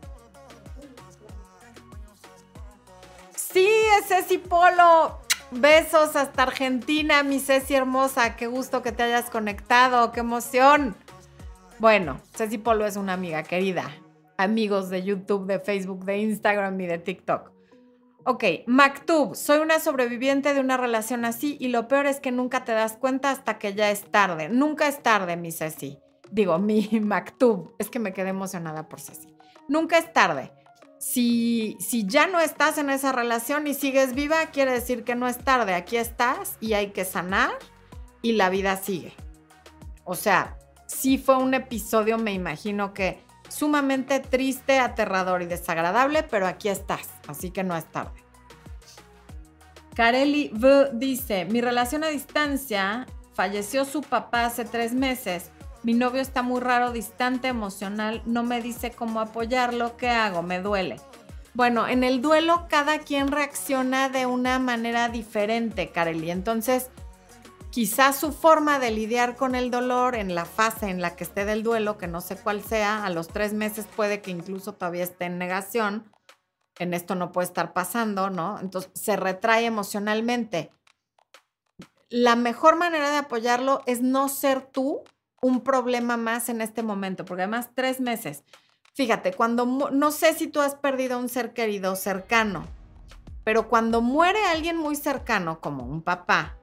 Sí, 3.35 3.67
es 3.99 4.07
Ceci 4.07 4.37
Polo. 4.37 5.22
Besos 5.59 6.15
hasta 6.15 6.43
Argentina, 6.43 7.21
mi 7.23 7.39
Ceci 7.39 7.75
hermosa. 7.75 8.35
Qué 8.35 8.47
gusto 8.47 8.81
que 8.81 8.91
te 8.91 9.03
hayas 9.03 9.29
conectado. 9.29 10.11
Qué 10.11 10.21
emoción. 10.21 10.95
Bueno, 11.79 12.19
Ceci 12.35 12.57
Polo 12.57 12.85
es 12.85 12.97
una 12.97 13.13
amiga 13.13 13.43
querida. 13.43 13.91
Amigos 14.37 14.89
de 14.89 15.03
YouTube, 15.03 15.45
de 15.45 15.59
Facebook, 15.59 16.05
de 16.05 16.17
Instagram 16.17 16.79
y 16.81 16.87
de 16.87 16.97
TikTok. 16.97 17.51
Ok, 18.25 18.43
Mactub, 18.67 19.35
soy 19.35 19.59
una 19.59 19.79
sobreviviente 19.79 20.53
de 20.53 20.59
una 20.59 20.77
relación 20.77 21.25
así 21.25 21.57
y 21.59 21.67
lo 21.67 21.87
peor 21.87 22.07
es 22.07 22.19
que 22.19 22.31
nunca 22.31 22.63
te 22.63 22.71
das 22.71 22.97
cuenta 22.97 23.31
hasta 23.31 23.59
que 23.59 23.73
ya 23.73 23.91
es 23.91 24.09
tarde. 24.11 24.49
Nunca 24.49 24.87
es 24.87 25.03
tarde, 25.03 25.35
mi 25.35 25.51
Ceci. 25.51 25.99
Digo, 26.31 26.57
mi 26.57 26.87
Mactub. 27.01 27.75
Es 27.77 27.89
que 27.89 27.99
me 27.99 28.13
quedé 28.13 28.29
emocionada 28.29 28.87
por 28.87 28.99
Ceci. 28.99 29.35
Nunca 29.67 29.97
es 29.97 30.11
tarde. 30.13 30.51
Si, 31.03 31.75
si 31.81 32.07
ya 32.07 32.27
no 32.27 32.39
estás 32.39 32.77
en 32.77 32.89
esa 32.89 33.11
relación 33.11 33.67
y 33.67 33.73
sigues 33.73 34.15
viva, 34.15 34.45
quiere 34.47 34.71
decir 34.71 35.03
que 35.03 35.15
no 35.15 35.27
es 35.27 35.37
tarde. 35.37 35.75
Aquí 35.75 35.97
estás 35.97 36.55
y 36.61 36.73
hay 36.73 36.91
que 36.91 37.03
sanar 37.03 37.51
y 38.21 38.31
la 38.31 38.49
vida 38.49 38.77
sigue. 38.77 39.13
O 40.05 40.15
sea, 40.15 40.57
sí 40.87 41.17
fue 41.17 41.35
un 41.35 41.53
episodio, 41.53 42.17
me 42.17 42.31
imagino 42.31 42.93
que 42.93 43.21
sumamente 43.49 44.21
triste, 44.21 44.79
aterrador 44.79 45.41
y 45.41 45.45
desagradable, 45.45 46.23
pero 46.23 46.47
aquí 46.47 46.69
estás, 46.69 47.09
así 47.27 47.51
que 47.51 47.65
no 47.65 47.75
es 47.75 47.85
tarde. 47.91 48.23
Kareli 49.95 50.51
V 50.53 50.91
dice, 50.93 51.43
mi 51.43 51.59
relación 51.59 52.05
a 52.05 52.07
distancia, 52.07 53.05
falleció 53.33 53.83
su 53.83 54.01
papá 54.01 54.45
hace 54.45 54.63
tres 54.63 54.93
meses, 54.93 55.51
mi 55.83 55.93
novio 55.93 56.21
está 56.21 56.41
muy 56.41 56.61
raro, 56.61 56.91
distante, 56.91 57.47
emocional, 57.47 58.21
no 58.25 58.43
me 58.43 58.61
dice 58.61 58.91
cómo 58.91 59.19
apoyarlo, 59.19 59.97
¿qué 59.97 60.09
hago? 60.09 60.41
Me 60.41 60.61
duele. 60.61 60.97
Bueno, 61.53 61.87
en 61.87 62.03
el 62.03 62.21
duelo 62.21 62.65
cada 62.69 62.99
quien 62.99 63.27
reacciona 63.27 64.09
de 64.09 64.25
una 64.25 64.57
manera 64.59 65.09
diferente, 65.09 65.91
Kareli. 65.91 66.31
Entonces, 66.31 66.89
Quizás 67.73 68.19
su 68.19 68.31
forma 68.31 68.77
de 68.77 68.91
lidiar 68.91 69.35
con 69.35 69.55
el 69.55 69.71
dolor 69.71 70.13
en 70.13 70.35
la 70.35 70.45
fase 70.45 70.91
en 70.91 71.01
la 71.01 71.15
que 71.15 71.23
esté 71.23 71.43
del 71.43 71.63
duelo, 71.63 71.97
que 71.97 72.05
no 72.05 72.21
sé 72.21 72.35
cuál 72.35 72.63
sea, 72.63 73.03
a 73.03 73.09
los 73.09 73.29
tres 73.29 73.51
meses 73.53 73.87
puede 73.95 74.21
que 74.21 74.29
incluso 74.29 74.75
todavía 74.75 75.03
esté 75.03 75.25
en 75.25 75.39
negación, 75.39 76.11
en 76.77 76.93
esto 76.93 77.15
no 77.15 77.31
puede 77.31 77.47
estar 77.47 77.73
pasando, 77.73 78.29
¿no? 78.29 78.59
Entonces 78.59 78.91
se 78.93 79.15
retrae 79.15 79.65
emocionalmente. 79.65 80.69
La 82.09 82.35
mejor 82.35 82.75
manera 82.75 83.09
de 83.09 83.17
apoyarlo 83.17 83.81
es 83.87 84.03
no 84.03 84.29
ser 84.29 84.61
tú 84.61 85.01
un 85.43 85.61
problema 85.61 86.17
más 86.17 86.49
en 86.49 86.61
este 86.61 86.81
momento, 86.81 87.25
porque 87.25 87.43
además 87.43 87.69
tres 87.75 87.99
meses. 87.99 88.43
Fíjate, 88.93 89.33
cuando 89.33 89.65
no 89.91 90.11
sé 90.11 90.33
si 90.33 90.47
tú 90.47 90.61
has 90.61 90.73
perdido 90.75 91.19
un 91.19 91.27
ser 91.27 91.53
querido 91.53 91.95
cercano, 91.95 92.65
pero 93.43 93.67
cuando 93.67 94.01
muere 94.01 94.39
alguien 94.45 94.77
muy 94.77 94.95
cercano, 94.95 95.59
como 95.59 95.83
un 95.83 96.01
papá, 96.01 96.55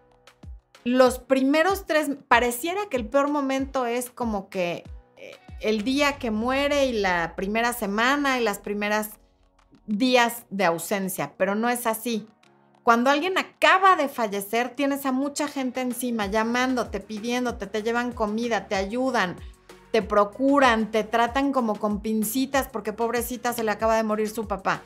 los 0.83 1.19
primeros 1.19 1.85
tres, 1.87 2.09
pareciera 2.27 2.89
que 2.89 2.97
el 2.97 3.07
peor 3.07 3.29
momento 3.29 3.85
es 3.85 4.09
como 4.09 4.49
que 4.49 4.85
eh, 5.19 5.37
el 5.61 5.85
día 5.85 6.19
que 6.19 6.31
muere 6.31 6.87
y 6.87 6.95
la 6.95 7.35
primera 7.37 7.75
semana 7.75 8.41
y 8.41 8.45
las 8.45 8.59
primeras 8.59 9.11
días 9.87 10.47
de 10.49 10.65
ausencia, 10.65 11.35
pero 11.37 11.55
no 11.55 11.69
es 11.69 11.87
así. 11.87 12.27
Cuando 12.91 13.11
alguien 13.11 13.39
acaba 13.39 13.95
de 13.95 14.09
fallecer, 14.09 14.71
tienes 14.71 15.07
a 15.07 15.13
mucha 15.13 15.47
gente 15.47 15.81
encima 15.81 16.27
llamándote, 16.27 16.99
pidiéndote, 16.99 17.69
te 17.69 17.85
llevan 17.85 18.11
comida, 18.11 18.67
te 18.67 18.75
ayudan, 18.75 19.37
te 19.93 20.03
procuran, 20.03 20.91
te 20.91 21.05
tratan 21.05 21.53
como 21.53 21.79
con 21.79 22.01
pincitas 22.01 22.67
porque 22.67 22.93
pobrecita 22.93 23.53
se 23.53 23.63
le 23.63 23.71
acaba 23.71 23.95
de 23.95 24.03
morir 24.03 24.29
su 24.29 24.49
papá. 24.49 24.83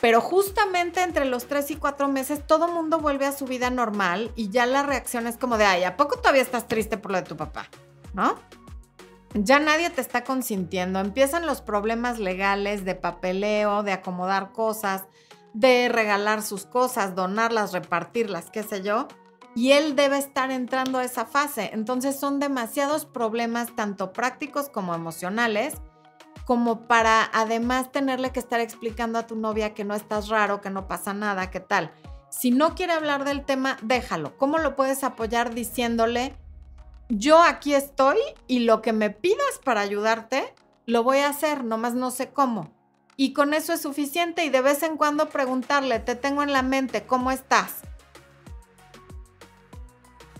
Pero 0.00 0.22
justamente 0.22 1.02
entre 1.02 1.26
los 1.26 1.44
tres 1.44 1.70
y 1.70 1.76
cuatro 1.76 2.08
meses 2.08 2.46
todo 2.46 2.68
mundo 2.68 2.98
vuelve 2.98 3.26
a 3.26 3.32
su 3.32 3.44
vida 3.44 3.68
normal 3.68 4.32
y 4.34 4.48
ya 4.48 4.64
la 4.64 4.82
reacción 4.82 5.26
es 5.26 5.36
como 5.36 5.58
de, 5.58 5.66
ay, 5.66 5.84
¿a 5.84 5.98
poco 5.98 6.16
todavía 6.16 6.40
estás 6.40 6.68
triste 6.68 6.96
por 6.96 7.10
lo 7.10 7.18
de 7.18 7.24
tu 7.24 7.36
papá? 7.36 7.68
¿No? 8.14 8.38
Ya 9.34 9.58
nadie 9.58 9.90
te 9.90 10.00
está 10.00 10.24
consintiendo. 10.24 11.00
Empiezan 11.00 11.44
los 11.44 11.60
problemas 11.60 12.18
legales 12.18 12.86
de 12.86 12.94
papeleo, 12.94 13.82
de 13.82 13.92
acomodar 13.92 14.52
cosas, 14.52 15.02
de 15.54 15.88
regalar 15.88 16.42
sus 16.42 16.66
cosas, 16.66 17.14
donarlas, 17.14 17.72
repartirlas, 17.72 18.50
qué 18.50 18.62
sé 18.62 18.82
yo. 18.82 19.08
Y 19.54 19.72
él 19.72 19.94
debe 19.94 20.18
estar 20.18 20.50
entrando 20.50 20.98
a 20.98 21.04
esa 21.04 21.24
fase. 21.24 21.70
Entonces 21.72 22.18
son 22.18 22.40
demasiados 22.40 23.06
problemas, 23.06 23.74
tanto 23.74 24.12
prácticos 24.12 24.68
como 24.68 24.94
emocionales, 24.94 25.74
como 26.44 26.86
para 26.88 27.30
además 27.32 27.92
tenerle 27.92 28.30
que 28.30 28.40
estar 28.40 28.60
explicando 28.60 29.18
a 29.18 29.26
tu 29.26 29.36
novia 29.36 29.72
que 29.72 29.84
no 29.84 29.94
estás 29.94 30.28
raro, 30.28 30.60
que 30.60 30.70
no 30.70 30.88
pasa 30.88 31.14
nada, 31.14 31.50
qué 31.50 31.60
tal. 31.60 31.92
Si 32.28 32.50
no 32.50 32.74
quiere 32.74 32.92
hablar 32.92 33.24
del 33.24 33.44
tema, 33.44 33.76
déjalo. 33.80 34.36
¿Cómo 34.36 34.58
lo 34.58 34.74
puedes 34.74 35.04
apoyar 35.04 35.54
diciéndole, 35.54 36.34
yo 37.08 37.40
aquí 37.40 37.74
estoy 37.74 38.18
y 38.48 38.60
lo 38.60 38.82
que 38.82 38.92
me 38.92 39.10
pidas 39.10 39.60
para 39.64 39.82
ayudarte, 39.82 40.52
lo 40.84 41.04
voy 41.04 41.18
a 41.18 41.28
hacer, 41.28 41.62
nomás 41.62 41.94
no 41.94 42.10
sé 42.10 42.32
cómo. 42.32 42.72
Y 43.16 43.32
con 43.32 43.54
eso 43.54 43.72
es 43.72 43.82
suficiente 43.82 44.44
y 44.44 44.50
de 44.50 44.60
vez 44.60 44.82
en 44.82 44.96
cuando 44.96 45.28
preguntarle, 45.28 46.00
te 46.00 46.16
tengo 46.16 46.42
en 46.42 46.52
la 46.52 46.62
mente, 46.62 47.04
¿cómo 47.06 47.30
estás? 47.30 47.82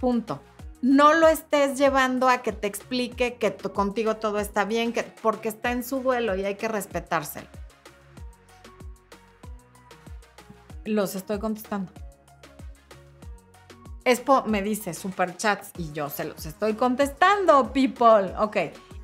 Punto. 0.01 0.41
No 0.83 1.15
lo 1.15 1.29
estés 1.29 1.79
llevando 1.79 2.29
a 2.29 2.43
que 2.43 2.53
te 2.53 2.67
explique 2.67 3.37
que 3.37 3.57
contigo 3.57 4.17
todo 4.17 4.39
está 4.39 4.65
bien, 4.65 4.93
que, 4.93 5.03
porque 5.03 5.49
está 5.49 5.73
en 5.73 5.83
su 5.83 6.01
duelo 6.01 6.37
y 6.37 6.45
hay 6.45 6.57
que 6.57 6.69
respetárselo. 6.69 7.49
Los 10.85 11.15
estoy 11.15 11.39
contestando. 11.39 11.91
Expo 14.07 14.45
me 14.45 14.61
dice 14.61 14.93
superchats 14.93 15.71
y 15.79 15.91
yo 15.93 16.11
se 16.11 16.25
los 16.25 16.45
estoy 16.45 16.75
contestando, 16.75 17.73
people. 17.73 18.35
Ok. 18.39 18.57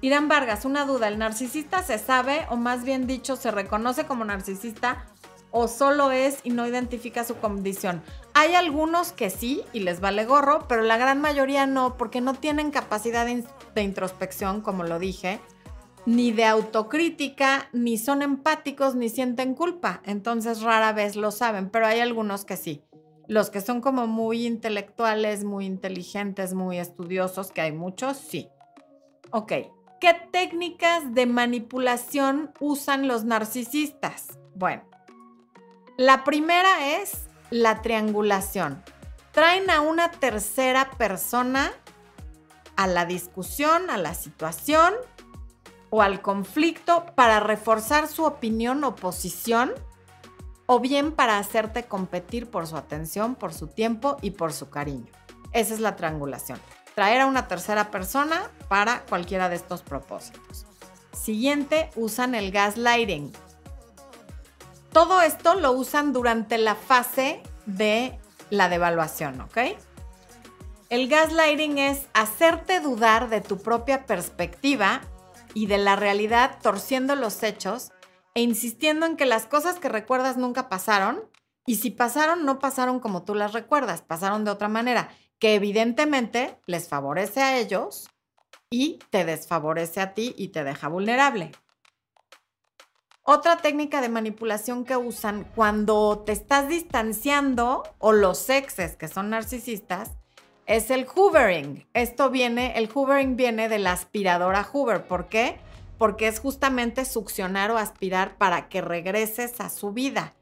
Irán 0.02 0.28
Vargas, 0.28 0.66
una 0.66 0.84
duda. 0.84 1.08
¿El 1.08 1.18
narcisista 1.18 1.82
se 1.82 1.98
sabe 1.98 2.46
o 2.50 2.56
más 2.56 2.84
bien 2.84 3.06
dicho 3.06 3.36
se 3.36 3.50
reconoce 3.50 4.04
como 4.04 4.26
narcisista 4.26 5.06
o 5.52 5.68
solo 5.68 6.10
es 6.10 6.40
y 6.44 6.50
no 6.50 6.66
identifica 6.66 7.24
su 7.24 7.36
condición? 7.36 8.02
Hay 8.34 8.54
algunos 8.54 9.12
que 9.12 9.30
sí 9.30 9.62
y 9.72 9.80
les 9.80 10.00
vale 10.00 10.26
gorro, 10.26 10.68
pero 10.68 10.82
la 10.82 10.98
gran 10.98 11.18
mayoría 11.22 11.66
no 11.66 11.96
porque 11.96 12.20
no 12.20 12.34
tienen 12.34 12.70
capacidad 12.70 13.24
de, 13.24 13.42
de 13.74 13.82
introspección, 13.82 14.60
como 14.60 14.84
lo 14.84 14.98
dije, 14.98 15.40
ni 16.04 16.30
de 16.30 16.44
autocrítica, 16.44 17.70
ni 17.72 17.96
son 17.96 18.20
empáticos, 18.20 18.96
ni 18.96 19.08
sienten 19.08 19.54
culpa. 19.54 20.02
Entonces 20.04 20.60
rara 20.60 20.92
vez 20.92 21.16
lo 21.16 21.30
saben, 21.30 21.70
pero 21.70 21.86
hay 21.86 22.00
algunos 22.00 22.44
que 22.44 22.58
sí 22.58 22.84
los 23.30 23.48
que 23.48 23.60
son 23.60 23.80
como 23.80 24.08
muy 24.08 24.44
intelectuales, 24.44 25.44
muy 25.44 25.64
inteligentes, 25.64 26.52
muy 26.52 26.80
estudiosos, 26.80 27.52
que 27.52 27.60
hay 27.60 27.70
muchos, 27.70 28.16
sí. 28.16 28.48
Ok, 29.30 29.52
¿qué 30.00 30.16
técnicas 30.32 31.14
de 31.14 31.26
manipulación 31.26 32.50
usan 32.58 33.06
los 33.06 33.22
narcisistas? 33.22 34.36
Bueno, 34.56 34.82
la 35.96 36.24
primera 36.24 36.96
es 36.96 37.28
la 37.50 37.82
triangulación. 37.82 38.82
Traen 39.30 39.70
a 39.70 39.80
una 39.80 40.10
tercera 40.10 40.90
persona 40.98 41.70
a 42.74 42.88
la 42.88 43.06
discusión, 43.06 43.90
a 43.90 43.96
la 43.96 44.14
situación 44.14 44.92
o 45.90 46.02
al 46.02 46.20
conflicto 46.20 47.06
para 47.14 47.38
reforzar 47.38 48.08
su 48.08 48.24
opinión 48.24 48.82
o 48.82 48.96
posición 48.96 49.72
o 50.72 50.78
bien 50.78 51.10
para 51.10 51.38
hacerte 51.38 51.82
competir 51.82 52.48
por 52.48 52.64
su 52.68 52.76
atención, 52.76 53.34
por 53.34 53.52
su 53.52 53.66
tiempo 53.66 54.18
y 54.22 54.30
por 54.30 54.52
su 54.52 54.70
cariño. 54.70 55.10
Esa 55.50 55.74
es 55.74 55.80
la 55.80 55.96
triangulación. 55.96 56.60
Traer 56.94 57.22
a 57.22 57.26
una 57.26 57.48
tercera 57.48 57.90
persona 57.90 58.48
para 58.68 59.00
cualquiera 59.06 59.48
de 59.48 59.56
estos 59.56 59.82
propósitos. 59.82 60.66
Siguiente, 61.12 61.90
usan 61.96 62.36
el 62.36 62.52
gaslighting. 62.52 63.32
Todo 64.92 65.22
esto 65.22 65.56
lo 65.56 65.72
usan 65.72 66.12
durante 66.12 66.56
la 66.56 66.76
fase 66.76 67.42
de 67.66 68.16
la 68.50 68.68
devaluación, 68.68 69.40
¿ok? 69.40 69.58
El 70.88 71.08
gaslighting 71.08 71.78
es 71.78 72.06
hacerte 72.14 72.78
dudar 72.78 73.28
de 73.28 73.40
tu 73.40 73.58
propia 73.58 74.06
perspectiva 74.06 75.00
y 75.52 75.66
de 75.66 75.78
la 75.78 75.96
realidad 75.96 76.58
torciendo 76.62 77.16
los 77.16 77.42
hechos 77.42 77.90
e 78.34 78.42
insistiendo 78.42 79.06
en 79.06 79.16
que 79.16 79.26
las 79.26 79.46
cosas 79.46 79.78
que 79.78 79.88
recuerdas 79.88 80.36
nunca 80.36 80.68
pasaron 80.68 81.22
y 81.66 81.76
si 81.76 81.90
pasaron, 81.90 82.44
no 82.44 82.58
pasaron 82.58 83.00
como 83.00 83.22
tú 83.22 83.34
las 83.34 83.52
recuerdas, 83.52 84.02
pasaron 84.02 84.44
de 84.44 84.50
otra 84.50 84.68
manera, 84.68 85.10
que 85.38 85.54
evidentemente 85.54 86.58
les 86.66 86.88
favorece 86.88 87.42
a 87.42 87.58
ellos 87.58 88.08
y 88.70 88.98
te 89.10 89.24
desfavorece 89.24 90.00
a 90.00 90.14
ti 90.14 90.34
y 90.36 90.48
te 90.48 90.64
deja 90.64 90.88
vulnerable. 90.88 91.52
Otra 93.22 93.58
técnica 93.58 94.00
de 94.00 94.08
manipulación 94.08 94.84
que 94.84 94.96
usan 94.96 95.44
cuando 95.54 96.24
te 96.26 96.32
estás 96.32 96.68
distanciando 96.68 97.82
o 97.98 98.12
los 98.12 98.48
exes 98.50 98.96
que 98.96 99.08
son 99.08 99.30
narcisistas 99.30 100.12
es 100.66 100.90
el 100.90 101.06
hoovering. 101.06 101.86
Esto 101.94 102.30
viene, 102.30 102.78
el 102.78 102.88
hoovering 102.92 103.36
viene 103.36 103.68
de 103.68 103.78
la 103.78 103.92
aspiradora 103.92 104.64
Hoover. 104.64 105.04
¿Por 105.04 105.28
qué? 105.28 105.60
Porque 106.00 106.28
es 106.28 106.40
justamente 106.40 107.04
succionar 107.04 107.70
o 107.70 107.76
aspirar 107.76 108.38
para 108.38 108.70
que 108.70 108.80
regreses 108.80 109.60
a 109.60 109.68
su 109.68 109.92
vida. 109.92 110.32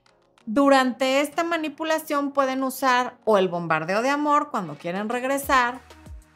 Durante 0.47 1.21
esta 1.21 1.43
manipulación 1.43 2.31
pueden 2.31 2.63
usar 2.63 3.19
o 3.25 3.39
el 3.39 3.49
bombardeo 3.49 4.01
de 4.01 4.09
amor 4.09 4.53
cuando 4.53 4.77
quieren 4.77 5.09
regresar 5.09 5.81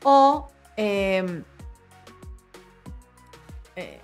o 0.03 0.49
em, 0.77 1.45
eh, 3.77 4.01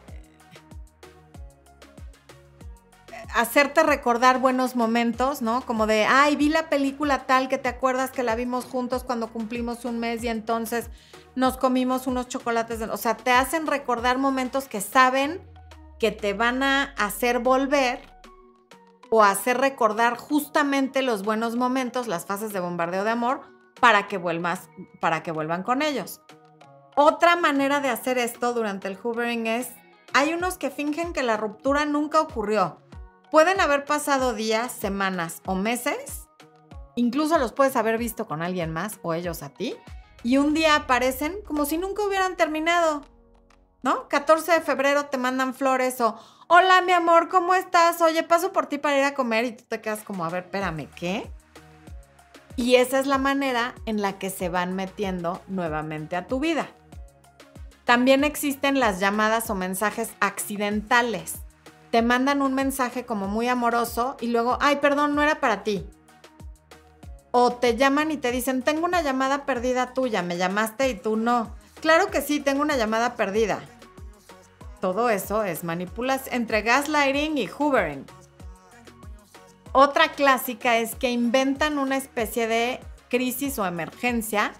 hacerte 3.38 3.84
recordar 3.84 4.40
buenos 4.40 4.74
momentos, 4.74 5.42
¿no? 5.42 5.60
Como 5.60 5.86
de, 5.86 6.04
ay, 6.04 6.34
vi 6.34 6.48
la 6.48 6.68
película 6.68 7.24
tal 7.24 7.48
que 7.48 7.56
te 7.56 7.68
acuerdas 7.68 8.10
que 8.10 8.24
la 8.24 8.34
vimos 8.34 8.64
juntos 8.64 9.04
cuando 9.04 9.28
cumplimos 9.28 9.84
un 9.84 10.00
mes 10.00 10.24
y 10.24 10.28
entonces 10.28 10.90
nos 11.36 11.56
comimos 11.56 12.08
unos 12.08 12.26
chocolates, 12.26 12.80
o 12.82 12.96
sea, 12.96 13.16
te 13.16 13.30
hacen 13.30 13.68
recordar 13.68 14.18
momentos 14.18 14.66
que 14.66 14.80
saben 14.80 15.40
que 16.00 16.10
te 16.10 16.32
van 16.32 16.64
a 16.64 16.94
hacer 16.98 17.38
volver 17.38 18.00
o 19.08 19.22
hacer 19.22 19.58
recordar 19.58 20.16
justamente 20.16 21.02
los 21.02 21.22
buenos 21.22 21.54
momentos, 21.54 22.08
las 22.08 22.26
fases 22.26 22.52
de 22.52 22.58
bombardeo 22.58 23.04
de 23.04 23.10
amor, 23.10 23.42
para 23.80 24.08
que 24.08 24.18
vuelvas, 24.18 24.68
para 24.98 25.22
que 25.22 25.30
vuelvan 25.30 25.62
con 25.62 25.82
ellos. 25.82 26.20
Otra 26.96 27.36
manera 27.36 27.78
de 27.78 27.88
hacer 27.88 28.18
esto 28.18 28.52
durante 28.52 28.88
el 28.88 28.98
hoovering 29.00 29.46
es, 29.46 29.68
hay 30.12 30.34
unos 30.34 30.58
que 30.58 30.70
fingen 30.70 31.12
que 31.12 31.22
la 31.22 31.36
ruptura 31.36 31.84
nunca 31.84 32.20
ocurrió. 32.20 32.80
Pueden 33.30 33.60
haber 33.60 33.84
pasado 33.84 34.32
días, 34.32 34.72
semanas 34.72 35.42
o 35.44 35.54
meses, 35.54 36.28
incluso 36.94 37.38
los 37.38 37.52
puedes 37.52 37.76
haber 37.76 37.98
visto 37.98 38.26
con 38.26 38.40
alguien 38.40 38.72
más 38.72 38.98
o 39.02 39.12
ellos 39.12 39.42
a 39.42 39.50
ti, 39.50 39.76
y 40.22 40.38
un 40.38 40.54
día 40.54 40.76
aparecen 40.76 41.42
como 41.46 41.66
si 41.66 41.76
nunca 41.76 42.02
hubieran 42.02 42.36
terminado. 42.36 43.02
¿No? 43.80 44.08
14 44.08 44.52
de 44.52 44.60
febrero 44.60 45.06
te 45.06 45.18
mandan 45.18 45.54
flores 45.54 46.00
o, 46.00 46.18
hola 46.48 46.80
mi 46.82 46.90
amor, 46.90 47.28
¿cómo 47.28 47.54
estás? 47.54 48.00
Oye, 48.00 48.24
paso 48.24 48.52
por 48.52 48.66
ti 48.66 48.78
para 48.78 48.98
ir 48.98 49.04
a 49.04 49.14
comer 49.14 49.44
y 49.44 49.52
tú 49.52 49.64
te 49.68 49.80
quedas 49.80 50.02
como, 50.02 50.24
a 50.24 50.30
ver, 50.30 50.44
espérame, 50.44 50.88
¿qué? 50.96 51.30
Y 52.56 52.74
esa 52.74 52.98
es 52.98 53.06
la 53.06 53.18
manera 53.18 53.76
en 53.86 54.02
la 54.02 54.18
que 54.18 54.30
se 54.30 54.48
van 54.48 54.74
metiendo 54.74 55.40
nuevamente 55.46 56.16
a 56.16 56.26
tu 56.26 56.40
vida. 56.40 56.66
También 57.84 58.24
existen 58.24 58.80
las 58.80 58.98
llamadas 58.98 59.48
o 59.48 59.54
mensajes 59.54 60.10
accidentales. 60.18 61.36
Te 61.90 62.02
mandan 62.02 62.42
un 62.42 62.54
mensaje 62.54 63.06
como 63.06 63.28
muy 63.28 63.48
amoroso 63.48 64.16
y 64.20 64.28
luego, 64.28 64.58
ay, 64.60 64.76
perdón, 64.76 65.14
no 65.14 65.22
era 65.22 65.40
para 65.40 65.64
ti. 65.64 65.86
O 67.30 67.52
te 67.52 67.76
llaman 67.76 68.10
y 68.10 68.16
te 68.16 68.30
dicen, 68.30 68.62
tengo 68.62 68.84
una 68.84 69.02
llamada 69.02 69.46
perdida 69.46 69.94
tuya, 69.94 70.22
me 70.22 70.36
llamaste 70.36 70.88
y 70.88 70.94
tú 70.94 71.16
no. 71.16 71.54
Claro 71.80 72.10
que 72.10 72.20
sí, 72.20 72.40
tengo 72.40 72.62
una 72.62 72.76
llamada 72.76 73.14
perdida. 73.14 73.60
Todo 74.80 75.10
eso 75.10 75.42
es 75.42 75.64
manipulación 75.64 76.34
entre 76.34 76.62
gaslighting 76.62 77.38
y 77.38 77.48
hoovering. 77.48 78.06
Otra 79.72 80.12
clásica 80.12 80.78
es 80.78 80.94
que 80.94 81.10
inventan 81.10 81.78
una 81.78 81.96
especie 81.96 82.46
de 82.46 82.80
crisis 83.08 83.58
o 83.58 83.66
emergencia 83.66 84.52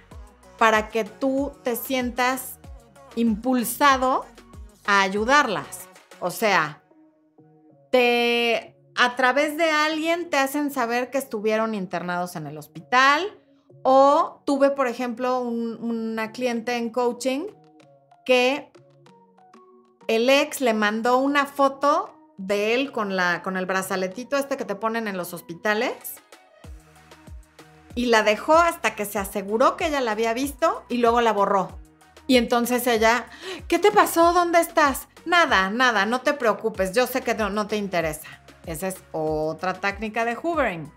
para 0.58 0.88
que 0.88 1.04
tú 1.04 1.52
te 1.62 1.76
sientas 1.76 2.58
impulsado 3.16 4.26
a 4.86 5.02
ayudarlas. 5.02 5.88
O 6.20 6.30
sea, 6.30 6.82
te 7.91 8.76
a 8.97 9.14
través 9.14 9.57
de 9.57 9.70
alguien 9.70 10.28
te 10.28 10.39
hacen 10.39 10.72
saber 10.72 11.11
que 11.11 11.18
estuvieron 11.18 11.74
internados 11.74 12.34
en 12.34 12.49
el 12.49 12.59
hospital 12.59 13.39
o 13.84 14.43
tuve, 14.45 14.70
por 14.70 14.89
ejemplo, 14.89 15.41
una 15.41 16.32
cliente 16.32 16.76
en 16.76 16.91
coaching 16.91 17.47
que 18.26 18.72
el 20.09 20.28
ex 20.28 20.61
le 20.61 20.74
mandó 20.74 21.18
una 21.18 21.47
foto 21.47 22.12
de 22.39 22.74
él 22.74 22.91
con, 22.91 23.14
la, 23.14 23.43
con 23.43 23.57
el 23.57 23.66
brazaletito 23.66 24.36
este 24.36 24.57
que 24.57 24.64
te 24.64 24.74
ponen 24.74 25.07
en 25.07 25.16
los 25.16 25.32
hospitales 25.32 25.93
y 27.95 28.07
la 28.07 28.22
dejó 28.22 28.55
hasta 28.55 28.95
que 28.95 29.05
se 29.05 29.18
aseguró 29.18 29.76
que 29.76 29.86
ella 29.86 30.01
la 30.01 30.12
había 30.12 30.32
visto 30.34 30.84
y 30.89 30.99
luego 30.99 31.20
la 31.20 31.32
borró. 31.32 31.78
Y 32.26 32.36
entonces 32.36 32.86
ella, 32.86 33.26
¿qué 33.68 33.78
te 33.78 33.91
pasó? 33.91 34.32
¿Dónde 34.32 34.61
estás? 34.61 35.09
Nada, 35.28 35.68
nada, 35.68 36.06
no 36.06 36.22
te 36.22 36.32
preocupes, 36.32 36.94
yo 36.94 37.06
sé 37.06 37.20
que 37.20 37.34
no, 37.34 37.50
no 37.50 37.66
te 37.66 37.76
interesa. 37.76 38.26
Esa 38.64 38.88
es 38.88 38.96
otra 39.12 39.74
técnica 39.74 40.24
de 40.24 40.34
hoovering. 40.34 40.90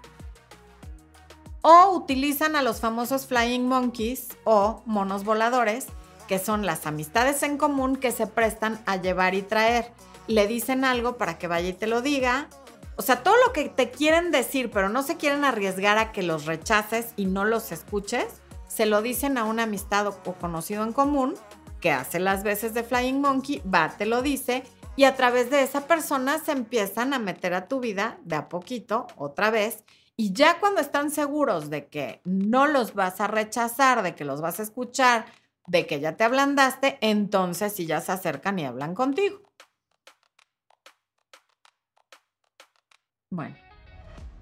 O 1.61 1.89
utilizan 1.89 2.55
a 2.55 2.61
los 2.61 2.79
famosos 2.79 3.25
flying 3.25 3.67
monkeys 3.67 4.29
o 4.45 4.83
monos 4.85 5.25
voladores, 5.25 5.87
que 6.29 6.39
son 6.39 6.65
las 6.65 6.87
amistades 6.87 7.43
en 7.43 7.57
común 7.57 7.97
que 7.97 8.13
se 8.13 8.25
prestan 8.25 8.81
a 8.85 8.95
llevar 8.95 9.35
y 9.35 9.41
traer 9.41 9.91
le 10.27 10.47
dicen 10.47 10.85
algo 10.85 11.17
para 11.17 11.37
que 11.37 11.47
vaya 11.47 11.67
y 11.67 11.73
te 11.73 11.87
lo 11.87 12.01
diga. 12.01 12.47
O 12.95 13.01
sea, 13.01 13.23
todo 13.23 13.35
lo 13.45 13.51
que 13.51 13.67
te 13.67 13.91
quieren 13.91 14.31
decir, 14.31 14.71
pero 14.71 14.87
no 14.87 15.03
se 15.03 15.17
quieren 15.17 15.43
arriesgar 15.43 15.97
a 15.97 16.13
que 16.13 16.23
los 16.23 16.45
rechaces 16.45 17.13
y 17.17 17.25
no 17.25 17.43
los 17.43 17.73
escuches, 17.73 18.27
se 18.69 18.85
lo 18.85 19.01
dicen 19.01 19.37
a 19.37 19.43
una 19.43 19.63
amistad 19.63 20.07
o 20.07 20.33
conocido 20.35 20.83
en 20.85 20.93
común 20.93 21.35
que 21.81 21.91
hace 21.91 22.19
las 22.19 22.43
veces 22.43 22.73
de 22.73 22.83
Flying 22.83 23.19
Monkey, 23.19 23.61
va, 23.67 23.89
te 23.97 24.05
lo 24.05 24.21
dice, 24.21 24.63
y 24.95 25.03
a 25.05 25.15
través 25.15 25.49
de 25.49 25.63
esa 25.63 25.87
persona 25.87 26.39
se 26.39 26.51
empiezan 26.51 27.13
a 27.13 27.19
meter 27.19 27.53
a 27.53 27.67
tu 27.67 27.79
vida 27.79 28.19
de 28.23 28.35
a 28.35 28.47
poquito, 28.47 29.07
otra 29.17 29.49
vez, 29.49 29.83
y 30.15 30.33
ya 30.33 30.59
cuando 30.59 30.81
están 30.81 31.09
seguros 31.09 31.69
de 31.69 31.87
que 31.87 32.21
no 32.23 32.67
los 32.67 32.93
vas 32.93 33.19
a 33.19 33.27
rechazar, 33.27 34.03
de 34.03 34.13
que 34.13 34.25
los 34.25 34.39
vas 34.39 34.59
a 34.59 34.63
escuchar, 34.63 35.25
de 35.67 35.87
que 35.87 35.99
ya 35.99 36.15
te 36.15 36.23
ablandaste, 36.23 36.97
entonces 37.01 37.73
sí 37.73 37.85
ya 37.85 38.01
se 38.01 38.11
acercan 38.11 38.59
y 38.59 38.65
hablan 38.65 38.93
contigo. 38.93 39.41
Bueno, 43.31 43.55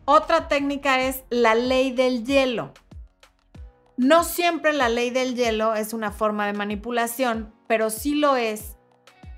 otra 0.05 0.47
técnica 0.47 1.01
es 1.01 1.23
la 1.29 1.53
ley 1.53 1.91
del 1.91 2.25
hielo. 2.25 2.73
No 3.99 4.23
siempre 4.23 4.71
la 4.71 4.87
ley 4.87 5.09
del 5.09 5.35
hielo 5.35 5.75
es 5.75 5.91
una 5.91 6.13
forma 6.13 6.45
de 6.45 6.53
manipulación, 6.53 7.53
pero 7.67 7.89
sí 7.89 8.15
lo 8.15 8.37
es 8.37 8.77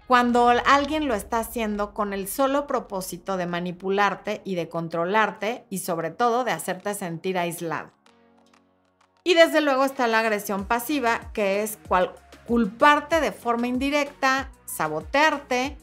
cuando 0.06 0.50
alguien 0.50 1.08
lo 1.08 1.16
está 1.16 1.40
haciendo 1.40 1.96
con 1.96 2.14
el 2.14 2.28
solo 2.28 2.68
propósito 2.68 3.38
de 3.38 3.48
manipularte 3.48 4.44
y 4.46 4.54
de 4.54 4.70
controlarte 4.70 5.66
y 5.72 5.80
sobre 5.80 6.12
todo 6.12 6.44
de 6.44 6.52
hacerte 6.52 6.94
sentir 6.94 7.40
aislado. 7.40 7.90
Y 9.24 9.34
desde 9.34 9.62
luego 9.62 9.84
está 9.84 10.06
la 10.06 10.20
agresión 10.20 10.66
pasiva, 10.66 11.32
que 11.34 11.64
es 11.64 11.80
culparte 12.46 13.20
de 13.20 13.32
forma 13.32 13.66
indirecta, 13.66 14.52
sabotearte 14.66 15.76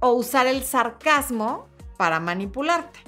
o 0.00 0.12
usar 0.12 0.46
el 0.46 0.64
sarcasmo 0.64 1.68
para 1.98 2.20
manipularte. 2.20 3.00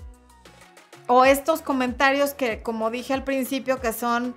O 1.06 1.24
estos 1.24 1.62
comentarios 1.62 2.34
que, 2.34 2.62
como 2.62 2.90
dije 2.90 3.14
al 3.14 3.24
principio, 3.24 3.80
que 3.80 3.94
son 3.94 4.34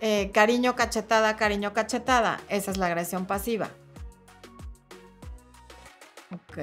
eh, 0.00 0.30
cariño 0.32 0.76
cachetada, 0.76 1.36
cariño 1.36 1.72
cachetada. 1.72 2.40
Esa 2.48 2.70
es 2.70 2.76
la 2.76 2.86
agresión 2.86 3.26
pasiva. 3.26 3.70
Ok. 6.32 6.58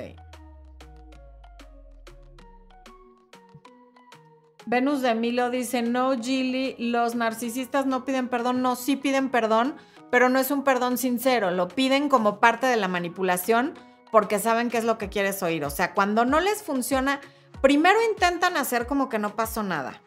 Venus 4.65 5.01
de 5.01 5.15
Milo 5.15 5.49
dice, 5.49 5.81
no, 5.81 6.17
Gilly, 6.21 6.75
los 6.77 7.15
narcisistas 7.15 7.85
no 7.85 8.03
piden 8.03 8.27
perdón. 8.27 8.61
No, 8.61 8.75
sí 8.75 8.97
piden 8.97 9.29
perdón, 9.29 9.75
pero 10.11 10.27
no 10.27 10.39
es 10.39 10.51
un 10.51 10.63
perdón 10.63 10.97
sincero. 10.97 11.51
Lo 11.51 11.69
piden 11.69 12.09
como 12.09 12.39
parte 12.39 12.67
de 12.67 12.75
la 12.75 12.87
manipulación 12.87 13.75
porque 14.11 14.39
saben 14.39 14.69
qué 14.69 14.77
es 14.77 14.83
lo 14.83 14.97
que 14.97 15.09
quieres 15.09 15.41
oír. 15.43 15.63
O 15.63 15.69
sea, 15.69 15.93
cuando 15.93 16.25
no 16.25 16.39
les 16.39 16.63
funciona, 16.63 17.21
primero 17.61 17.97
intentan 18.09 18.57
hacer 18.57 18.87
como 18.87 19.09
que 19.09 19.19
no 19.19 19.35
pasó 19.35 19.63
nada. 19.63 20.01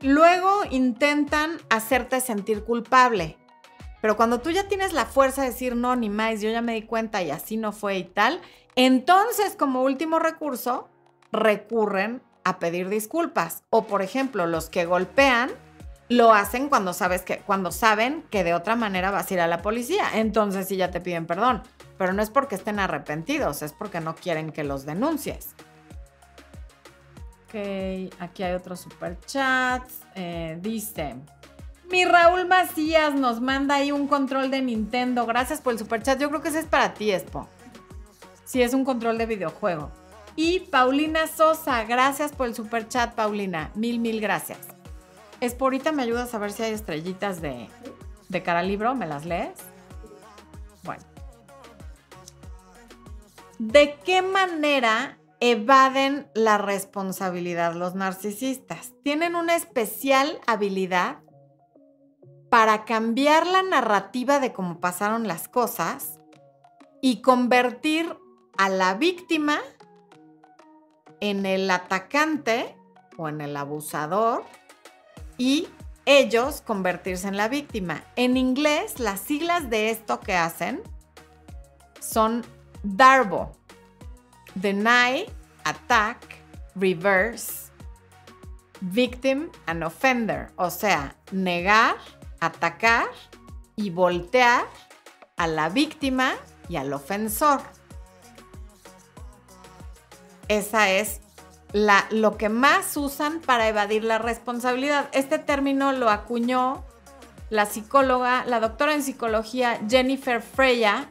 Luego 0.00 0.62
intentan 0.70 1.58
hacerte 1.70 2.20
sentir 2.20 2.64
culpable. 2.64 3.36
Pero 4.00 4.16
cuando 4.16 4.40
tú 4.40 4.50
ya 4.50 4.68
tienes 4.68 4.92
la 4.92 5.06
fuerza 5.06 5.42
de 5.42 5.48
decir 5.48 5.74
no, 5.74 5.96
ni 5.96 6.08
más, 6.08 6.40
yo 6.40 6.50
ya 6.50 6.62
me 6.62 6.74
di 6.74 6.82
cuenta 6.82 7.22
y 7.22 7.30
así 7.30 7.56
no 7.56 7.72
fue 7.72 7.98
y 7.98 8.04
tal, 8.04 8.40
entonces 8.76 9.56
como 9.56 9.82
último 9.82 10.18
recurso 10.20 10.88
recurren 11.32 12.22
a 12.44 12.58
pedir 12.60 12.88
disculpas. 12.88 13.64
O 13.70 13.86
por 13.86 14.02
ejemplo, 14.02 14.46
los 14.46 14.70
que 14.70 14.84
golpean 14.84 15.50
lo 16.08 16.32
hacen 16.32 16.68
cuando 16.68 16.92
sabes 16.92 17.22
que 17.22 17.38
cuando 17.40 17.72
saben 17.72 18.24
que 18.30 18.44
de 18.44 18.54
otra 18.54 18.76
manera 18.76 19.10
vas 19.10 19.30
a 19.30 19.34
ir 19.34 19.40
a 19.40 19.46
la 19.48 19.62
policía, 19.62 20.04
entonces 20.14 20.68
sí 20.68 20.76
ya 20.76 20.90
te 20.90 21.00
piden 21.00 21.26
perdón 21.26 21.62
pero 21.98 22.12
no 22.12 22.22
es 22.22 22.30
porque 22.30 22.54
estén 22.54 22.78
arrepentidos, 22.78 23.60
es 23.62 23.72
porque 23.72 24.00
no 24.00 24.14
quieren 24.14 24.52
que 24.52 24.64
los 24.64 24.86
denuncies. 24.86 25.54
Ok, 27.48 28.12
aquí 28.18 28.42
hay 28.42 28.52
otro 28.52 28.76
super 28.76 29.18
chat. 29.20 29.82
Eh, 30.14 30.58
dice, 30.60 31.16
mi 31.90 32.04
Raúl 32.04 32.46
Macías 32.46 33.14
nos 33.14 33.40
manda 33.40 33.76
ahí 33.76 33.90
un 33.90 34.06
control 34.06 34.50
de 34.50 34.60
Nintendo. 34.60 35.24
Gracias 35.24 35.62
por 35.62 35.72
el 35.72 35.78
super 35.78 36.02
chat. 36.02 36.20
Yo 36.20 36.28
creo 36.28 36.42
que 36.42 36.50
ese 36.50 36.58
es 36.58 36.66
para 36.66 36.92
ti, 36.92 37.10
Expo. 37.10 37.48
Sí, 38.44 38.60
es 38.60 38.74
un 38.74 38.84
control 38.84 39.16
de 39.16 39.24
videojuego. 39.24 39.90
Y 40.36 40.60
Paulina 40.60 41.26
Sosa, 41.26 41.84
gracias 41.84 42.32
por 42.32 42.48
el 42.48 42.54
super 42.54 42.86
chat, 42.86 43.14
Paulina. 43.14 43.70
Mil, 43.74 43.98
mil 43.98 44.20
gracias. 44.20 44.58
Expo, 45.40 45.64
ahorita 45.64 45.90
me 45.90 46.02
ayudas 46.02 46.34
a 46.34 46.38
ver 46.38 46.52
si 46.52 46.64
hay 46.64 46.74
estrellitas 46.74 47.40
de, 47.40 47.66
de 48.28 48.42
cara 48.42 48.62
libro. 48.62 48.94
¿Me 48.94 49.06
las 49.06 49.24
lees? 49.24 49.58
Bueno. 50.82 51.02
¿De 53.58 53.96
qué 54.04 54.20
manera 54.20 55.16
evaden 55.40 56.28
la 56.34 56.58
responsabilidad 56.58 57.74
los 57.74 57.94
narcisistas? 57.94 58.92
Tienen 59.02 59.36
una 59.36 59.56
especial 59.56 60.40
habilidad 60.46 61.18
para 62.50 62.84
cambiar 62.84 63.46
la 63.46 63.62
narrativa 63.62 64.40
de 64.40 64.52
cómo 64.52 64.80
pasaron 64.80 65.28
las 65.28 65.48
cosas 65.48 66.18
y 67.00 67.20
convertir 67.20 68.16
a 68.56 68.68
la 68.68 68.94
víctima 68.94 69.60
en 71.20 71.46
el 71.46 71.70
atacante 71.70 72.76
o 73.16 73.28
en 73.28 73.40
el 73.40 73.56
abusador 73.56 74.44
y 75.36 75.68
ellos 76.06 76.62
convertirse 76.62 77.28
en 77.28 77.36
la 77.36 77.48
víctima. 77.48 78.02
En 78.16 78.36
inglés, 78.36 78.98
las 78.98 79.20
siglas 79.20 79.68
de 79.68 79.90
esto 79.90 80.20
que 80.20 80.34
hacen 80.34 80.82
son 82.00 82.44
Darbo. 82.82 83.57
Deny, 84.60 85.26
attack, 85.64 86.42
reverse, 86.74 87.70
victim 88.80 89.50
and 89.66 89.84
offender. 89.84 90.50
O 90.56 90.70
sea, 90.70 91.14
negar, 91.32 91.96
atacar 92.40 93.06
y 93.76 93.90
voltear 93.90 94.66
a 95.36 95.46
la 95.46 95.68
víctima 95.68 96.34
y 96.68 96.76
al 96.76 96.92
ofensor. 96.92 97.60
Esa 100.48 100.90
es 100.90 101.20
la, 101.72 102.06
lo 102.10 102.36
que 102.36 102.48
más 102.48 102.96
usan 102.96 103.40
para 103.40 103.68
evadir 103.68 104.04
la 104.04 104.18
responsabilidad. 104.18 105.08
Este 105.12 105.38
término 105.38 105.92
lo 105.92 106.10
acuñó 106.10 106.84
la 107.50 107.66
psicóloga, 107.66 108.44
la 108.46 108.60
doctora 108.60 108.94
en 108.94 109.02
psicología 109.02 109.78
Jennifer 109.88 110.42
Freya 110.42 111.08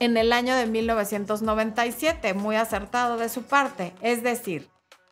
en 0.00 0.16
el 0.16 0.32
año 0.32 0.54
de 0.56 0.66
1997, 0.66 2.34
muy 2.34 2.56
acertado 2.56 3.16
de 3.16 3.28
su 3.28 3.42
parte. 3.42 3.94
Es 4.00 4.22
decir, 4.22 4.70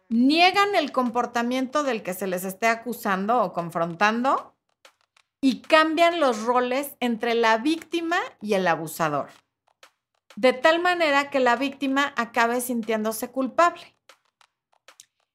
niegan 0.09 0.75
el 0.75 0.93
comportamiento 0.93 1.83
del 1.83 2.03
que 2.03 2.15
se 2.15 2.27
les 2.27 2.45
esté 2.45 2.67
acusando 2.67 3.43
o 3.43 3.53
confrontando 3.53 4.55
y 5.41 5.61
cambian 5.61 6.21
los 6.21 6.43
roles 6.43 6.97
entre 7.01 7.35
la 7.35 7.59
víctima 7.59 8.19
y 8.41 8.55
el 8.55 8.67
abusador, 8.67 9.29
de 10.37 10.53
tal 10.53 10.81
manera 10.81 11.31
que 11.31 11.41
la 11.41 11.57
víctima 11.57 12.13
acabe 12.17 12.61
sintiéndose 12.61 13.31
culpable. 13.31 13.97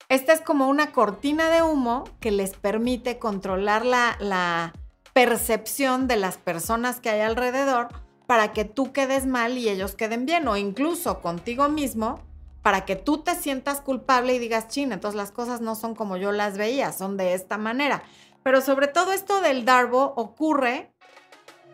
Esta 0.08 0.34
es 0.34 0.42
como 0.42 0.68
una 0.68 0.92
cortina 0.92 1.50
de 1.50 1.62
humo 1.62 2.06
que 2.20 2.32
les 2.32 2.56
permite 2.56 3.20
controlar 3.20 3.86
la, 3.86 4.18
la 4.20 4.74
percepción 5.14 6.08
de 6.08 6.16
las 6.16 6.38
personas 6.38 7.00
que 7.00 7.12
hay 7.12 7.22
alrededor 7.22 7.90
para 8.30 8.54
que 8.54 8.64
tú 8.64 8.94
quedes 8.94 9.26
mal 9.26 9.58
y 9.58 9.70
ellos 9.70 9.96
queden 9.96 10.28
bien, 10.28 10.48
o 10.48 10.56
incluso 10.56 11.20
contigo 11.20 11.68
mismo, 11.68 12.22
para 12.62 12.86
que 12.86 12.96
tú 12.96 13.24
te 13.24 13.34
sientas 13.34 13.82
culpable 13.82 14.36
y 14.36 14.38
digas, 14.38 14.68
chin, 14.68 14.92
entonces 14.92 15.18
las 15.18 15.32
cosas 15.32 15.62
no 15.62 15.74
son 15.74 15.96
como 15.96 16.16
yo 16.16 16.32
las 16.32 16.56
veía, 16.56 16.92
son 16.92 17.18
de 17.18 17.34
esta 17.34 17.58
manera. 17.58 18.04
Pero 18.44 18.62
sobre 18.62 18.86
todo 18.88 19.14
esto 19.14 19.42
del 19.42 19.66
Darbo 19.66 20.14
ocurre 20.16 20.94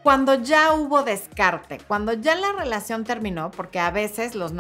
cuando 0.01 0.35
ya 0.35 0.71
hubo 0.71 1.03
descarte, 1.03 1.79
cuando 1.89 2.13
ya 2.13 2.35
la 2.35 2.53
relación 2.53 3.03
terminó, 3.03 3.51
porque 3.51 3.79
a 3.79 3.91
veces 3.91 4.33
los... 4.33 4.53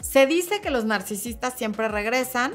Se 0.00 0.24
dice 0.24 0.62
que 0.62 0.70
los 0.70 0.86
narcisistas 0.86 1.52
siempre 1.52 1.88
regresan, 1.88 2.54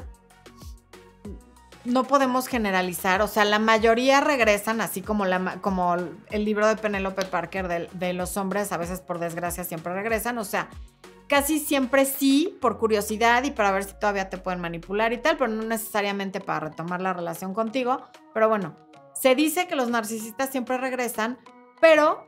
no 1.84 2.04
podemos 2.04 2.46
generalizar, 2.46 3.22
o 3.22 3.28
sea, 3.28 3.44
la 3.44 3.58
mayoría 3.58 4.20
regresan, 4.20 4.80
así 4.80 5.02
como, 5.02 5.24
la, 5.24 5.58
como 5.60 5.94
el 5.94 6.44
libro 6.44 6.66
de 6.66 6.76
Penelope 6.76 7.24
Parker 7.24 7.68
de, 7.68 7.88
de, 7.92 8.12
los 8.12 8.36
hombres, 8.36 8.72
a 8.72 8.76
veces 8.76 9.00
por 9.00 9.18
desgracia 9.18 9.64
siempre 9.64 9.94
regresan, 9.94 10.36
o 10.38 10.44
sea, 10.44 10.68
casi 11.26 11.58
siempre 11.58 12.04
sí, 12.04 12.58
por 12.60 12.78
curiosidad 12.78 13.44
y 13.44 13.50
para 13.50 13.70
ver 13.70 13.84
si 13.84 13.94
todavía 13.98 14.28
te 14.28 14.36
pueden 14.36 14.60
manipular 14.60 15.12
y 15.12 15.18
tal, 15.18 15.36
pero 15.36 15.50
no 15.50 15.62
necesariamente 15.62 16.40
para 16.40 16.68
retomar 16.68 17.00
la 17.00 17.12
relación 17.12 17.54
contigo, 17.54 18.02
pero 18.34 18.48
bueno, 18.48 18.76
se 19.14 19.34
dice 19.34 19.66
que 19.66 19.76
los 19.76 19.88
narcisistas 19.88 20.50
siempre 20.50 20.76
regresan, 20.76 21.38
pero 21.80 22.26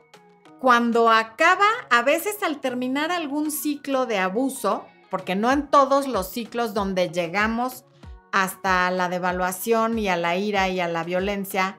cuando 0.59 1.09
acaba, 1.09 1.67
a 1.89 2.01
veces 2.01 2.41
al 2.41 2.61
terminar 2.61 3.11
algún 3.11 3.51
ciclo 3.51 4.05
de 4.05 4.19
abuso, 4.19 4.85
porque 5.09 5.35
no 5.35 5.51
en 5.51 5.67
todos 5.67 6.07
los 6.07 6.31
ciclos 6.31 6.73
donde 6.73 7.09
llegamos 7.09 7.83
hasta 8.33 8.89
la 8.89 9.09
devaluación 9.09 9.99
y 9.99 10.09
a 10.09 10.17
la 10.17 10.35
ira 10.35 10.67
y 10.67 10.79
a 10.79 10.87
la 10.87 11.03
violencia, 11.03 11.77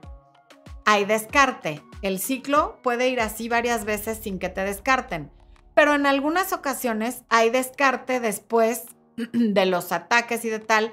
hay 0.87 1.05
descarte. 1.05 1.83
El 2.01 2.21
ciclo 2.21 2.79
puede 2.83 3.09
ir 3.09 3.21
así 3.21 3.49
varias 3.49 3.85
veces 3.85 4.21
sin 4.23 4.39
que 4.39 4.49
te 4.49 4.63
descarten, 4.63 5.33
pero 5.75 5.95
en 5.95 6.07
algunas 6.07 6.53
ocasiones 6.53 7.25
hay 7.29 7.51
descarte 7.51 8.21
después 8.21 8.85
de 9.17 9.67
los 9.67 9.91
ataques 9.91 10.45
y 10.45 10.49
de 10.49 10.61
tal. 10.61 10.93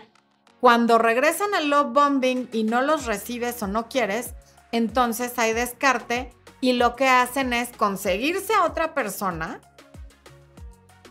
Cuando 0.60 0.98
regresan 0.98 1.54
al 1.54 1.70
love 1.70 1.94
bombing 1.94 2.50
y 2.52 2.64
no 2.64 2.82
los 2.82 3.06
recibes 3.06 3.62
o 3.62 3.68
no 3.68 3.88
quieres, 3.88 4.34
entonces 4.72 5.38
hay 5.38 5.54
descarte 5.54 6.34
y 6.60 6.74
lo 6.74 6.96
que 6.96 7.08
hacen 7.08 7.54
es 7.54 7.70
conseguirse 7.70 8.54
a 8.56 8.66
otra 8.66 8.96
persona 8.96 9.62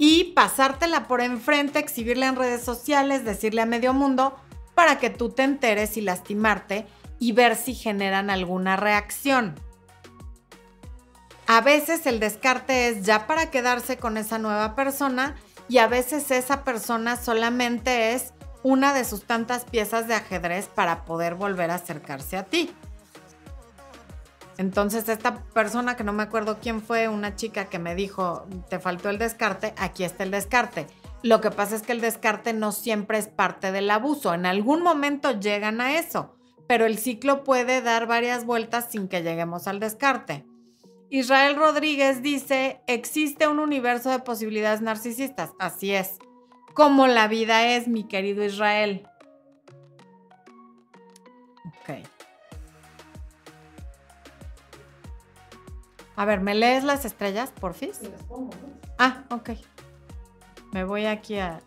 y 0.03 0.33
pasártela 0.33 1.07
por 1.07 1.21
enfrente, 1.21 1.79
exhibirla 1.79 2.27
en 2.27 2.37
redes 2.37 2.63
sociales, 2.65 3.23
decirle 3.23 3.61
a 3.61 3.67
medio 3.67 3.93
mundo 3.93 4.35
para 4.75 4.99
que 4.99 5.11
tú 5.11 5.29
te 5.29 5.43
enteres 5.43 5.99
y 5.99 6.01
lastimarte 6.01 6.87
y 7.19 7.33
ver 7.33 7.55
si 7.55 7.75
generan 7.75 8.31
alguna 8.31 8.77
reacción. 8.77 9.57
A 11.47 11.61
veces 11.61 12.07
el 12.07 12.19
descarte 12.19 12.89
es 12.89 13.03
ya 13.03 13.27
para 13.27 13.51
quedarse 13.51 13.99
con 13.99 14.17
esa 14.17 14.39
nueva 14.39 14.75
persona 14.75 15.37
y 15.69 15.77
a 15.79 15.87
veces 15.87 16.31
esa 16.31 16.65
persona 16.65 17.17
solamente 17.17 18.15
es 18.15 18.33
una 18.63 18.95
de 18.95 19.05
sus 19.05 19.27
tantas 19.27 19.67
piezas 19.67 20.09
de 20.09 20.15
ajedrez 20.15 20.67
para 20.69 21.05
poder 21.05 21.35
volver 21.35 21.71
a 21.71 21.75
acercarse 21.75 22.39
a 22.39 22.45
ti. 22.45 22.75
Entonces 24.61 25.09
esta 25.09 25.43
persona 25.55 25.97
que 25.97 26.05
no 26.05 26.13
me 26.13 26.23
acuerdo 26.23 26.59
quién 26.61 26.83
fue, 26.83 27.09
una 27.09 27.35
chica 27.35 27.71
que 27.71 27.79
me 27.79 27.95
dijo, 27.95 28.47
te 28.69 28.79
faltó 28.79 29.09
el 29.09 29.17
descarte, 29.17 29.73
aquí 29.79 30.05
está 30.05 30.23
el 30.23 30.31
descarte. 30.31 30.87
Lo 31.23 31.41
que 31.41 31.51
pasa 31.51 31.77
es 31.77 31.81
que 31.81 31.93
el 31.93 32.03
descarte 32.03 32.53
no 32.53 32.71
siempre 32.71 33.17
es 33.17 33.27
parte 33.27 33.73
del 33.73 33.91
abuso, 33.91 34.35
en 34.35 34.45
algún 34.45 34.83
momento 34.83 35.41
llegan 35.41 35.81
a 35.81 35.97
eso, 35.97 36.37
pero 36.69 36.85
el 36.85 36.99
ciclo 36.99 37.43
puede 37.43 37.81
dar 37.81 38.07
varias 38.07 38.45
vueltas 38.45 38.89
sin 38.91 39.09
que 39.09 39.23
lleguemos 39.23 39.67
al 39.67 39.81
descarte. 39.81 40.45
Israel 41.09 41.57
Rodríguez 41.57 42.21
dice, 42.21 42.83
existe 42.87 43.49
un 43.49 43.61
universo 43.61 44.11
de 44.11 44.19
posibilidades 44.19 44.83
narcisistas. 44.83 45.53
Así 45.59 45.95
es, 45.95 46.19
como 46.75 47.07
la 47.07 47.29
vida 47.29 47.67
es, 47.67 47.89
mi 47.89 48.05
querido 48.07 48.45
Israel. 48.45 49.09
A 56.21 56.27
ver, 56.27 56.43
¿me 56.43 56.55
lees 56.55 56.85
las 56.85 57.07
estrellas, 57.07 57.51
porfis? 57.51 57.99
Ah, 58.99 59.25
ok. 59.31 59.53
Me 60.71 60.85
voy 60.85 61.07
aquí 61.07 61.39
a... 61.39 61.63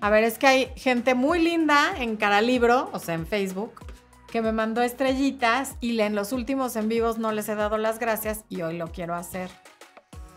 A 0.00 0.08
ver, 0.08 0.24
es 0.24 0.38
que 0.38 0.46
hay 0.46 0.72
gente 0.76 1.14
muy 1.14 1.42
linda 1.42 1.92
en 1.98 2.16
Caralibro, 2.16 2.88
o 2.94 2.98
sea, 2.98 3.14
en 3.14 3.26
Facebook, 3.26 3.84
que 4.28 4.40
me 4.40 4.52
mandó 4.52 4.80
estrellitas 4.80 5.76
y 5.78 6.00
en 6.00 6.14
los 6.14 6.32
últimos 6.32 6.74
en 6.76 6.88
vivos 6.88 7.18
no 7.18 7.32
les 7.32 7.50
he 7.50 7.54
dado 7.54 7.76
las 7.76 7.98
gracias 7.98 8.46
y 8.48 8.62
hoy 8.62 8.78
lo 8.78 8.92
quiero 8.92 9.14
hacer. 9.14 9.50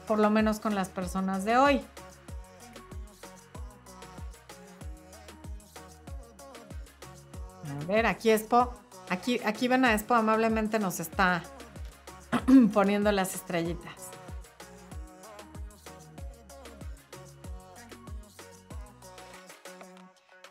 Por 0.05 0.19
lo 0.19 0.30
menos 0.30 0.59
con 0.59 0.76
las 0.76 0.89
personas 0.89 1.45
de 1.45 1.55
hoy. 1.55 1.82
A 7.69 7.86
ver, 7.86 8.05
aquí 8.05 8.32
Expo, 8.32 8.74
aquí, 9.09 9.39
aquí 9.45 9.69
ven 9.69 9.86
a 9.86 9.93
Expo 9.93 10.13
amablemente 10.13 10.78
nos 10.78 10.99
está 10.99 11.41
poniendo 12.73 13.11
las 13.11 13.36
estrellitas. 13.36 14.09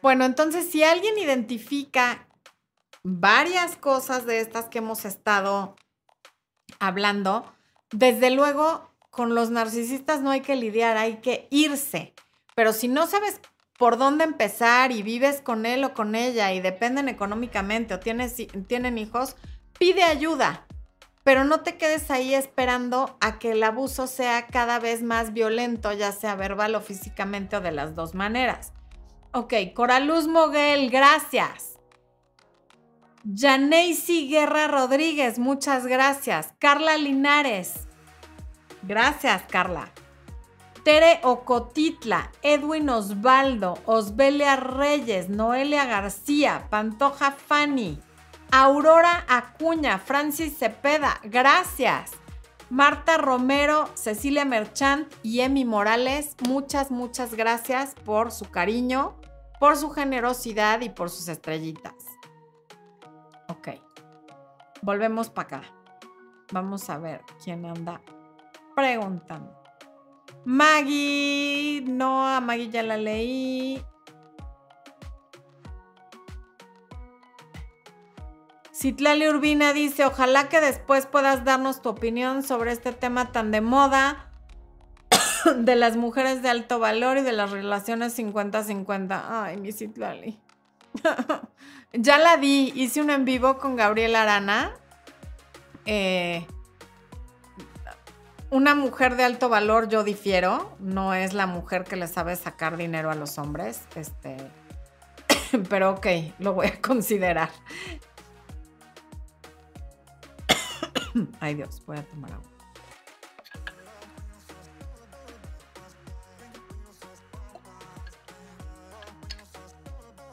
Bueno, 0.00 0.24
entonces 0.24 0.68
si 0.70 0.82
alguien 0.82 1.16
identifica 1.16 2.26
varias 3.04 3.76
cosas 3.76 4.26
de 4.26 4.40
estas 4.40 4.66
que 4.66 4.78
hemos 4.78 5.04
estado 5.04 5.76
hablando, 6.80 7.44
desde 7.92 8.30
luego 8.30 8.90
con 9.10 9.34
los 9.34 9.50
narcisistas 9.50 10.20
no 10.20 10.30
hay 10.30 10.40
que 10.40 10.56
lidiar, 10.56 10.96
hay 10.96 11.18
que 11.18 11.46
irse. 11.50 12.14
Pero 12.56 12.72
si 12.72 12.88
no 12.88 13.06
sabes 13.06 13.40
por 13.78 13.96
dónde 13.96 14.24
empezar 14.24 14.90
y 14.90 15.02
vives 15.02 15.40
con 15.40 15.66
él 15.66 15.84
o 15.84 15.94
con 15.94 16.16
ella 16.16 16.52
y 16.52 16.60
dependen 16.60 17.08
económicamente 17.08 17.94
o 17.94 18.00
tienen 18.00 18.98
hijos, 18.98 19.36
pide 19.78 20.02
ayuda 20.02 20.66
pero 21.24 21.44
no 21.44 21.60
te 21.60 21.76
quedes 21.76 22.10
ahí 22.10 22.34
esperando 22.34 23.16
a 23.20 23.38
que 23.38 23.52
el 23.52 23.62
abuso 23.62 24.06
sea 24.06 24.46
cada 24.46 24.78
vez 24.78 25.02
más 25.02 25.32
violento, 25.32 25.92
ya 25.92 26.12
sea 26.12 26.34
verbal 26.34 26.74
o 26.74 26.80
físicamente 26.80 27.56
o 27.56 27.60
de 27.60 27.72
las 27.72 27.94
dos 27.94 28.14
maneras. 28.14 28.72
Ok, 29.32 29.54
Coraluz 29.74 30.26
Moguel, 30.26 30.90
gracias. 30.90 31.78
Janeisi 33.24 34.28
Guerra 34.28 34.66
Rodríguez, 34.66 35.38
muchas 35.38 35.86
gracias. 35.86 36.52
Carla 36.58 36.96
Linares, 36.96 37.86
gracias 38.82 39.42
Carla. 39.48 39.92
Tere 40.84 41.20
Ocotitla, 41.22 42.32
Edwin 42.42 42.88
Osvaldo, 42.88 43.78
Osbelia 43.86 44.56
Reyes, 44.56 45.28
Noelia 45.28 45.84
García, 45.84 46.66
Pantoja 46.70 47.30
Fanny. 47.30 48.00
Aurora 48.54 49.24
Acuña, 49.28 49.98
Francis 49.98 50.58
Cepeda, 50.58 51.18
gracias. 51.24 52.10
Marta 52.68 53.16
Romero, 53.16 53.88
Cecilia 53.94 54.44
Merchant 54.44 55.10
y 55.22 55.40
Emi 55.40 55.64
Morales, 55.64 56.36
muchas, 56.46 56.90
muchas 56.90 57.32
gracias 57.32 57.94
por 58.04 58.30
su 58.30 58.50
cariño, 58.50 59.18
por 59.58 59.78
su 59.78 59.88
generosidad 59.88 60.82
y 60.82 60.90
por 60.90 61.08
sus 61.08 61.28
estrellitas. 61.28 61.94
Ok, 63.48 63.68
volvemos 64.82 65.30
para 65.30 65.46
acá. 65.46 65.62
Vamos 66.52 66.90
a 66.90 66.98
ver 66.98 67.22
quién 67.42 67.64
anda 67.64 68.02
preguntando. 68.76 69.62
Maggie, 70.44 71.84
no, 71.86 72.28
a 72.28 72.38
Maggie 72.42 72.68
ya 72.68 72.82
la 72.82 72.98
leí. 72.98 73.82
Citlali 78.82 79.28
Urbina 79.28 79.72
dice, 79.72 80.04
ojalá 80.04 80.48
que 80.48 80.60
después 80.60 81.06
puedas 81.06 81.44
darnos 81.44 81.82
tu 81.82 81.88
opinión 81.88 82.42
sobre 82.42 82.72
este 82.72 82.90
tema 82.90 83.30
tan 83.30 83.52
de 83.52 83.60
moda 83.60 84.28
de 85.56 85.76
las 85.76 85.96
mujeres 85.96 86.42
de 86.42 86.48
alto 86.48 86.80
valor 86.80 87.18
y 87.18 87.22
de 87.22 87.30
las 87.30 87.52
relaciones 87.52 88.18
50-50. 88.18 89.22
Ay, 89.28 89.58
mi 89.58 89.70
Citlali. 89.70 90.36
ya 91.92 92.18
la 92.18 92.38
di, 92.38 92.72
hice 92.74 93.00
un 93.00 93.10
en 93.10 93.24
vivo 93.24 93.56
con 93.58 93.76
Gabriel 93.76 94.16
Arana. 94.16 94.74
Eh, 95.86 96.44
una 98.50 98.74
mujer 98.74 99.14
de 99.14 99.22
alto 99.22 99.48
valor, 99.48 99.90
yo 99.90 100.02
difiero, 100.02 100.74
no 100.80 101.14
es 101.14 101.34
la 101.34 101.46
mujer 101.46 101.84
que 101.84 101.94
le 101.94 102.08
sabe 102.08 102.34
sacar 102.34 102.76
dinero 102.76 103.12
a 103.12 103.14
los 103.14 103.38
hombres. 103.38 103.82
Este, 103.94 104.38
pero 105.70 105.92
ok, 105.92 106.06
lo 106.40 106.54
voy 106.54 106.66
a 106.66 106.80
considerar. 106.80 107.50
Ay 111.40 111.54
Dios, 111.54 111.82
voy 111.86 111.98
a 111.98 112.02
tomar 112.02 112.32
agua. 112.32 112.52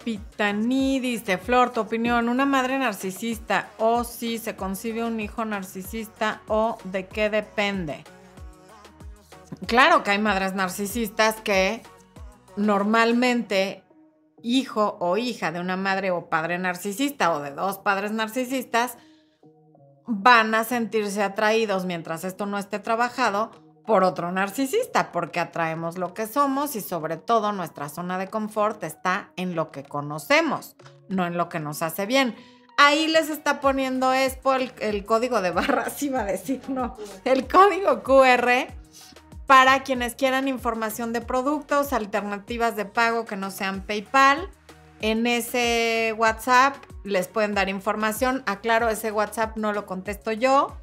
Pitani 0.04 1.00
dice, 1.00 1.38
Flor, 1.38 1.72
tu 1.72 1.82
opinión, 1.82 2.30
¿una 2.30 2.46
madre 2.46 2.80
narcisista 2.80 3.70
o 3.78 4.04
si 4.04 4.38
se 4.38 4.56
concibe 4.56 5.04
un 5.04 5.20
hijo 5.20 5.46
narcisista 5.46 6.42
o 6.48 6.78
de 6.86 7.08
qué 7.08 7.30
depende? 7.30 8.04
Claro 9.68 10.04
que 10.04 10.12
hay 10.12 10.20
madres 10.20 10.54
narcisistas 10.54 11.36
que 11.42 11.84
normalmente 12.56 13.84
hijo 14.42 14.98
o 15.00 15.18
hija 15.18 15.52
de 15.52 15.60
una 15.60 15.76
madre 15.76 16.12
o 16.12 16.30
padre 16.30 16.58
narcisista 16.58 17.34
o 17.34 17.42
de 17.42 17.52
dos 17.52 17.78
padres 17.78 18.12
narcisistas 18.12 18.98
van 20.10 20.56
a 20.56 20.64
sentirse 20.64 21.22
atraídos 21.22 21.86
mientras 21.86 22.24
esto 22.24 22.48
no 22.48 22.58
esté 22.58 22.80
trabajado 22.80 23.52
por 23.86 24.04
otro 24.04 24.32
narcisista, 24.32 25.12
porque 25.12 25.40
atraemos 25.40 25.98
lo 25.98 26.14
que 26.14 26.28
somos 26.28 26.76
y 26.76 26.82
sobre 26.82 27.18
todo 27.18 27.52
nuestra 27.52 27.90
zona 27.90 28.18
de 28.18 28.28
confort 28.28 28.84
está 28.84 29.32
en 29.36 29.56
lo 29.56 29.72
que 29.72 29.84
conocemos, 29.84 30.76
no 31.08 31.26
en 31.26 31.38
lo 31.38 31.50
que 31.50 31.60
nos 31.60 31.82
hace 31.82 32.06
bien. 32.06 32.36
Ahí 32.78 33.08
les 33.08 33.30
está 33.30 33.62
poniendo 33.62 34.14
Expo 34.14 34.54
el, 34.54 34.72
el 34.80 35.06
código 35.06 35.42
de 35.42 35.52
barras, 35.52 36.02
iba 36.04 36.22
a 36.22 36.26
decir, 36.26 36.62
no, 36.70 36.98
el 37.24 37.48
código 37.48 38.04
QR 38.04 38.68
para 39.46 39.82
quienes 39.82 40.14
quieran 40.14 40.48
información 40.48 41.12
de 41.12 41.22
productos, 41.22 41.94
alternativas 41.94 42.76
de 42.76 42.86
pago 42.86 43.26
que 43.26 43.36
no 43.36 43.50
sean 43.50 43.82
PayPal. 43.82 44.50
En 45.02 45.28
ese 45.28 46.14
WhatsApp 46.18 46.76
les 47.04 47.28
pueden 47.28 47.54
dar 47.54 47.70
información. 47.70 48.44
Aclaro, 48.46 48.90
ese 48.90 49.12
WhatsApp 49.12 49.58
no 49.58 49.74
lo 49.74 49.86
contesto 49.86 50.32
yo 50.32 50.78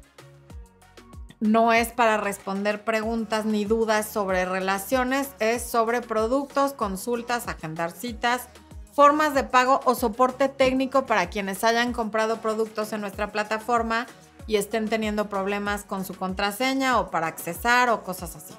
no 1.39 1.71
es 1.71 1.89
para 1.89 2.17
responder 2.17 2.83
preguntas 2.83 3.45
ni 3.45 3.65
dudas 3.65 4.07
sobre 4.07 4.45
relaciones, 4.45 5.29
es 5.39 5.61
sobre 5.61 6.01
productos, 6.01 6.73
consultas, 6.73 7.47
agendar 7.47 7.91
citas, 7.91 8.47
formas 8.93 9.35
de 9.35 9.43
pago 9.43 9.79
o 9.85 9.93
soporte 9.93 10.49
técnico 10.49 11.05
para 11.05 11.29
quienes 11.29 11.63
hayan 11.63 11.93
comprado 11.93 12.37
productos 12.41 12.91
en 12.93 13.01
nuestra 13.01 13.31
plataforma 13.31 14.07
y 14.47 14.55
estén 14.55 14.87
teniendo 14.87 15.29
problemas 15.29 15.83
con 15.83 16.05
su 16.05 16.15
contraseña 16.15 16.99
o 16.99 17.11
para 17.11 17.27
accesar 17.27 17.89
o 17.89 18.03
cosas 18.03 18.35
así. 18.35 18.55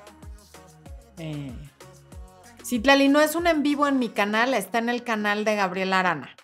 Eh. 1.19 1.53
Citlali 2.69 3.09
no 3.09 3.23
es 3.23 3.35
un 3.35 3.47
en 3.47 3.63
vivo 3.63 3.87
en 3.87 3.99
mi 3.99 4.11
canal, 4.11 4.53
está 4.53 4.77
en 4.77 4.91
el 4.91 5.03
canal 5.03 5.47
de 5.47 5.57
Gabriela 5.57 6.01
Arana. 6.01 6.37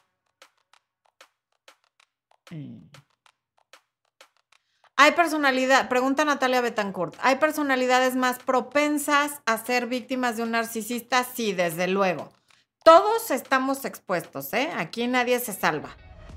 Eh. 2.50 2.80
Hay 4.96 5.12
personalidad, 5.12 5.90
pregunta 5.90 6.24
Natalia 6.24 6.62
Betancourt, 6.62 7.14
¿hay 7.20 7.36
personalidades 7.36 8.16
más 8.16 8.38
propensas 8.38 9.42
a 9.44 9.58
ser 9.58 9.86
víctimas 9.86 10.38
de 10.38 10.44
un 10.44 10.52
narcisista? 10.52 11.24
Sí, 11.24 11.52
desde 11.52 11.88
luego. 11.88 12.32
Todos 12.84 13.30
estamos 13.30 13.84
expuestos, 13.84 14.54
¿eh? 14.54 14.70
Aquí 14.78 15.06
nadie 15.06 15.40
se 15.40 15.52
salva. 15.52 15.90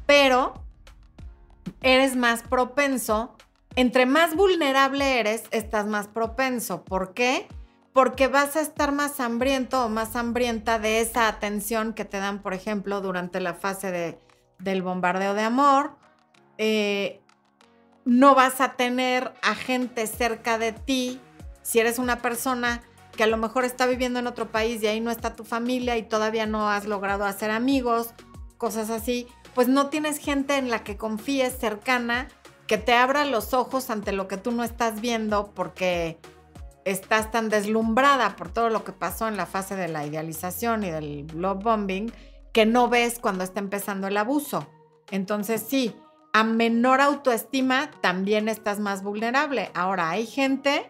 Pero 0.06 0.66
eres 1.82 2.18
más 2.18 2.42
propenso, 2.44 3.38
entre 3.78 4.06
más 4.06 4.36
vulnerable 4.36 5.22
eres, 5.22 5.44
estás 5.52 5.86
más 5.86 6.10
propenso. 6.10 6.84
¿Por 6.84 7.14
qué? 7.14 7.48
Porque 7.48 7.58
vas 8.32 8.56
a 8.56 8.62
estar 8.62 8.91
más 8.91 9.20
hambriento 9.20 9.84
o 9.84 9.89
más 9.89 10.16
hambrienta 10.16 10.78
de 10.78 11.02
esa 11.02 11.28
atención 11.28 11.93
que 11.93 12.06
te 12.06 12.20
dan, 12.20 12.41
por 12.41 12.54
ejemplo, 12.54 13.02
durante 13.02 13.39
la 13.39 13.56
fase 13.56 13.91
de, 13.91 14.20
del 14.60 14.84
bombardeo 14.84 15.34
de 15.34 15.41
amor. 15.41 15.98
Eh, 16.60 17.22
no 18.06 18.36
vas 18.36 18.62
a 18.62 18.74
tener 18.74 19.34
a 19.41 19.56
gente 19.56 20.06
cerca 20.08 20.58
de 20.58 20.74
ti 20.74 21.20
si 21.64 21.80
eres 21.80 22.00
una 22.00 22.22
persona 22.22 22.82
que 23.16 23.24
a 23.24 23.28
lo 23.28 23.38
mejor 23.38 23.66
está 23.66 23.88
viviendo 23.88 24.20
en 24.20 24.28
otro 24.28 24.52
país 24.52 24.82
y 24.84 24.88
ahí 24.88 25.02
no 25.02 25.10
está 25.10 25.36
tu 25.36 25.43
familia 25.43 25.98
y 25.98 26.04
todavía 26.04 26.45
no 26.45 26.70
has 26.70 26.86
logrado 26.86 27.26
hacer 27.26 27.50
amigos, 27.50 28.14
cosas 28.58 28.91
así, 28.91 29.28
pues 29.56 29.68
no 29.68 29.88
tienes 29.88 30.20
gente 30.20 30.56
en 30.58 30.70
la 30.70 30.84
que 30.84 30.98
confíes 30.98 31.58
cercana 31.58 32.28
que 32.68 32.78
te 32.78 32.93
abra 32.93 33.26
los 33.26 33.54
ojos 33.54 33.89
ante 33.89 34.12
lo 34.12 34.28
que 34.28 34.38
tú 34.38 34.52
no 34.52 34.64
estás 34.64 35.02
viendo 35.02 35.52
porque 35.56 36.20
estás 36.92 37.32
tan 37.32 37.50
deslumbrada 37.50 38.36
por 38.36 38.50
todo 38.50 38.70
lo 38.70 38.84
que 38.84 38.94
pasó 38.94 39.28
en 39.28 39.38
la 39.38 39.46
fase 39.46 39.76
de 39.76 39.88
la 39.88 40.06
idealización 40.06 40.84
y 40.84 40.92
del 40.92 41.28
love 41.36 41.64
bombing 41.64 42.12
que 42.54 42.66
no 42.66 42.88
ves 42.88 43.20
cuando 43.20 43.44
está 43.44 43.60
empezando 43.60 44.08
el 44.08 44.18
abuso. 44.18 44.68
Entonces 45.12 45.64
sí, 45.68 45.96
a 46.34 46.44
menor 46.44 47.02
autoestima 47.02 47.92
también 48.02 48.48
estás 48.48 48.80
más 48.80 49.04
vulnerable. 49.04 49.70
Ahora, 49.74 50.10
hay 50.10 50.26
gente 50.26 50.90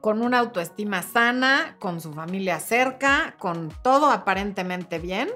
con 0.00 0.20
una 0.20 0.40
autoestima 0.40 1.02
sana, 1.02 1.76
con 1.78 2.00
su 2.00 2.12
familia 2.12 2.60
cerca, 2.60 3.36
con 3.38 3.70
todo 3.82 4.10
aparentemente 4.10 4.98
bien. 4.98 5.30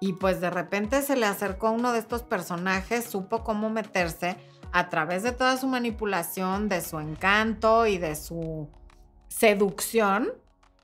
Y 0.00 0.14
pues 0.14 0.40
de 0.40 0.50
repente 0.50 1.02
se 1.02 1.14
le 1.14 1.26
acercó 1.26 1.70
uno 1.70 1.92
de 1.92 2.00
estos 2.00 2.24
personajes, 2.24 3.04
supo 3.04 3.44
cómo 3.44 3.70
meterse 3.70 4.36
a 4.72 4.88
través 4.88 5.22
de 5.22 5.32
toda 5.32 5.56
su 5.56 5.68
manipulación, 5.68 6.68
de 6.68 6.80
su 6.80 6.98
encanto 6.98 7.86
y 7.86 7.98
de 7.98 8.16
su 8.16 8.68
seducción. 9.28 10.32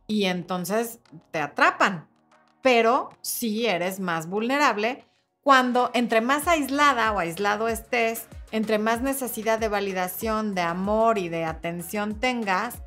Y 0.06 0.24
entonces 0.24 1.00
te 1.30 1.40
atrapan. 1.40 2.08
Pero 2.62 3.10
sí 3.22 3.66
eres 3.66 4.00
más 4.00 4.28
vulnerable 4.28 5.08
cuando 5.48 5.90
entre 5.94 6.20
más 6.20 6.46
aislada 6.46 7.10
o 7.12 7.18
aislado 7.18 7.68
estés, 7.68 8.26
entre 8.50 8.78
más 8.78 9.00
necesidad 9.00 9.58
de 9.58 9.68
validación, 9.68 10.54
de 10.54 10.60
amor 10.60 11.16
y 11.16 11.30
de 11.30 11.46
atención 11.46 12.20
tengas, 12.20 12.82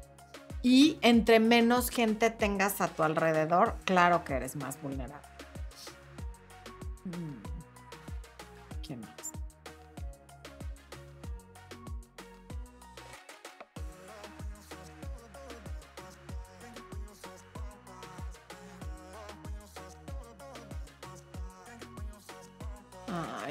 y 0.62 1.00
entre 1.02 1.40
menos 1.40 1.90
gente 1.90 2.30
tengas 2.30 2.82
a 2.82 2.88
tu 2.88 3.02
alrededor, 3.02 3.78
claro 3.84 4.24
que 4.24 4.34
eres 4.34 4.56
más 4.56 4.80
vulnerable. 4.80 5.28
Mm. 7.06 7.42
¿Quién 8.86 9.02
más? 9.02 9.21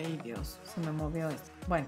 Ay, 0.00 0.18
Dios, 0.24 0.58
se 0.64 0.80
me 0.80 0.92
movió 0.92 1.28
esto. 1.28 1.50
Bueno. 1.68 1.86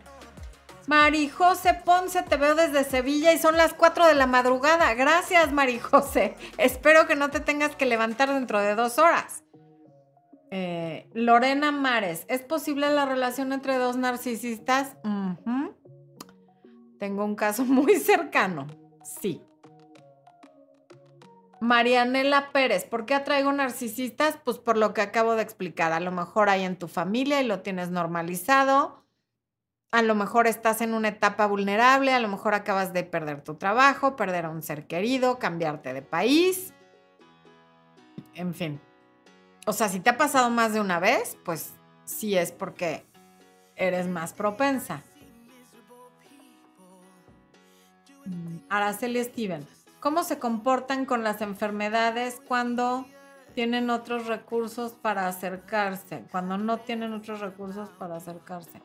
Marijose 0.87 1.75
Ponce, 1.75 2.23
te 2.23 2.37
veo 2.37 2.55
desde 2.55 2.85
Sevilla 2.85 3.33
y 3.33 3.39
son 3.39 3.57
las 3.57 3.73
4 3.73 4.07
de 4.07 4.15
la 4.15 4.27
madrugada. 4.27 4.93
Gracias, 4.95 5.53
Marijose. 5.53 6.37
Espero 6.59 7.07
que 7.07 7.15
no 7.15 7.31
te 7.31 7.41
tengas 7.41 7.75
que 7.77 7.87
levantar 7.87 8.33
dentro 8.35 8.61
de 8.61 8.75
dos 8.75 8.99
horas. 8.99 9.45
Eh, 10.51 11.09
Lorena 11.15 11.73
Mares, 11.73 12.27
¿es 12.29 12.43
posible 12.43 12.91
la 12.91 13.07
relación 13.07 13.53
entre 13.55 13.79
dos 13.79 13.97
narcisistas? 13.97 14.97
Tengo 16.99 17.25
un 17.25 17.37
caso 17.37 17.65
muy 17.65 17.97
cercano. 17.97 18.67
Sí. 19.23 19.41
Marianela 21.63 22.51
Pérez, 22.51 22.87
¿por 22.87 23.07
qué 23.07 23.15
atraigo 23.15 23.53
narcisistas? 23.53 24.37
Pues 24.45 24.59
por 24.59 24.77
lo 24.77 24.93
que 24.93 25.01
acabo 25.01 25.37
de 25.37 25.43
explicar. 25.43 25.93
A 25.93 26.01
lo 26.01 26.11
mejor 26.11 26.49
hay 26.49 26.65
en 26.65 26.77
tu 26.77 26.89
familia 26.89 27.41
y 27.41 27.47
lo 27.47 27.61
tienes 27.61 27.89
normalizado. 27.89 29.05
A 29.93 30.03
lo 30.03 30.17
mejor 30.17 30.49
estás 30.49 30.81
en 30.81 30.93
una 30.93 31.07
etapa 31.07 31.47
vulnerable, 31.47 32.13
a 32.13 32.19
lo 32.19 32.27
mejor 32.27 32.55
acabas 32.55 32.93
de 32.93 33.05
perder 33.05 33.45
tu 33.45 33.55
trabajo, 33.55 34.17
perder 34.17 34.47
a 34.47 34.51
un 34.51 34.61
ser 34.61 34.89
querido, 34.89 35.39
cambiarte 35.39 35.95
de 35.95 36.03
país. 36.03 36.75
En 38.35 38.55
fin. 38.55 38.81
O 39.65 39.73
sea, 39.73 39.89
si 39.89 40.01
te 40.01 40.11
ha 40.11 40.17
pasado 40.17 40.51
más 40.51 40.73
de 40.75 40.81
una 40.81 40.99
vez, 40.99 41.39
pues 41.45 41.75
sí 42.05 42.37
es 42.37 42.51
porque 42.51 43.07
eres 43.77 44.09
más 44.09 44.33
propensa. 44.33 45.05
Mm, 48.27 48.57
Araceli 48.69 49.23
Stevens. 49.23 49.82
¿Cómo 50.03 50.25
se 50.25 50.41
comportan 50.41 51.05
con 51.05 51.23
las 51.23 51.43
enfermedades 51.43 52.43
cuando 52.49 53.07
tienen 53.55 53.89
otros 53.89 54.27
recursos 54.27 54.95
para 54.95 55.29
acercarse, 55.29 56.25
cuando 56.33 56.59
no 56.59 56.79
tienen 56.79 57.13
otros 57.13 57.39
recursos 57.39 57.89
para 58.01 58.17
acercarse? 58.17 58.83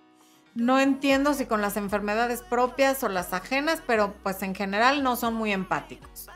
No 0.54 0.80
entiendo 0.80 1.34
si 1.34 1.48
con 1.48 1.60
las 1.60 1.76
enfermedades 1.76 2.44
propias 2.44 3.04
o 3.04 3.10
las 3.10 3.34
ajenas, 3.34 3.82
pero 3.88 4.14
pues 4.22 4.44
en 4.44 4.54
general 4.54 5.02
no 5.02 5.16
son 5.16 5.34
muy 5.34 5.52
empáticos. 5.54 6.28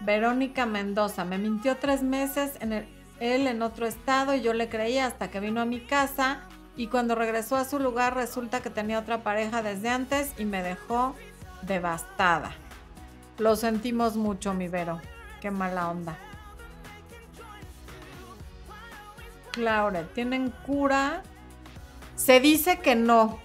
Verónica 0.00 0.66
Mendoza, 0.66 1.24
me 1.24 1.38
mintió 1.38 1.78
tres 1.78 2.02
meses 2.02 2.58
en 2.60 2.86
él 3.18 3.46
en 3.46 3.62
otro 3.62 3.86
estado 3.86 4.34
y 4.34 4.42
yo 4.42 4.52
le 4.52 4.68
creía 4.68 5.06
hasta 5.06 5.30
que 5.30 5.40
vino 5.40 5.62
a 5.62 5.64
mi 5.64 5.80
casa 5.80 6.42
y 6.76 6.88
cuando 6.88 7.14
regresó 7.14 7.56
a 7.56 7.64
su 7.64 7.78
lugar 7.78 8.14
resulta 8.14 8.60
que 8.60 8.68
tenía 8.68 8.98
otra 8.98 9.22
pareja 9.22 9.62
desde 9.62 9.88
antes 9.88 10.34
y 10.36 10.44
me 10.44 10.62
dejó 10.62 11.14
devastada. 11.62 12.52
Lo 13.38 13.56
sentimos 13.56 14.16
mucho, 14.16 14.54
mi 14.54 14.68
Vero. 14.68 15.00
Qué 15.40 15.50
mala 15.50 15.90
onda. 15.90 16.16
Claure, 19.50 20.04
¿tienen 20.14 20.50
cura? 20.66 21.22
Se 22.16 22.40
dice 22.40 22.78
que 22.80 22.94
no, 22.94 23.38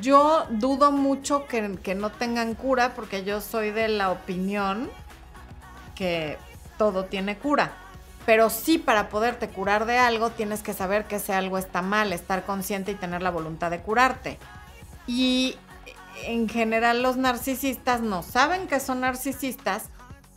yo 0.00 0.46
dudo 0.50 0.92
mucho 0.92 1.46
que, 1.46 1.78
que 1.82 1.94
no 1.94 2.10
tengan 2.10 2.54
cura 2.54 2.94
porque 2.94 3.24
yo 3.24 3.40
soy 3.40 3.70
de 3.70 3.88
la 3.88 4.10
opinión 4.10 4.90
que 5.94 6.38
todo 6.76 7.04
tiene 7.04 7.36
cura. 7.36 7.72
Pero 8.24 8.50
sí, 8.50 8.78
para 8.78 9.08
poderte 9.08 9.48
curar 9.48 9.86
de 9.86 9.98
algo, 9.98 10.30
tienes 10.30 10.62
que 10.62 10.74
saber 10.74 11.06
que 11.06 11.16
ese 11.16 11.32
algo 11.32 11.56
está 11.56 11.82
mal, 11.82 12.12
estar 12.12 12.44
consciente 12.44 12.92
y 12.92 12.94
tener 12.94 13.22
la 13.22 13.30
voluntad 13.30 13.70
de 13.70 13.80
curarte. 13.80 14.38
Y 15.06 15.56
en 16.26 16.48
general 16.48 17.02
los 17.02 17.16
narcisistas 17.16 18.00
no 18.00 18.22
saben 18.22 18.66
que 18.66 18.80
son 18.80 19.00
narcisistas 19.00 19.90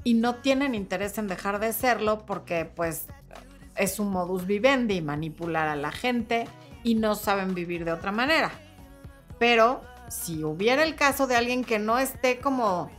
y 0.03 0.15
no 0.15 0.36
tienen 0.36 0.75
interés 0.75 1.17
en 1.17 1.27
dejar 1.27 1.59
de 1.59 1.73
serlo 1.73 2.25
porque 2.25 2.65
pues 2.65 3.07
es 3.75 3.99
un 3.99 4.11
modus 4.11 4.45
vivendi 4.45 5.01
manipular 5.01 5.67
a 5.67 5.75
la 5.75 5.91
gente 5.91 6.47
y 6.84 6.95
no 6.95 7.15
saben 7.15 7.53
vivir 7.53 7.86
de 7.86 7.91
otra 7.91 8.11
manera. 8.11 8.51
Pero 9.39 9.82
si 10.09 10.43
hubiera 10.43 10.84
el 10.84 10.95
caso 10.95 11.27
de 11.27 11.36
alguien 11.36 11.63
que 11.63 11.79
no 11.79 11.99
esté 11.99 12.39
como 12.39 12.91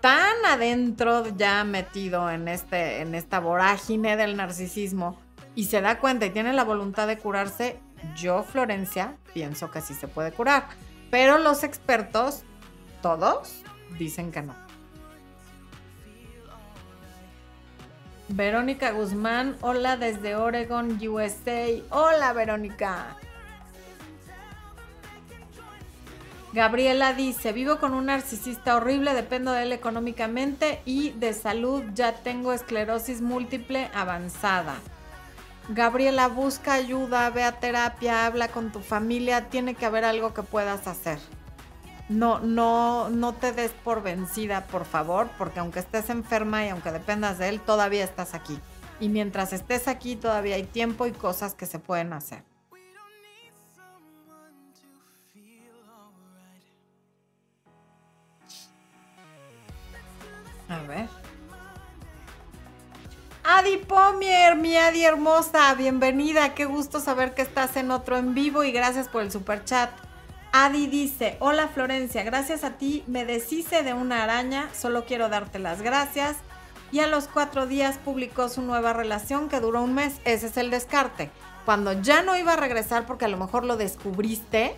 tan 0.00 0.44
adentro 0.46 1.24
ya 1.36 1.64
metido 1.64 2.30
en, 2.30 2.48
este, 2.48 3.00
en 3.00 3.14
esta 3.14 3.40
vorágine 3.40 4.16
del 4.16 4.36
narcisismo 4.36 5.18
y 5.54 5.64
se 5.64 5.80
da 5.80 5.98
cuenta 5.98 6.26
y 6.26 6.30
tiene 6.30 6.52
la 6.52 6.64
voluntad 6.64 7.06
de 7.06 7.18
curarse, 7.18 7.78
yo, 8.16 8.42
Florencia, 8.42 9.16
pienso 9.32 9.70
que 9.70 9.80
sí 9.80 9.94
se 9.94 10.08
puede 10.08 10.32
curar. 10.32 10.66
Pero 11.12 11.36
los 11.36 11.62
expertos, 11.62 12.42
todos, 13.02 13.62
dicen 13.98 14.32
que 14.32 14.40
no. 14.40 14.54
Verónica 18.28 18.92
Guzmán, 18.92 19.58
hola 19.60 19.98
desde 19.98 20.36
Oregon, 20.36 20.98
USA. 21.06 21.66
Hola, 21.90 22.32
Verónica. 22.32 23.18
Gabriela 26.54 27.12
dice, 27.12 27.52
vivo 27.52 27.76
con 27.76 27.92
un 27.92 28.06
narcisista 28.06 28.74
horrible, 28.74 29.12
dependo 29.12 29.52
de 29.52 29.64
él 29.64 29.72
económicamente 29.72 30.80
y 30.86 31.10
de 31.10 31.34
salud, 31.34 31.82
ya 31.92 32.14
tengo 32.14 32.54
esclerosis 32.54 33.20
múltiple 33.20 33.90
avanzada. 33.92 34.76
Gabriela, 35.68 36.28
busca 36.28 36.74
ayuda, 36.74 37.30
ve 37.30 37.44
a 37.44 37.52
terapia, 37.52 38.26
habla 38.26 38.48
con 38.48 38.72
tu 38.72 38.80
familia, 38.80 39.48
tiene 39.48 39.74
que 39.74 39.86
haber 39.86 40.04
algo 40.04 40.34
que 40.34 40.42
puedas 40.42 40.86
hacer. 40.88 41.18
No, 42.08 42.40
no, 42.40 43.08
no 43.10 43.32
te 43.32 43.52
des 43.52 43.70
por 43.70 44.02
vencida, 44.02 44.66
por 44.66 44.84
favor, 44.84 45.30
porque 45.38 45.60
aunque 45.60 45.78
estés 45.78 46.10
enferma 46.10 46.66
y 46.66 46.68
aunque 46.68 46.90
dependas 46.90 47.38
de 47.38 47.48
él, 47.48 47.60
todavía 47.60 48.02
estás 48.04 48.34
aquí. 48.34 48.58
Y 48.98 49.08
mientras 49.08 49.52
estés 49.52 49.88
aquí, 49.88 50.16
todavía 50.16 50.56
hay 50.56 50.64
tiempo 50.64 51.06
y 51.06 51.12
cosas 51.12 51.54
que 51.54 51.66
se 51.66 51.78
pueden 51.78 52.12
hacer. 52.12 52.42
A 60.68 60.82
ver. 60.88 61.21
Adi 63.44 63.76
Pomier, 63.76 64.54
mi 64.54 64.76
Adi 64.76 65.04
hermosa, 65.04 65.74
bienvenida. 65.74 66.54
Qué 66.54 66.64
gusto 66.64 67.00
saber 67.00 67.34
que 67.34 67.42
estás 67.42 67.76
en 67.76 67.90
otro 67.90 68.16
en 68.16 68.34
vivo 68.34 68.62
y 68.62 68.70
gracias 68.70 69.08
por 69.08 69.20
el 69.20 69.32
super 69.32 69.64
chat. 69.64 69.90
Adi 70.52 70.86
dice, 70.86 71.38
hola 71.40 71.66
Florencia, 71.66 72.22
gracias 72.22 72.62
a 72.62 72.78
ti 72.78 73.02
me 73.08 73.24
deshice 73.24 73.82
de 73.82 73.94
una 73.94 74.22
araña, 74.22 74.68
solo 74.72 75.06
quiero 75.06 75.28
darte 75.28 75.58
las 75.58 75.82
gracias. 75.82 76.36
Y 76.92 77.00
a 77.00 77.08
los 77.08 77.26
cuatro 77.26 77.66
días 77.66 77.98
publicó 77.98 78.48
su 78.48 78.62
nueva 78.62 78.92
relación 78.92 79.48
que 79.48 79.58
duró 79.58 79.82
un 79.82 79.94
mes. 79.94 80.20
Ese 80.24 80.46
es 80.46 80.56
el 80.56 80.70
descarte. 80.70 81.30
Cuando 81.64 82.00
ya 82.00 82.22
no 82.22 82.36
iba 82.36 82.52
a 82.52 82.56
regresar 82.56 83.06
porque 83.06 83.24
a 83.24 83.28
lo 83.28 83.38
mejor 83.38 83.64
lo 83.64 83.76
descubriste, 83.76 84.76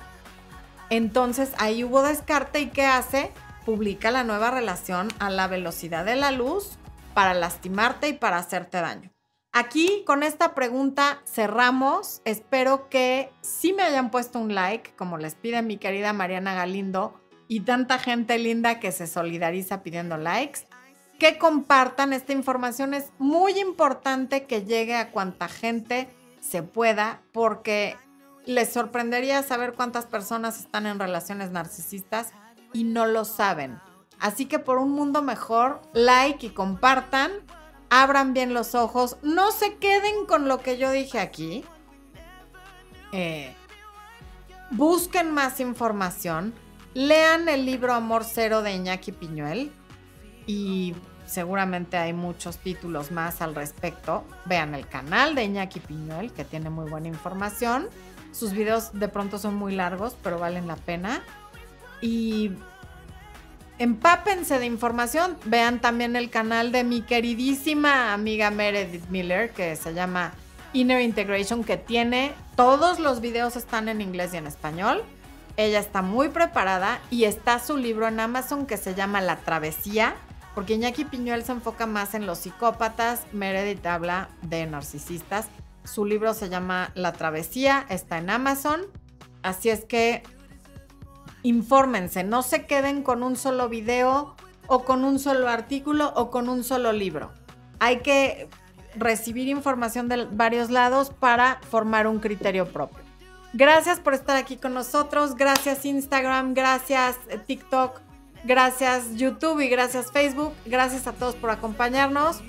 entonces 0.89 1.51
ahí 1.59 1.85
hubo 1.85 2.03
descarte 2.03 2.61
y 2.61 2.71
¿qué 2.71 2.87
hace? 2.87 3.31
publica 3.67 4.11
la 4.11 4.25
nueva 4.25 4.51
relación 4.51 5.09
a 5.19 5.31
la 5.31 5.49
velocidad 5.49 6.05
de 6.05 6.17
la 6.17 6.31
luz 6.31 6.79
para 7.15 7.33
lastimarte 7.33 8.09
y 8.09 8.13
para 8.13 8.39
hacerte 8.39 8.81
daño. 8.81 9.11
Aquí 9.53 10.03
con 10.05 10.25
esta 10.25 10.53
pregunta 10.53 11.23
cerramos. 11.25 12.21
Espero 12.25 12.89
que 12.89 13.31
sí 13.41 13.73
me 13.73 13.85
hayan 13.85 14.11
puesto 14.11 14.41
un 14.41 14.53
like, 14.53 14.95
como 14.97 15.17
les 15.17 15.37
pide 15.37 15.63
mi 15.63 15.77
querida 15.77 16.13
Mariana 16.13 16.55
Galindo 16.55 17.21
y 17.47 17.61
tanta 17.61 18.01
gente 18.01 18.37
linda 18.39 18.81
que 18.81 18.91
se 18.91 19.07
solidariza 19.07 19.85
pidiendo 19.85 20.17
likes. 20.17 20.67
Que 21.21 21.39
compartan 21.39 22.13
esta 22.13 22.33
información. 22.33 22.95
Es 22.95 23.13
muy 23.19 23.61
importante 23.61 24.47
que 24.47 24.65
llegue 24.65 24.97
a 24.97 25.13
cuanta 25.13 25.47
gente 25.47 26.09
se 26.41 26.65
pueda 26.65 27.23
porque 27.33 27.97
les 28.47 28.73
sorprendería 28.73 29.43
saber 29.45 29.75
cuántas 29.75 30.07
personas 30.07 30.59
están 30.59 30.87
en 30.87 30.99
relaciones 30.99 31.53
narcisistas 31.53 32.33
y 32.73 32.83
no 32.83 33.07
lo 33.07 33.25
saben. 33.25 33.79
Así 34.25 34.47
que 34.47 34.59
por 34.59 34.79
un 34.79 34.91
mundo 34.91 35.21
mejor, 35.21 35.83
like 35.93 36.47
y 36.47 36.49
compartan, 36.49 37.31
abran 37.91 38.33
bien 38.33 38.55
los 38.55 38.75
ojos, 38.75 39.19
no 39.21 39.53
se 39.53 39.75
queden 39.75 40.25
con 40.25 40.49
lo 40.49 40.63
que 40.63 40.79
yo 40.79 40.91
dije 40.93 41.21
aquí. 41.21 41.63
Eh, 43.13 43.55
busquen 44.71 45.31
más 45.31 45.61
información, 45.61 46.55
lean 46.95 47.51
el 47.51 47.67
libro 47.67 47.93
Amor 47.93 48.25
Cero 48.25 48.63
de 48.63 48.73
Iñaki 48.73 49.13
Piñuel 49.13 49.71
y 50.47 50.95
seguramente 51.27 51.99
hay 51.99 52.15
muchos 52.15 52.57
títulos 52.57 53.13
más 53.13 53.43
al 53.43 53.55
respecto. 53.55 54.25
Vean 54.47 54.75
el 54.75 54.89
canal 54.89 55.35
de 55.35 55.45
Iñaki 55.45 55.81
Piñuel 55.81 56.33
que 56.33 56.47
tiene 56.47 56.71
muy 56.71 56.89
buena 56.89 57.09
información. 57.09 57.91
Sus 58.33 58.53
videos 58.53 58.99
de 58.99 59.09
pronto 59.09 59.37
son 59.37 59.55
muy 59.55 59.75
largos, 59.75 60.17
pero 60.23 60.39
valen 60.39 60.67
la 60.67 60.77
pena 60.77 61.23
y 62.01 62.53
empápense 63.79 64.59
de 64.59 64.67
información. 64.67 65.37
Vean 65.45 65.81
también 65.81 66.17
el 66.17 66.31
canal 66.31 66.73
de 66.73 66.85
mi 66.85 67.03
queridísima 67.03 68.13
amiga 68.13 68.51
Meredith 68.51 69.09
Miller, 69.09 69.51
que 69.51 69.77
se 69.77 69.95
llama 69.95 70.33
Inner 70.73 71.01
Integration, 71.01 71.65
que 71.65 71.77
tiene 71.77 72.33
todos 72.57 73.01
los 73.01 73.21
videos 73.21 73.57
están 73.57 73.89
en 73.89 74.01
inglés 74.01 74.35
y 74.35 74.37
en 74.37 74.47
español. 74.47 75.03
Ella 75.57 75.79
está 75.79 76.03
muy 76.03 76.29
preparada 76.29 77.01
y 77.11 77.25
está 77.25 77.59
su 77.59 77.77
libro 77.77 78.09
en 78.09 78.21
Amazon 78.21 78.67
que 78.67 78.77
se 78.77 78.95
llama 78.95 79.21
La 79.21 79.37
Travesía, 79.37 80.15
porque 80.55 80.75
Iñaki 80.75 81.05
Piñuel 81.05 81.45
se 81.45 81.53
enfoca 81.53 81.87
más 81.87 82.15
en 82.15 82.27
los 82.27 82.39
psicópatas, 82.39 83.23
Meredith 83.33 83.85
habla 83.87 84.29
de 84.43 84.67
narcisistas. 84.67 85.47
Su 85.85 86.05
libro 86.05 86.33
se 86.35 86.49
llama 86.49 86.91
La 86.95 87.13
Travesía, 87.13 87.87
está 87.89 88.19
en 88.19 88.31
Amazon. 88.31 88.83
Así 89.43 89.69
es 89.69 89.85
que 89.85 90.23
infórmense, 91.45 92.25
no 92.25 92.43
se 92.43 92.67
queden 92.67 93.03
con 93.03 93.23
un 93.23 93.37
solo 93.37 93.69
video 93.69 94.35
o 94.67 94.85
con 94.85 95.05
un 95.05 95.21
solo 95.21 95.49
artículo 95.49 96.13
o 96.17 96.31
con 96.31 96.49
un 96.49 96.65
solo 96.65 96.93
libro. 96.93 97.31
Hay 97.79 98.01
que 98.01 98.49
recibir 98.97 99.49
información 99.49 100.09
de 100.09 100.25
varios 100.25 100.71
lados 100.71 101.11
para 101.11 101.61
formar 101.71 102.07
un 102.07 102.19
criterio 102.19 102.67
propio. 102.67 103.05
Gracias 103.53 104.01
por 104.01 104.15
estar 104.15 104.37
aquí 104.37 104.57
con 104.57 104.75
nosotros, 104.75 105.37
gracias 105.37 105.85
Instagram, 105.85 106.55
gracias 106.55 107.17
eh, 107.29 107.39
TikTok, 107.39 108.01
gracias 108.43 109.15
YouTube 109.15 109.61
y 109.61 109.69
gracias 109.69 110.11
Facebook, 110.11 110.53
gracias 110.67 111.07
a 111.07 111.13
todos 111.13 111.37
por 111.37 111.51
acompañarnos. 111.51 112.41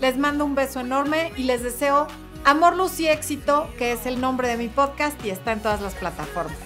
Les 0.00 0.16
mando 0.16 0.44
un 0.44 0.54
beso 0.54 0.80
enorme 0.80 1.32
y 1.36 1.42
les 1.42 1.62
deseo 1.62 2.06
amor, 2.44 2.76
luz 2.76 3.00
y 3.00 3.08
éxito, 3.08 3.68
que 3.76 3.92
es 3.92 4.06
el 4.06 4.20
nombre 4.20 4.48
de 4.48 4.56
mi 4.56 4.68
podcast 4.68 5.22
y 5.24 5.30
está 5.30 5.52
en 5.52 5.60
todas 5.60 5.80
las 5.80 5.94
plataformas. 5.94 6.65